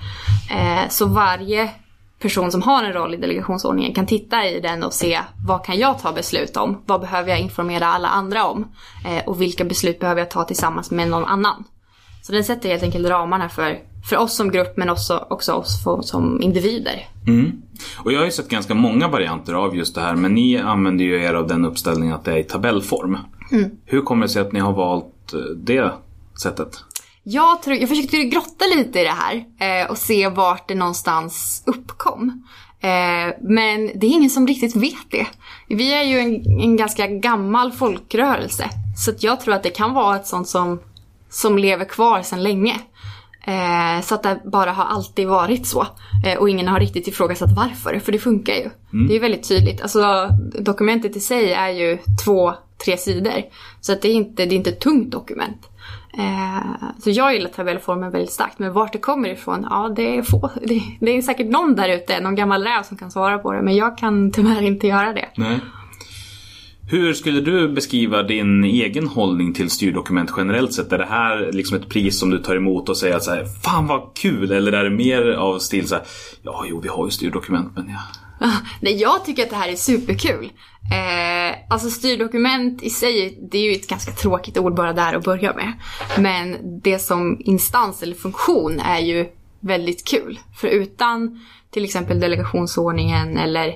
Eh, 0.50 0.88
så 0.88 1.06
varje 1.06 1.70
person 2.18 2.52
som 2.52 2.62
har 2.62 2.84
en 2.84 2.92
roll 2.92 3.14
i 3.14 3.16
delegationsordningen 3.16 3.94
kan 3.94 4.06
titta 4.06 4.46
i 4.46 4.60
den 4.60 4.82
och 4.82 4.92
se 4.92 5.20
vad 5.46 5.64
kan 5.64 5.78
jag 5.78 5.98
ta 5.98 6.12
beslut 6.12 6.56
om? 6.56 6.82
Vad 6.86 7.00
behöver 7.00 7.30
jag 7.30 7.40
informera 7.40 7.86
alla 7.86 8.08
andra 8.08 8.46
om? 8.46 8.68
Eh, 9.06 9.28
och 9.28 9.40
vilka 9.40 9.64
beslut 9.64 10.00
behöver 10.00 10.20
jag 10.20 10.30
ta 10.30 10.44
tillsammans 10.44 10.90
med 10.90 11.08
någon 11.08 11.24
annan? 11.24 11.64
Så 12.22 12.32
den 12.32 12.44
sätter 12.44 12.68
helt 12.68 12.82
enkelt 12.82 13.08
ramarna 13.08 13.48
för, 13.48 13.78
för 14.08 14.16
oss 14.16 14.36
som 14.36 14.50
grupp 14.50 14.76
men 14.76 14.90
också, 14.90 15.26
också 15.30 15.52
oss 15.52 15.84
för, 15.84 16.02
som 16.02 16.42
individer. 16.42 17.08
Mm. 17.26 17.62
Och 17.98 18.12
jag 18.12 18.18
har 18.18 18.24
ju 18.24 18.30
sett 18.30 18.48
ganska 18.48 18.74
många 18.74 19.08
varianter 19.08 19.54
av 19.54 19.76
just 19.76 19.94
det 19.94 20.00
här 20.00 20.14
men 20.14 20.34
ni 20.34 20.58
använder 20.58 21.04
ju 21.04 21.22
er 21.22 21.34
av 21.34 21.46
den 21.46 21.64
uppställningen 21.64 22.14
att 22.14 22.24
det 22.24 22.32
är 22.32 22.38
i 22.38 22.44
tabellform. 22.44 23.18
Mm. 23.52 23.70
Hur 23.84 24.00
kommer 24.00 24.26
det 24.26 24.32
sig 24.32 24.42
att 24.42 24.52
ni 24.52 24.60
har 24.60 24.72
valt 24.72 25.32
eh, 25.32 25.40
det 25.56 25.92
sättet? 26.42 26.84
Jag, 27.28 27.62
tror, 27.62 27.76
jag 27.76 27.88
försökte 27.88 28.24
grotta 28.24 28.64
lite 28.76 29.00
i 29.00 29.04
det 29.04 29.10
här 29.10 29.44
eh, 29.60 29.90
och 29.90 29.98
se 29.98 30.28
vart 30.28 30.68
det 30.68 30.74
någonstans 30.74 31.62
uppkom. 31.66 32.44
Eh, 32.80 33.34
men 33.40 33.90
det 33.94 34.06
är 34.06 34.10
ingen 34.10 34.30
som 34.30 34.46
riktigt 34.46 34.76
vet 34.76 35.10
det. 35.10 35.26
Vi 35.68 35.92
är 35.92 36.02
ju 36.02 36.18
en, 36.18 36.60
en 36.60 36.76
ganska 36.76 37.06
gammal 37.06 37.72
folkrörelse. 37.72 38.70
Så 38.98 39.12
jag 39.18 39.40
tror 39.40 39.54
att 39.54 39.62
det 39.62 39.70
kan 39.70 39.94
vara 39.94 40.16
ett 40.16 40.26
sånt 40.26 40.48
som, 40.48 40.80
som 41.30 41.58
lever 41.58 41.84
kvar 41.84 42.22
sedan 42.22 42.42
länge. 42.42 42.80
Eh, 43.44 44.02
så 44.02 44.14
att 44.14 44.22
det 44.22 44.40
bara 44.44 44.72
har 44.72 44.84
alltid 44.84 45.26
varit 45.26 45.66
så. 45.66 45.86
Eh, 46.26 46.38
och 46.38 46.50
ingen 46.50 46.68
har 46.68 46.80
riktigt 46.80 47.08
ifrågasatt 47.08 47.56
varför, 47.56 47.98
för 47.98 48.12
det 48.12 48.18
funkar 48.18 48.54
ju. 48.54 48.70
Mm. 48.92 49.08
Det 49.08 49.16
är 49.16 49.20
väldigt 49.20 49.48
tydligt. 49.48 49.82
Alltså 49.82 50.28
dokumentet 50.60 51.16
i 51.16 51.20
sig 51.20 51.52
är 51.52 51.70
ju 51.70 51.98
två 52.24 52.54
tre 52.84 52.96
sidor. 52.96 53.42
Så 53.80 53.92
att 53.92 54.02
det, 54.02 54.08
är 54.08 54.14
inte, 54.14 54.46
det 54.46 54.54
är 54.54 54.56
inte 54.56 54.70
ett 54.70 54.80
tungt 54.80 55.10
dokument. 55.10 55.68
Eh, 56.18 56.88
så 56.98 57.10
jag 57.10 57.34
gillar 57.34 57.50
tabellformen 57.50 58.10
väldigt 58.10 58.32
starkt. 58.32 58.58
Men 58.58 58.72
vart 58.72 58.92
det 58.92 58.98
kommer 58.98 59.28
ifrån, 59.28 59.66
ja 59.70 59.92
det 59.96 60.18
är 60.18 60.22
få. 60.22 60.50
Det, 60.62 60.82
det 61.00 61.10
är 61.10 61.22
säkert 61.22 61.46
någon 61.46 61.74
där 61.74 61.88
ute, 61.88 62.20
någon 62.20 62.34
gammal 62.34 62.64
räv 62.64 62.82
som 62.82 62.96
kan 62.96 63.10
svara 63.10 63.38
på 63.38 63.52
det. 63.52 63.62
Men 63.62 63.76
jag 63.76 63.98
kan 63.98 64.32
tyvärr 64.32 64.62
inte 64.62 64.86
göra 64.86 65.12
det. 65.12 65.28
Nej. 65.36 65.60
Hur 66.90 67.14
skulle 67.14 67.40
du 67.40 67.68
beskriva 67.68 68.22
din 68.22 68.64
egen 68.64 69.06
hållning 69.08 69.54
till 69.54 69.70
styrdokument 69.70 70.30
generellt 70.36 70.72
sett? 70.72 70.92
Är 70.92 70.98
det 70.98 71.06
här 71.06 71.52
liksom 71.52 71.76
ett 71.76 71.88
pris 71.88 72.18
som 72.18 72.30
du 72.30 72.38
tar 72.38 72.56
emot 72.56 72.88
och 72.88 72.96
säger 72.96 73.16
att 73.16 73.24
så 73.24 73.30
här, 73.30 73.44
fan 73.44 73.86
vad 73.86 74.02
kul? 74.14 74.52
Eller 74.52 74.72
är 74.72 74.84
det 74.84 74.90
mer 74.90 75.30
av 75.30 75.58
stil 75.58 75.88
så 75.88 75.94
här, 75.94 76.04
ja 76.42 76.64
jo 76.68 76.80
vi 76.80 76.88
har 76.88 77.04
ju 77.04 77.10
styrdokument 77.10 77.72
men 77.76 77.88
ja. 77.88 78.25
Nej, 78.80 78.96
jag 78.96 79.24
tycker 79.24 79.42
att 79.42 79.50
det 79.50 79.56
här 79.56 79.68
är 79.68 79.76
superkul. 79.76 80.52
Eh, 80.92 81.58
alltså 81.68 81.90
styrdokument 81.90 82.82
i 82.82 82.90
sig, 82.90 83.38
det 83.50 83.58
är 83.58 83.62
ju 83.62 83.72
ett 83.72 83.88
ganska 83.88 84.12
tråkigt 84.12 84.58
ord 84.58 84.74
bara 84.74 84.92
där 84.92 85.14
att 85.14 85.24
börja 85.24 85.54
med. 85.54 85.72
Men 86.18 86.56
det 86.80 86.98
som 86.98 87.40
instans 87.40 88.02
eller 88.02 88.14
funktion 88.14 88.80
är 88.80 88.98
ju 88.98 89.26
väldigt 89.60 90.08
kul. 90.08 90.38
För 90.56 90.68
utan 90.68 91.40
till 91.70 91.84
exempel 91.84 92.20
delegationsordningen 92.20 93.36
eller 93.36 93.68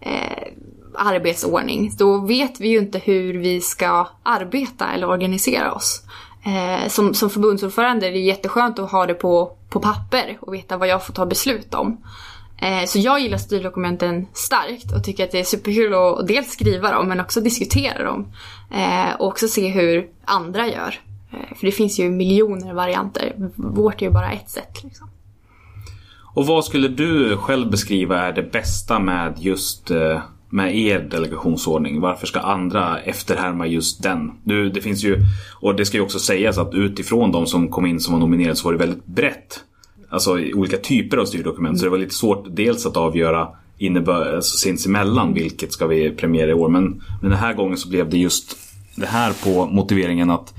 eh, 0.00 0.52
arbetsordning, 0.94 1.92
då 1.98 2.18
vet 2.18 2.60
vi 2.60 2.68
ju 2.68 2.78
inte 2.78 2.98
hur 2.98 3.34
vi 3.34 3.60
ska 3.60 4.08
arbeta 4.22 4.92
eller 4.92 5.08
organisera 5.08 5.72
oss. 5.72 6.02
Eh, 6.44 6.88
som, 6.88 7.14
som 7.14 7.30
förbundsordförande 7.30 8.06
är 8.06 8.12
det 8.12 8.18
jätteskönt 8.18 8.78
att 8.78 8.90
ha 8.90 9.06
det 9.06 9.14
på, 9.14 9.56
på 9.68 9.80
papper 9.80 10.38
och 10.40 10.54
veta 10.54 10.76
vad 10.76 10.88
jag 10.88 11.06
får 11.06 11.12
ta 11.12 11.26
beslut 11.26 11.74
om. 11.74 12.04
Eh, 12.62 12.86
så 12.86 12.98
jag 12.98 13.20
gillar 13.20 13.38
styrdokumenten 13.38 14.26
starkt 14.32 14.92
och 14.92 15.04
tycker 15.04 15.24
att 15.24 15.30
det 15.30 15.40
är 15.40 15.44
superkul 15.44 15.94
att 15.94 16.28
dels 16.28 16.50
skriva 16.50 16.92
dem 16.92 17.08
men 17.08 17.20
också 17.20 17.40
diskutera 17.40 18.04
dem. 18.04 18.32
Eh, 18.70 19.14
och 19.18 19.26
också 19.26 19.48
se 19.48 19.68
hur 19.68 20.08
andra 20.24 20.66
gör. 20.66 21.00
Eh, 21.32 21.56
för 21.56 21.66
det 21.66 21.72
finns 21.72 21.98
ju 21.98 22.10
miljoner 22.10 22.74
varianter. 22.74 23.32
Vårt 23.56 24.02
är 24.02 24.06
ju 24.06 24.12
bara 24.12 24.32
ett 24.32 24.50
sätt. 24.50 24.84
Liksom. 24.84 25.10
Och 26.34 26.46
vad 26.46 26.64
skulle 26.64 26.88
du 26.88 27.36
själv 27.36 27.70
beskriva 27.70 28.22
är 28.22 28.32
det 28.32 28.42
bästa 28.42 28.98
med 28.98 29.34
just 29.38 29.90
med 30.50 30.78
er 30.78 31.00
delegationsordning? 31.00 32.00
Varför 32.00 32.26
ska 32.26 32.40
andra 32.40 33.00
efterhärma 33.00 33.66
just 33.66 34.02
den? 34.02 34.32
Du, 34.44 34.70
det 34.70 34.80
finns 34.80 35.04
ju, 35.04 35.18
och 35.60 35.74
det 35.74 35.86
ska 35.86 35.96
ju 35.96 36.02
också 36.02 36.18
sägas 36.18 36.58
att 36.58 36.74
utifrån 36.74 37.32
de 37.32 37.46
som 37.46 37.68
kom 37.68 37.86
in 37.86 38.00
som 38.00 38.12
var 38.12 38.20
nominerade 38.20 38.56
så 38.56 38.64
var 38.64 38.72
det 38.72 38.78
väldigt 38.78 39.06
brett 39.06 39.64
alltså 40.08 40.30
olika 40.54 40.76
typer 40.76 41.16
av 41.16 41.24
styrdokument. 41.24 41.70
Mm. 41.70 41.78
Så 41.78 41.84
det 41.84 41.90
var 41.90 41.98
lite 41.98 42.14
svårt 42.14 42.46
dels 42.50 42.86
att 42.86 42.96
avgöra 42.96 43.48
alltså 44.06 44.56
sinsemellan 44.56 45.34
vilket 45.34 45.72
ska 45.72 45.86
vi 45.86 46.10
premiera 46.10 46.50
i 46.50 46.54
år. 46.54 46.68
Men, 46.68 47.02
men 47.20 47.30
den 47.30 47.38
här 47.38 47.54
gången 47.54 47.76
så 47.76 47.88
blev 47.88 48.10
det 48.10 48.18
just 48.18 48.56
det 48.96 49.06
här 49.06 49.32
på 49.44 49.66
motiveringen 49.66 50.30
att 50.30 50.54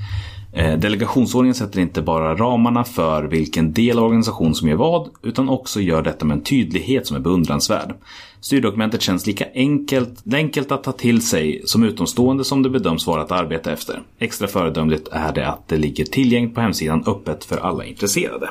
eh, 0.54 0.80
delegationsordningen 0.80 1.56
sätter 1.56 1.80
inte 1.80 2.02
bara 2.02 2.36
ramarna 2.36 2.84
för 2.84 3.24
vilken 3.24 3.74
del 3.74 4.00
av 4.00 4.06
organisationen 4.06 4.56
som 4.56 4.70
gör 4.70 4.76
vad, 4.76 5.10
utan 5.24 5.50
också 5.50 5.82
gör 5.82 6.02
detta 6.02 6.26
med 6.26 6.38
en 6.38 6.44
tydlighet 6.44 7.08
som 7.08 7.16
är 7.18 7.22
beundransvärd. 7.22 7.94
Styrdokumentet 8.42 9.02
känns 9.02 9.28
lika 9.28 9.46
enkelt, 9.54 10.24
enkelt 10.34 10.72
att 10.72 10.84
ta 10.84 10.92
till 10.92 11.22
sig 11.22 11.62
som 11.66 11.84
utomstående 11.84 12.44
som 12.44 12.64
det 12.64 12.70
bedöms 12.70 13.08
vara 13.08 13.22
att 13.22 13.32
arbeta 13.32 13.72
efter. 13.72 14.02
Extra 14.20 14.48
föredömligt 14.48 15.08
är 15.12 15.34
det 15.34 15.48
att 15.48 15.68
det 15.68 15.78
ligger 15.78 16.06
tillgängligt 16.06 16.56
på 16.56 16.62
hemsidan 16.62 17.04
öppet 17.08 17.46
för 17.46 17.58
alla 17.58 17.86
intresserade. 17.86 18.50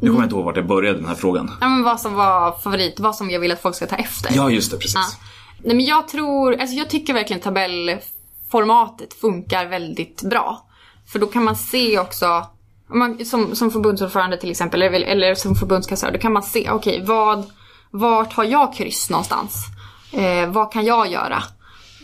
Nu 0.00 0.08
kommer 0.08 0.20
jag 0.20 0.26
inte 0.26 0.36
ihåg 0.36 0.44
vart 0.44 0.56
jag 0.56 0.66
började 0.66 0.98
den 0.98 1.08
här 1.08 1.14
frågan. 1.14 1.50
Ja, 1.60 1.68
men 1.68 1.82
vad 1.82 2.00
som 2.00 2.14
var 2.14 2.52
favorit, 2.52 3.00
vad 3.00 3.16
som 3.16 3.30
jag 3.30 3.40
vill 3.40 3.52
att 3.52 3.62
folk 3.62 3.74
ska 3.76 3.86
ta 3.86 3.96
efter. 3.96 4.32
Ja, 4.34 4.50
just 4.50 4.70
det, 4.70 4.76
precis. 4.76 4.94
Ja. 4.94 5.26
Nej, 5.62 5.76
men 5.76 5.84
jag 5.84 6.08
tror, 6.08 6.60
alltså 6.60 6.76
jag 6.76 6.90
tycker 6.90 7.14
verkligen 7.14 7.42
tabellformatet 7.42 9.14
funkar 9.14 9.66
väldigt 9.66 10.22
bra. 10.22 10.66
För 11.12 11.18
då 11.18 11.26
kan 11.26 11.44
man 11.44 11.56
se 11.56 11.98
också, 11.98 12.46
man, 12.88 13.24
som, 13.24 13.56
som 13.56 13.70
förbundsordförande 13.70 14.36
till 14.36 14.50
exempel, 14.50 14.82
eller, 14.82 15.00
eller 15.00 15.34
som 15.34 15.54
förbundskassör, 15.54 16.10
då 16.12 16.18
kan 16.18 16.32
man 16.32 16.42
se, 16.42 16.70
okej, 16.70 16.94
okay, 16.94 17.06
vad, 17.06 17.44
vart 17.90 18.32
har 18.32 18.44
jag 18.44 18.74
kryss 18.74 19.10
någonstans? 19.10 19.66
Eh, 20.12 20.50
vad 20.50 20.72
kan 20.72 20.84
jag 20.84 21.10
göra? 21.10 21.42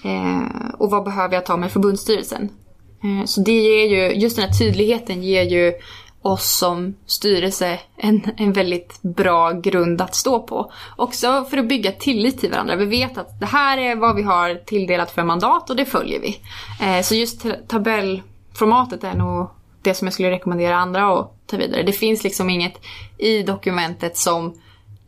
Eh, 0.04 0.70
och 0.78 0.90
vad 0.90 1.04
behöver 1.04 1.34
jag 1.34 1.46
ta 1.46 1.56
med 1.56 1.72
förbundsstyrelsen? 1.72 2.50
Eh, 3.02 3.24
så 3.24 3.40
det 3.40 3.60
ger 3.60 3.86
ju, 3.86 4.14
just 4.14 4.36
den 4.36 4.44
här 4.44 4.58
tydligheten 4.58 5.22
ger 5.22 5.42
ju 5.42 5.72
oss 6.26 6.58
som 6.58 6.94
styrelse 7.06 7.78
en, 7.96 8.22
en 8.36 8.52
väldigt 8.52 9.02
bra 9.02 9.52
grund 9.52 10.00
att 10.00 10.14
stå 10.14 10.42
på. 10.42 10.72
Också 10.96 11.44
för 11.44 11.58
att 11.58 11.68
bygga 11.68 11.92
tillit 11.92 12.40
till 12.40 12.50
varandra. 12.50 12.76
Vi 12.76 12.84
vet 12.84 13.18
att 13.18 13.40
det 13.40 13.46
här 13.46 13.78
är 13.78 13.96
vad 13.96 14.16
vi 14.16 14.22
har 14.22 14.54
tilldelat 14.54 15.10
för 15.10 15.22
mandat 15.22 15.70
och 15.70 15.76
det 15.76 15.84
följer 15.84 16.20
vi. 16.20 16.40
Eh, 16.82 17.02
så 17.02 17.14
just 17.14 17.46
tabellformatet 17.68 19.04
är 19.04 19.14
nog 19.14 19.50
det 19.82 19.94
som 19.94 20.06
jag 20.06 20.12
skulle 20.12 20.30
rekommendera 20.30 20.76
andra 20.76 21.18
att 21.18 21.46
ta 21.46 21.56
vidare. 21.56 21.82
Det 21.82 21.92
finns 21.92 22.24
liksom 22.24 22.50
inget 22.50 22.80
i 23.18 23.42
dokumentet 23.42 24.16
som 24.16 24.54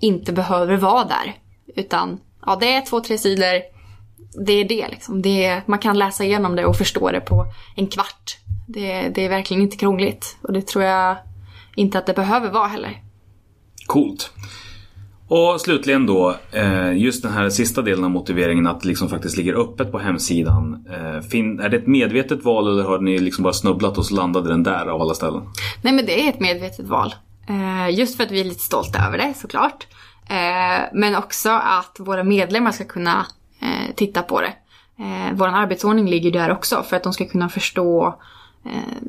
inte 0.01 0.33
behöver 0.33 0.77
vara 0.77 1.05
där. 1.05 1.35
Utan 1.77 2.21
ja, 2.47 2.57
det 2.61 2.73
är 2.73 2.81
två, 2.81 3.01
tre 3.01 3.19
sidor. 3.19 3.63
Det 4.47 4.53
är 4.53 4.69
det 4.69 4.89
liksom. 4.89 5.23
Det 5.23 5.45
är, 5.45 5.63
man 5.67 5.79
kan 5.79 5.99
läsa 5.99 6.25
igenom 6.25 6.57
det 6.57 6.67
och 6.67 6.77
förstå 6.77 7.11
det 7.11 7.21
på 7.21 7.47
en 7.77 7.87
kvart. 7.87 8.39
Det, 8.71 9.09
det 9.09 9.25
är 9.25 9.29
verkligen 9.29 9.63
inte 9.63 9.77
krångligt 9.77 10.37
och 10.43 10.53
det 10.53 10.67
tror 10.67 10.85
jag 10.85 11.17
inte 11.75 11.99
att 11.99 12.07
det 12.07 12.15
behöver 12.15 12.51
vara 12.51 12.67
heller. 12.67 13.03
Coolt. 13.87 14.33
Och 15.29 15.61
slutligen 15.61 16.07
då, 16.07 16.37
eh, 16.53 16.93
just 16.93 17.23
den 17.23 17.33
här 17.33 17.51
sista 17.51 17.83
delen 17.83 18.05
av 18.05 18.11
motiveringen 18.11 18.67
att 18.67 18.81
det 18.81 18.89
liksom 18.89 19.09
faktiskt 19.09 19.37
ligger 19.37 19.55
öppet 19.55 19.93
på 19.93 19.99
hemsidan. 19.99 20.87
Eh, 20.91 21.65
är 21.65 21.69
det 21.69 21.77
ett 21.77 21.87
medvetet 21.87 22.45
val 22.45 22.69
eller 22.69 22.83
har 22.83 22.99
ni 22.99 23.19
liksom 23.19 23.43
bara 23.43 23.53
snubblat 23.53 23.99
och 23.99 24.07
så 24.07 24.15
landade 24.15 24.49
den 24.49 24.63
där 24.63 24.87
av 24.87 25.03
alla 25.03 25.15
ställen? 25.15 25.43
Nej 25.83 25.93
men 25.93 26.07
det 26.07 26.27
är 26.27 26.29
ett 26.29 26.41
medvetet 26.41 26.87
val. 26.87 27.15
Eh, 27.49 27.99
just 27.99 28.17
för 28.17 28.25
att 28.25 28.31
vi 28.31 28.41
är 28.41 28.45
lite 28.45 28.61
stolta 28.61 29.07
över 29.07 29.19
det 29.19 29.35
såklart. 29.37 29.87
Men 30.93 31.17
också 31.17 31.51
att 31.51 31.97
våra 31.99 32.25
medlemmar 32.25 32.73
ska 32.73 32.85
kunna 32.85 33.27
titta 33.97 34.23
på 34.23 34.41
det. 34.41 34.53
Vår 35.33 35.49
arbetsordning 35.49 36.09
ligger 36.09 36.31
där 36.31 36.53
också 36.53 36.83
för 36.83 36.97
att 36.97 37.03
de 37.03 37.13
ska 37.13 37.29
kunna 37.29 37.49
förstå 37.49 38.19
Eh, 38.65 39.03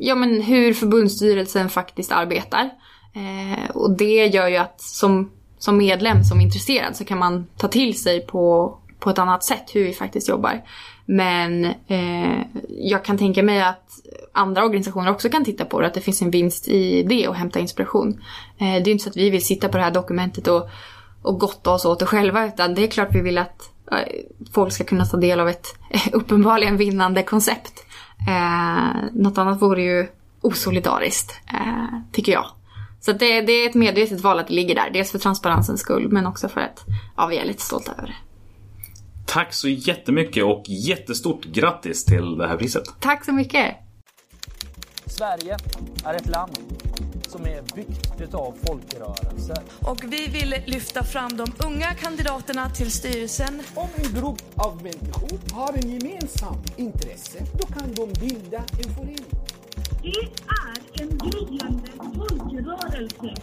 ja, 0.00 0.14
men 0.14 0.42
hur 0.42 0.74
förbundsstyrelsen 0.74 1.68
faktiskt 1.68 2.12
arbetar. 2.12 2.70
Eh, 3.14 3.70
och 3.70 3.90
det 3.96 4.26
gör 4.26 4.48
ju 4.48 4.56
att 4.56 4.80
som, 4.80 5.30
som 5.58 5.76
medlem, 5.76 6.24
som 6.24 6.40
intresserad, 6.40 6.96
så 6.96 7.04
kan 7.04 7.18
man 7.18 7.46
ta 7.56 7.68
till 7.68 8.00
sig 8.02 8.26
på, 8.26 8.74
på 8.98 9.10
ett 9.10 9.18
annat 9.18 9.44
sätt 9.44 9.70
hur 9.74 9.84
vi 9.84 9.92
faktiskt 9.92 10.28
jobbar. 10.28 10.62
Men 11.04 11.64
eh, 11.64 12.40
jag 12.68 13.04
kan 13.04 13.18
tänka 13.18 13.42
mig 13.42 13.62
att 13.62 13.92
andra 14.32 14.64
organisationer 14.64 15.10
också 15.10 15.28
kan 15.28 15.44
titta 15.44 15.64
på 15.64 15.80
det, 15.80 15.86
att 15.86 15.94
det 15.94 16.00
finns 16.00 16.22
en 16.22 16.30
vinst 16.30 16.68
i 16.68 17.02
det 17.02 17.28
och 17.28 17.34
hämta 17.34 17.60
inspiration. 17.60 18.20
Eh, 18.58 18.82
det 18.82 18.90
är 18.90 18.92
inte 18.92 19.04
så 19.04 19.10
att 19.10 19.16
vi 19.16 19.30
vill 19.30 19.44
sitta 19.44 19.68
på 19.68 19.76
det 19.76 19.82
här 19.82 19.90
dokumentet 19.90 20.48
och, 20.48 20.68
och 21.22 21.40
gotta 21.40 21.70
oss 21.70 21.84
åt 21.84 21.98
det 21.98 22.06
själva, 22.06 22.46
utan 22.46 22.74
det 22.74 22.82
är 22.82 22.86
klart 22.86 23.14
vi 23.14 23.20
vill 23.20 23.38
att 23.38 23.70
eh, 23.92 23.98
folk 24.52 24.72
ska 24.72 24.84
kunna 24.84 25.06
ta 25.06 25.16
del 25.16 25.40
av 25.40 25.48
ett 25.48 25.66
uppenbarligen 26.12 26.76
vinnande 26.76 27.22
koncept. 27.22 27.84
Eh, 28.28 29.04
något 29.12 29.38
annat 29.38 29.62
vore 29.62 29.82
ju 29.82 30.08
osolidariskt, 30.40 31.40
eh, 31.52 31.98
tycker 32.12 32.32
jag. 32.32 32.46
Så 33.00 33.12
det, 33.12 33.40
det, 33.40 33.52
är 33.52 33.68
ett 33.68 33.74
medvetet 33.74 34.20
val 34.20 34.38
att 34.38 34.48
det 34.48 34.54
ligger 34.54 34.74
där. 34.74 34.90
Dels 34.92 35.12
för 35.12 35.18
transparensens 35.18 35.80
skull 35.80 36.08
men 36.08 36.26
också 36.26 36.48
för 36.48 36.60
att 36.60 36.84
ja, 37.16 37.26
vi 37.26 37.38
är 37.38 37.44
lite 37.44 37.62
stolta 37.62 37.92
över 37.92 38.06
det. 38.06 38.14
Tack 39.26 39.52
så 39.52 39.68
jättemycket 39.68 40.44
och 40.44 40.64
jättestort 40.68 41.44
grattis 41.44 42.04
till 42.04 42.38
det 42.38 42.48
här 42.48 42.56
priset. 42.56 42.84
Tack 43.00 43.24
så 43.24 43.32
mycket. 43.32 43.76
Sverige 45.06 45.56
är 46.04 46.14
ett 46.14 46.26
land 46.26 46.58
som 47.28 47.46
är 47.46 47.62
byggt 47.74 48.34
av 48.34 48.54
folkrörelser. 48.66 49.58
Och 49.80 50.04
vi 50.04 50.28
vill 50.28 50.54
lyfta 50.66 51.04
fram 51.04 51.36
de 51.36 51.52
unga 51.66 51.94
kandidaterna 51.94 52.70
till 52.70 52.92
styrelsen. 52.92 53.62
Om 53.74 53.88
en 53.96 54.14
grupp 54.14 54.42
av 54.56 54.76
människor 54.76 55.54
har 55.54 55.72
en 55.72 55.90
gemensam 55.90 56.56
intresse, 56.76 57.38
då 57.58 57.66
kan 57.66 57.94
de 57.94 58.12
bilda 58.20 58.58
en 58.58 58.94
förening. 58.94 59.24
Det 60.02 60.08
är 60.48 61.02
en 61.02 61.18
gryende 61.18 61.88
folkrörelse. 61.96 63.42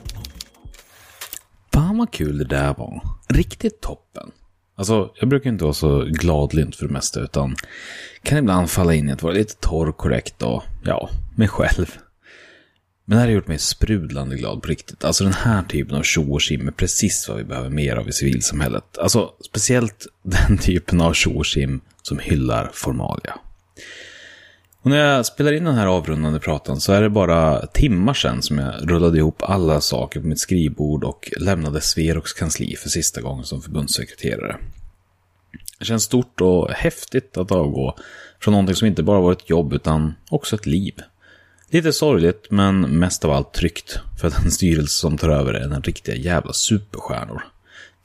Fan 1.73 1.97
vad 1.97 2.11
kul 2.11 2.37
det 2.37 2.45
där 2.45 2.73
var. 2.73 3.01
Riktigt 3.27 3.81
toppen. 3.81 4.31
Alltså, 4.75 5.11
jag 5.19 5.29
brukar 5.29 5.49
inte 5.49 5.63
vara 5.63 5.73
så 5.73 6.05
gladlynt 6.09 6.75
för 6.75 6.87
det 6.87 6.93
mesta, 6.93 7.19
utan 7.19 7.55
kan 8.23 8.37
ibland 8.37 8.69
falla 8.69 8.93
in 8.93 9.09
i 9.09 9.11
att 9.11 9.23
vara 9.23 9.33
lite 9.33 9.55
torr, 9.55 9.91
korrekt 9.91 10.41
och, 10.41 10.63
ja, 10.83 11.09
mig 11.39 11.47
själv. 11.47 11.97
Men 13.05 13.15
det 13.15 13.19
här 13.19 13.27
har 13.27 13.35
gjort 13.35 13.47
mig 13.47 13.59
sprudlande 13.59 14.35
glad 14.35 14.61
på 14.61 14.67
riktigt. 14.67 15.05
Alltså 15.05 15.23
den 15.23 15.33
här 15.33 15.63
typen 15.63 15.95
av 15.95 16.03
tjo 16.03 16.33
och 16.33 16.51
är 16.51 16.71
precis 16.71 17.29
vad 17.29 17.37
vi 17.37 17.43
behöver 17.43 17.69
mer 17.69 17.95
av 17.95 18.09
i 18.09 18.11
civilsamhället. 18.11 18.97
Alltså 18.97 19.33
speciellt 19.45 20.07
den 20.23 20.57
typen 20.57 21.01
av 21.01 21.13
tjo 21.13 21.43
som 22.01 22.19
hyllar 22.19 22.71
formalia. 22.73 23.39
Och 24.81 24.89
när 24.89 24.97
jag 24.97 25.25
spelar 25.25 25.51
in 25.51 25.63
den 25.63 25.75
här 25.75 25.87
avrundande 25.87 26.39
pratan 26.39 26.79
så 26.79 26.93
är 26.93 27.01
det 27.01 27.09
bara 27.09 27.65
timmar 27.65 28.13
sedan 28.13 28.41
som 28.41 28.57
jag 28.57 28.91
rullade 28.91 29.17
ihop 29.17 29.43
alla 29.43 29.81
saker 29.81 30.19
på 30.19 30.27
mitt 30.27 30.39
skrivbord 30.39 31.03
och 31.03 31.31
lämnade 31.39 31.81
Sveroks 31.81 32.33
kansli 32.33 32.75
för 32.75 32.89
sista 32.89 33.21
gången 33.21 33.45
som 33.45 33.61
förbundssekreterare. 33.61 34.57
Det 35.79 35.85
känns 35.85 36.03
stort 36.03 36.41
och 36.41 36.71
häftigt 36.71 37.37
att 37.37 37.51
avgå 37.51 37.95
från 38.39 38.51
någonting 38.51 38.75
som 38.75 38.87
inte 38.87 39.03
bara 39.03 39.19
var 39.19 39.31
ett 39.31 39.49
jobb 39.49 39.73
utan 39.73 40.15
också 40.29 40.55
ett 40.55 40.65
liv. 40.65 40.93
Lite 41.71 41.93
sorgligt 41.93 42.47
men 42.49 42.81
mest 42.81 43.25
av 43.25 43.31
allt 43.31 43.53
tryggt 43.53 43.99
för 44.19 44.27
att 44.27 44.41
den 44.41 44.51
styrelse 44.51 44.99
som 44.99 45.17
tar 45.17 45.29
över 45.29 45.53
är 45.53 45.67
den 45.67 45.81
riktiga 45.81 46.15
jävla 46.15 46.53
superstjärnor. 46.53 47.43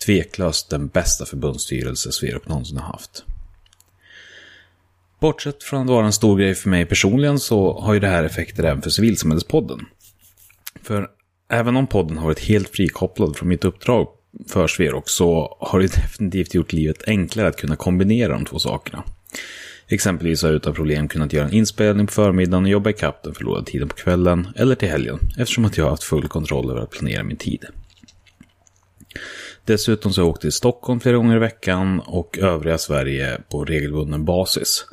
Tveklöst 0.07 0.71
den 0.71 0.89
bästa 0.89 1.25
förbundsstyrelse 1.25 2.13
Sverok 2.13 2.49
någonsin 2.49 2.79
har 2.79 2.87
haft. 2.93 3.25
Bortsett 5.21 5.63
från 5.63 5.83
att 5.83 5.89
vara 5.89 6.07
en 6.07 6.13
stor 6.13 6.39
grej 6.39 6.55
för 6.55 6.69
mig 6.69 6.87
personligen 6.87 7.39
så 7.39 7.81
har 7.81 7.95
ju 7.95 8.01
det 8.01 8.09
här 8.09 8.25
effekter 8.25 8.65
även 8.65 8.83
för 8.83 8.91
Civilsamhällespodden. 8.91 9.87
För 10.83 11.09
även 11.51 11.77
om 11.77 11.87
podden 11.87 12.19
har 12.19 12.25
varit 12.25 12.41
helt 12.41 12.69
frikopplad 12.69 13.37
från 13.37 13.49
mitt 13.49 13.65
uppdrag 13.65 14.09
för 14.49 14.67
Sverok 14.67 15.09
så 15.09 15.57
har 15.61 15.81
det 15.81 15.95
definitivt 15.95 16.55
gjort 16.55 16.73
livet 16.73 17.09
enklare 17.09 17.49
att 17.49 17.57
kunna 17.57 17.77
kombinera 17.77 18.33
de 18.33 18.45
två 18.45 18.59
sakerna. 18.59 19.05
Exempelvis 19.89 20.43
har 20.43 20.49
jag 20.49 20.57
utan 20.57 20.75
problem 20.75 21.09
kunnat 21.09 21.33
göra 21.33 21.49
en 21.49 21.53
inspelning 21.53 22.07
på 22.07 22.13
förmiddagen 22.13 22.65
och 22.65 22.71
jobba 22.71 22.91
ikapp 22.91 23.23
den 23.23 23.35
förlorade 23.35 23.67
tiden 23.67 23.89
på 23.89 23.95
kvällen 23.95 24.49
eller 24.57 24.75
till 24.75 24.89
helgen 24.89 25.19
eftersom 25.39 25.65
att 25.65 25.77
jag 25.77 25.85
har 25.85 25.91
haft 25.91 26.05
full 26.05 26.29
kontroll 26.29 26.71
över 26.71 26.81
att 26.81 26.91
planera 26.91 27.23
min 27.23 27.37
tid. 27.37 27.65
Dessutom 29.65 30.13
så 30.13 30.21
har 30.21 30.27
jag 30.27 30.31
åkt 30.31 30.41
till 30.41 30.53
Stockholm 30.53 31.01
flera 31.01 31.17
gånger 31.17 31.37
i 31.37 31.39
veckan 31.39 32.01
och 32.01 32.39
övriga 32.39 32.79
Sverige 32.79 33.41
på 33.51 33.65
regelbunden 33.65 34.25
basis. 34.25 34.85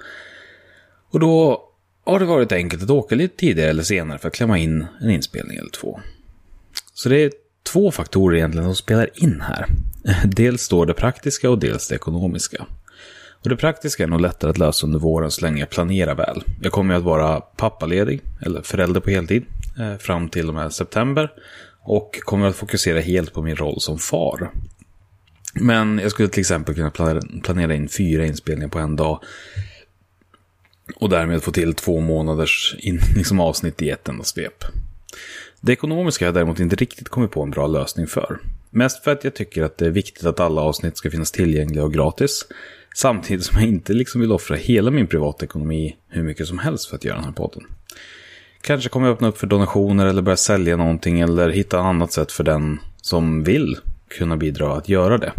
Och 1.12 1.20
då 1.20 1.64
har 2.04 2.20
det 2.20 2.26
varit 2.26 2.52
enkelt 2.52 2.84
att 2.84 2.90
åka 2.90 3.16
lite 3.16 3.38
tidigare 3.38 3.70
eller 3.70 3.84
senare 3.84 4.18
för 4.18 4.28
att 4.28 4.34
klämma 4.34 4.58
in 4.58 4.86
en 5.02 5.10
inspelning 5.10 5.58
eller 5.58 5.70
två. 5.70 6.00
Så 6.94 7.10
det 7.10 7.24
är 7.24 7.32
två 7.64 7.92
faktorer 7.92 8.38
egentligen 8.38 8.68
som 8.68 8.76
spelar 8.76 9.10
in 9.14 9.42
här. 9.42 9.66
Dels 10.26 10.70
då 10.70 10.86
det 10.86 10.94
praktiska 10.94 11.50
och 11.50 11.60
dels 11.60 11.88
det 11.88 11.96
ekonomiska. 11.96 12.66
Och 13.44 13.50
det 13.50 13.56
praktiska 13.56 14.04
är 14.04 14.08
nog 14.08 14.22
lättare 14.22 14.52
att 14.52 14.58
lösa 14.58 14.88
under 14.88 15.00
våren 15.00 15.32
så 15.32 15.42
länge 15.42 15.60
jag 15.60 15.70
planerar 15.70 16.16
väl. 16.16 16.44
Jag 16.62 16.72
kommer 16.72 16.94
ju 16.94 16.98
att 16.98 17.06
vara 17.06 17.42
pappaledig, 17.42 18.22
eller 18.42 18.62
förälder 18.62 19.02
på 19.02 19.10
heltid, 19.10 19.46
eh, 19.80 19.98
fram 19.98 20.30
till 20.30 20.48
och 20.48 20.54
med 20.54 20.74
september. 20.74 21.32
Och 21.84 22.20
kommer 22.22 22.48
att 22.48 22.56
fokusera 22.56 23.00
helt 23.00 23.34
på 23.34 23.42
min 23.42 23.56
roll 23.56 23.82
som 23.82 24.00
far. 24.00 24.52
Men 25.54 26.00
jag 26.00 26.12
skulle 26.12 26.30
till 26.30 26.40
exempel 26.40 26.76
kunna 26.76 26.92
planera 27.44 27.76
in 27.76 27.90
fyra 27.90 28.26
inspelningar 28.26 28.70
på 28.70 28.80
en 28.80 28.96
dag. 28.96 29.20
Och 30.96 31.10
därmed 31.10 31.44
få 31.44 31.52
till 31.52 31.74
två 31.74 32.00
månaders 32.00 32.76
in, 32.80 33.00
liksom 33.16 33.40
avsnitt 33.40 33.82
i 33.82 33.90
ett 33.90 34.10
enda 34.10 34.24
svep. 34.24 34.64
Det 35.62 35.74
ekonomiska 35.74 36.26
har 36.26 36.28
jag 36.28 36.36
däremot 36.36 36.60
inte 36.60 36.76
riktigt 36.76 37.10
kommit 37.10 37.32
på 37.32 37.44
en 37.44 37.52
bra 37.52 37.68
lösning 37.68 38.08
för. 38.08 38.40
Mest 38.70 39.04
för 39.04 39.12
att 39.12 39.24
jag 39.24 39.36
tycker 39.36 39.64
att 39.64 39.78
det 39.78 39.86
är 39.86 39.90
viktigt 39.90 40.26
att 40.26 40.40
alla 40.40 40.62
avsnitt 40.62 40.98
ska 40.98 41.12
finnas 41.12 41.32
tillgängliga 41.32 41.84
och 41.84 41.94
gratis. 41.94 42.46
Samtidigt 42.96 43.46
som 43.46 43.60
jag 43.60 43.70
inte 43.70 43.94
liksom 43.94 44.22
vill 44.22 44.32
offra 44.32 44.56
hela 44.56 44.92
min 44.92 45.08
privatekonomi 45.08 45.96
hur 46.08 46.24
mycket 46.24 46.48
som 46.48 46.60
helst 46.60 46.90
för 46.90 46.96
att 46.96 47.06
göra 47.06 47.16
den 47.16 47.26
här 47.26 47.32
podden. 47.32 47.64
Kanske 48.62 48.90
kommer 48.90 49.08
jag 49.08 49.14
öppna 49.14 49.28
upp 49.28 49.38
för 49.38 49.48
donationer 49.48 50.06
eller 50.06 50.22
börja 50.22 50.38
sälja 50.38 50.78
någonting 50.78 51.20
eller 51.20 51.50
hitta 51.50 51.78
ett 51.78 51.84
annat 51.84 52.12
sätt 52.12 52.32
för 52.32 52.44
den 52.44 52.80
som 53.02 53.44
vill 53.44 53.78
kunna 54.08 54.38
bidra 54.38 54.78
att 54.78 54.90
göra 54.90 55.18
det. 55.18 55.34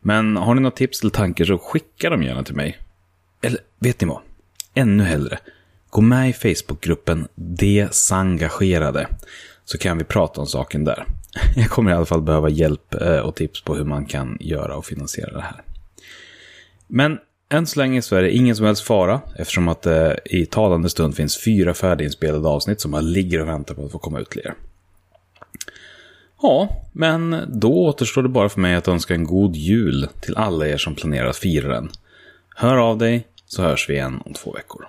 Men 0.00 0.36
har 0.36 0.54
ni 0.54 0.60
några 0.60 0.76
tips 0.76 1.00
eller 1.00 1.10
tankar 1.10 1.44
så 1.44 1.58
skicka 1.58 2.10
dem 2.10 2.22
gärna 2.22 2.44
till 2.44 2.54
mig. 2.54 2.78
Eller 3.42 3.60
vet 3.78 4.00
ni 4.00 4.06
vad? 4.06 4.20
Ännu 4.74 5.04
hellre. 5.04 5.38
Gå 5.90 6.00
med 6.00 6.30
i 6.30 6.32
Facebookgruppen 6.32 7.28
Desengagerade 7.34 9.08
så 9.64 9.78
kan 9.78 9.98
vi 9.98 10.04
prata 10.04 10.40
om 10.40 10.46
saken 10.46 10.84
där. 10.84 11.06
Jag 11.56 11.70
kommer 11.70 11.90
i 11.90 11.94
alla 11.94 12.06
fall 12.06 12.22
behöva 12.22 12.48
hjälp 12.48 12.94
eh, 12.94 13.18
och 13.18 13.34
tips 13.34 13.60
på 13.64 13.74
hur 13.74 13.84
man 13.84 14.06
kan 14.06 14.36
göra 14.40 14.76
och 14.76 14.86
finansiera 14.86 15.32
det 15.32 15.42
här. 15.42 15.62
Men 16.90 17.18
än 17.48 17.66
så 17.66 17.78
länge 17.78 18.02
så 18.02 18.16
är 18.16 18.22
det 18.22 18.36
ingen 18.36 18.56
som 18.56 18.66
helst 18.66 18.82
fara 18.82 19.20
eftersom 19.36 19.68
att 19.68 19.82
det 19.82 20.18
i 20.24 20.46
talande 20.46 20.90
stund 20.90 21.16
finns 21.16 21.44
fyra 21.44 21.74
färdiginspelade 21.74 22.48
avsnitt 22.48 22.80
som 22.80 22.90
bara 22.90 23.00
ligger 23.00 23.40
och 23.40 23.48
väntar 23.48 23.74
på 23.74 23.84
att 23.84 23.92
få 23.92 23.98
komma 23.98 24.20
ut 24.20 24.30
till 24.30 24.40
er. 24.44 24.54
Ja, 26.42 26.68
men 26.92 27.44
då 27.48 27.72
återstår 27.72 28.22
det 28.22 28.28
bara 28.28 28.48
för 28.48 28.60
mig 28.60 28.74
att 28.74 28.88
önska 28.88 29.14
en 29.14 29.24
god 29.24 29.56
jul 29.56 30.08
till 30.20 30.36
alla 30.36 30.68
er 30.68 30.76
som 30.76 30.94
planerar 30.94 31.26
att 31.26 31.36
fira 31.36 31.68
den. 31.68 31.90
Hör 32.56 32.76
av 32.76 32.98
dig 32.98 33.26
så 33.46 33.62
hörs 33.62 33.88
vi 33.88 33.94
igen 33.94 34.22
om 34.24 34.32
två 34.34 34.52
veckor. 34.52 34.86